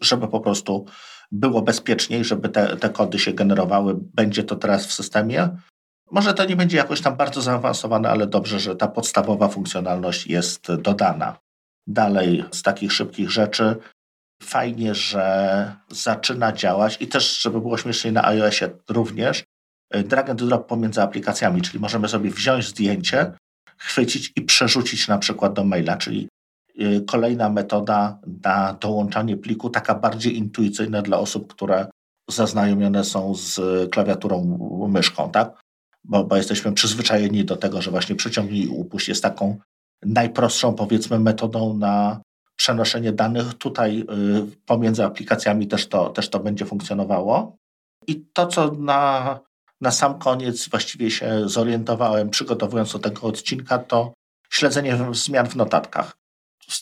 [0.00, 0.86] żeby po prostu
[1.32, 3.94] było bezpieczniej, żeby te, te kody się generowały.
[4.14, 5.48] Będzie to teraz w systemie.
[6.10, 10.74] Może to nie będzie jakoś tam bardzo zaawansowane, ale dobrze, że ta podstawowa funkcjonalność jest
[10.74, 11.38] dodana.
[11.86, 13.76] Dalej z takich szybkich rzeczy
[14.42, 19.44] fajnie, że zaczyna działać i też, żeby było śmieszniej na iOSie również,
[20.04, 23.32] drag and drop pomiędzy aplikacjami, czyli możemy sobie wziąć zdjęcie,
[23.76, 26.28] chwycić i przerzucić na przykład do maila, czyli
[26.80, 31.86] y, kolejna metoda na dołączanie pliku, taka bardziej intuicyjna dla osób, które
[32.30, 33.60] zaznajomione są z
[33.90, 34.58] klawiaturą
[34.88, 35.60] myszką, tak?
[36.04, 39.58] bo, bo jesteśmy przyzwyczajeni do tego, że właśnie przyciągnij i upuść jest taką
[40.02, 42.20] najprostszą, powiedzmy, metodą na
[42.56, 43.54] przenoszenie danych.
[43.54, 44.04] Tutaj y,
[44.66, 47.56] pomiędzy aplikacjami też to, też to będzie funkcjonowało.
[48.06, 49.40] I to, co na,
[49.80, 54.12] na sam koniec właściwie się zorientowałem, przygotowując do tego odcinka, to
[54.50, 56.16] śledzenie zmian w notatkach.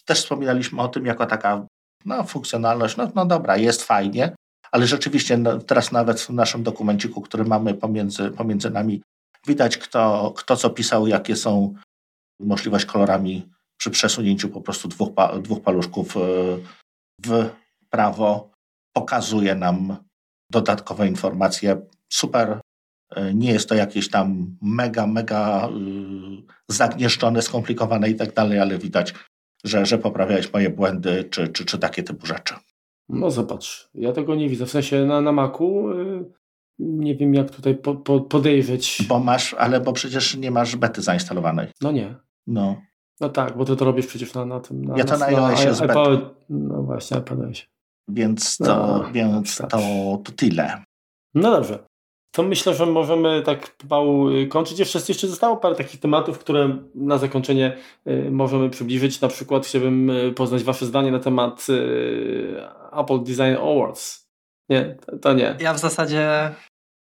[0.05, 1.67] Też wspominaliśmy o tym jako taka
[2.05, 2.97] no, funkcjonalność.
[2.97, 4.35] No, no dobra, jest fajnie,
[4.73, 9.03] ale rzeczywiście no, teraz nawet w naszym dokumenciku, który mamy pomiędzy, pomiędzy nami,
[9.47, 11.75] widać kto, kto co pisał, jakie są
[12.41, 13.49] możliwość kolorami
[13.79, 15.09] przy przesunięciu po prostu dwóch,
[15.43, 16.21] dwóch paluszków e,
[17.27, 17.51] w
[17.91, 18.51] prawo.
[18.93, 19.97] Pokazuje nam
[20.51, 21.81] dodatkowe informacje.
[22.13, 22.61] Super.
[23.19, 25.71] E, nie jest to jakieś tam mega, mega e,
[26.69, 29.15] zagnieszczone, skomplikowane i tak dalej, ale widać,
[29.65, 32.55] że, że poprawiałeś moje błędy czy, czy, czy takie typu rzeczy.
[33.09, 34.67] No zobacz, ja tego nie widzę.
[34.67, 36.25] W sensie na, na Macu y,
[36.79, 39.03] nie wiem jak tutaj po, po, podejrzeć.
[39.09, 41.69] Bo masz, ale bo przecież nie masz bety zainstalowanej.
[41.81, 42.15] No nie.
[42.47, 42.83] No.
[43.21, 44.85] No tak, bo ty to robisz przecież na, na tym.
[44.85, 45.95] Na, ja to na, iOSie z bety.
[46.49, 47.67] No właśnie, iPadOSie.
[48.09, 49.69] Więc to, no, więc to,
[50.25, 50.83] to tyle.
[51.35, 51.88] No dobrze
[52.31, 54.79] to myślę, że możemy tak pomału y, kończyć.
[54.79, 57.77] Jeszcze, jeszcze zostało parę takich tematów, które na zakończenie
[58.07, 59.21] y, możemy przybliżyć.
[59.21, 61.67] Na przykład chciałbym y, poznać Wasze zdanie na temat
[62.93, 64.29] Apple Design Awards.
[64.69, 65.57] Nie, to nie.
[65.61, 66.51] Ja w zasadzie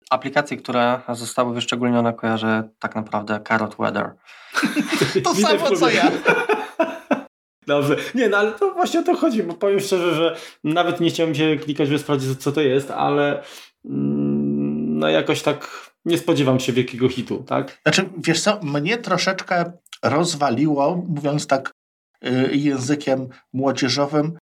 [0.09, 4.11] aplikacje, które zostały wyszczególnione kojarzę tak naprawdę Carrot Weather.
[5.23, 6.11] to samo co ja.
[7.67, 7.95] Dobrze.
[8.15, 11.35] Nie, no ale to właśnie o to chodzi, bo powiem szczerze, że nawet nie chciałem
[11.35, 13.43] się klikać, żeby sprawdzić, co to jest, ale
[13.85, 14.26] mm,
[14.97, 17.77] no jakoś tak nie spodziewam się wielkiego hitu, tak?
[17.83, 19.71] Znaczy, wiesz co, mnie troszeczkę
[20.03, 21.71] rozwaliło, mówiąc tak
[22.25, 24.37] y, językiem młodzieżowym,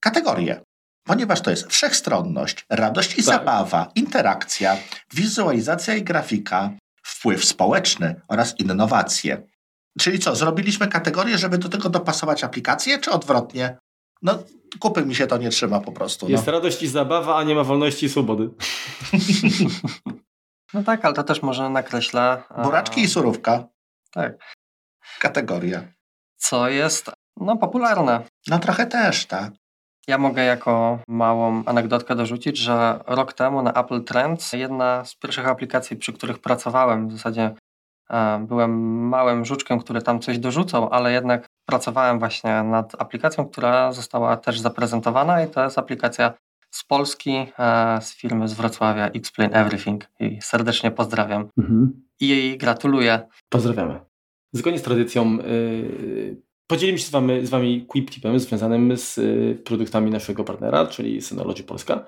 [0.00, 0.60] kategorię.
[1.06, 3.24] Ponieważ to jest wszechstronność, radość i tak.
[3.24, 4.76] zabawa, interakcja,
[5.14, 6.70] wizualizacja i grafika,
[7.02, 9.42] wpływ społeczny oraz innowacje.
[9.98, 13.78] Czyli co, zrobiliśmy kategorię, żeby do tego dopasować aplikację, czy odwrotnie?
[14.22, 14.38] No,
[14.80, 16.28] kupy mi się to nie trzyma po prostu.
[16.28, 16.52] Jest no.
[16.52, 18.50] radość i zabawa, a nie ma wolności i swobody.
[20.74, 22.42] No tak, ale to też może nakreśla...
[22.48, 23.64] a, Buraczki i surówka.
[24.12, 24.32] Tak.
[25.18, 25.82] Kategoria.
[26.36, 28.22] Co jest no, popularne.
[28.48, 29.52] No trochę też, tak.
[30.06, 35.48] Ja mogę jako małą anegdotkę dorzucić, że rok temu na Apple Trends jedna z pierwszych
[35.48, 37.54] aplikacji, przy których pracowałem, w zasadzie
[38.48, 38.70] byłem
[39.08, 44.60] małym żuczkiem, który tam coś dorzucał, ale jednak pracowałem właśnie nad aplikacją, która została też
[44.60, 46.32] zaprezentowana i to jest aplikacja
[46.70, 52.02] z Polski, e, z firmy z Wrocławia Explain Everything i serdecznie pozdrawiam Mhm.
[52.20, 53.20] i jej gratuluję.
[53.48, 54.00] Pozdrawiamy.
[54.54, 59.54] Zgodnie z tradycją yy, podzielimy się z wami, z wami quick tipem związanym z yy,
[59.64, 62.04] produktami naszego partnera, czyli Synology Polska,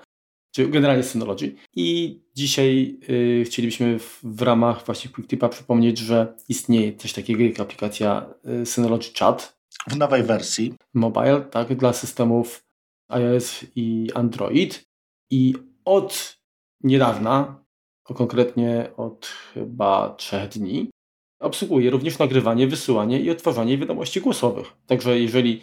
[0.55, 1.55] czy generalnie Synology.
[1.75, 7.43] I dzisiaj yy, chcielibyśmy w, w ramach właśnie quick tipa przypomnieć, że istnieje coś takiego
[7.43, 9.57] jak aplikacja yy, Synology Chat
[9.87, 10.73] W nowej wersji.
[10.93, 12.63] Mobile, tak, dla systemów
[13.09, 14.83] iOS i Android.
[15.31, 15.53] I
[15.85, 16.37] od
[16.83, 17.63] niedawna,
[18.09, 20.89] a konkretnie od chyba trzech dni,
[21.39, 24.73] obsługuje również nagrywanie, wysyłanie i odtwarzanie wiadomości głosowych.
[24.87, 25.61] Także jeżeli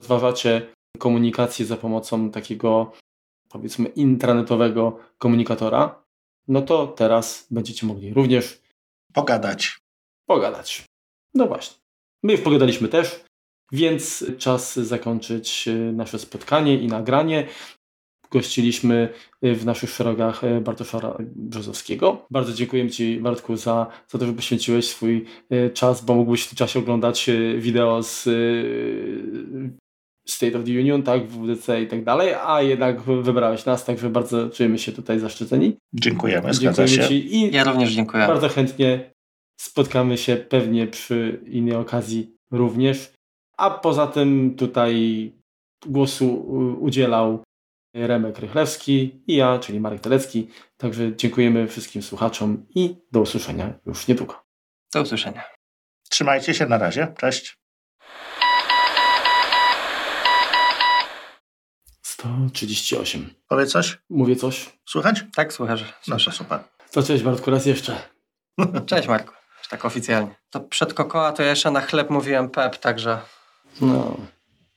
[0.00, 0.66] rozważacie
[0.98, 2.92] komunikację za pomocą takiego
[3.48, 6.02] powiedzmy intranetowego komunikatora,
[6.48, 8.60] no to teraz będziecie mogli również
[9.12, 9.78] Pogadać.
[10.26, 10.84] pogadać.
[11.34, 11.76] No właśnie.
[12.22, 13.24] My już pogadaliśmy też,
[13.72, 17.46] więc czas zakończyć e, nasze spotkanie i nagranie.
[18.30, 19.08] Gościliśmy
[19.42, 22.26] e, w naszych szeregach e, Bartosza Brzozowskiego.
[22.30, 25.24] Bardzo dziękuję Ci, Bartku, za, za to, że poświęciłeś swój
[25.74, 28.28] czas, bo mógłbyś w tym czasie oglądać wideo z
[30.28, 34.50] State of the Union, tak, WDC i tak dalej, a jednak wybrałeś nas, także bardzo
[34.50, 35.76] czujemy się tutaj zaszczyceni.
[35.94, 37.08] Dziękujemy, Dziękujemy się.
[37.08, 38.26] Ci i Ja również dziękuję.
[38.26, 39.10] bardzo chętnie
[39.60, 43.12] spotkamy się pewnie przy innej okazji również.
[43.56, 45.32] A poza tym tutaj
[45.86, 47.42] głosu u- udzielał
[47.94, 50.48] Remek Rychlewski i ja, czyli Marek Telecki.
[50.76, 54.42] Także dziękujemy wszystkim słuchaczom i do usłyszenia już niedługo.
[54.94, 55.42] Do usłyszenia.
[56.08, 57.14] Trzymajcie się, na razie.
[57.18, 57.56] Cześć.
[62.26, 63.30] 138.
[63.48, 63.98] Powiedz coś?
[64.10, 64.78] Mówię coś?
[64.86, 65.24] Słychać?
[65.34, 65.84] Tak, słyszę.
[66.08, 66.60] No to super.
[66.92, 67.96] To cześć Bartku, raz jeszcze.
[68.86, 70.34] Cześć Marku, już tak oficjalnie.
[70.50, 73.18] To przed kokoła to ja jeszcze na chleb mówiłem pep, także
[73.80, 74.16] No.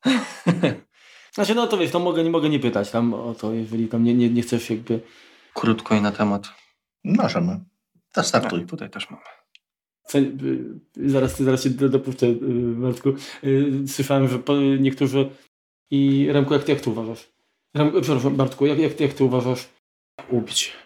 [1.33, 4.03] Znaczy, no to wiesz, to mogę, nie mogę nie pytać tam o to, jeżeli tam
[4.03, 4.99] nie, nie, nie chcesz jakby...
[5.53, 6.49] krótko i na temat.
[7.03, 7.59] Możemy.
[8.13, 8.61] To startuj.
[8.63, 9.23] A, tutaj też mamy.
[10.15, 12.35] Y, Zaraz, zaraz się do- dopuszczę, y,
[12.75, 13.09] Bartku.
[13.43, 14.39] Y, Słyszałem, że
[14.79, 15.29] niektórzy...
[15.91, 17.29] I Remku, jak ty, jak ty uważasz?
[17.75, 19.67] Remku, przepraszam, Bartku, jak, jak, ty, jak ty uważasz?
[20.29, 20.73] Ubić.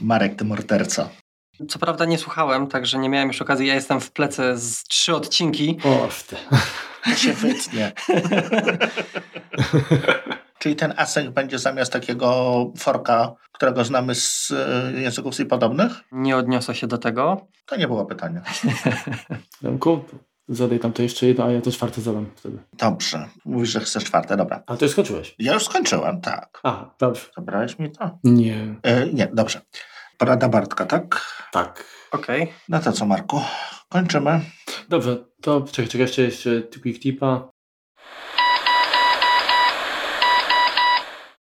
[0.00, 1.08] Marek, ty morderca.
[1.68, 3.66] Co prawda nie słuchałem, także nie miałem już okazji.
[3.66, 5.78] Ja jestem w plecy z trzy odcinki.
[5.84, 6.36] Oż ty.
[7.22, 7.92] Się wytnie.
[10.58, 15.92] Czyli ten async będzie zamiast takiego forka, którego znamy z e, języków C podobnych?
[16.12, 17.46] Nie odniosę się do tego.
[17.66, 18.42] To nie było pytania.
[19.62, 20.04] Remku,
[20.48, 22.58] zadaj tam to jeszcze jedno, a ja to czwarte zadam wtedy.
[22.72, 23.28] Dobrze.
[23.44, 24.62] Mówisz, że chcesz czwarte, dobra.
[24.66, 25.34] A już skończyłeś.
[25.38, 26.60] Ja już skończyłem, tak.
[26.62, 27.22] A, dobrze.
[27.36, 28.18] Zabrałeś mi to?
[28.24, 28.74] Nie.
[28.82, 29.60] E, nie, dobrze.
[30.18, 31.20] Porada Bartka, tak?
[31.52, 31.84] Tak.
[32.12, 32.52] Okej.
[32.68, 33.40] No to co, Marku?
[33.88, 34.40] Kończymy.
[34.88, 37.48] Dobrze, to czekaj, czekaj jeszcze, jeszcze quick tipa.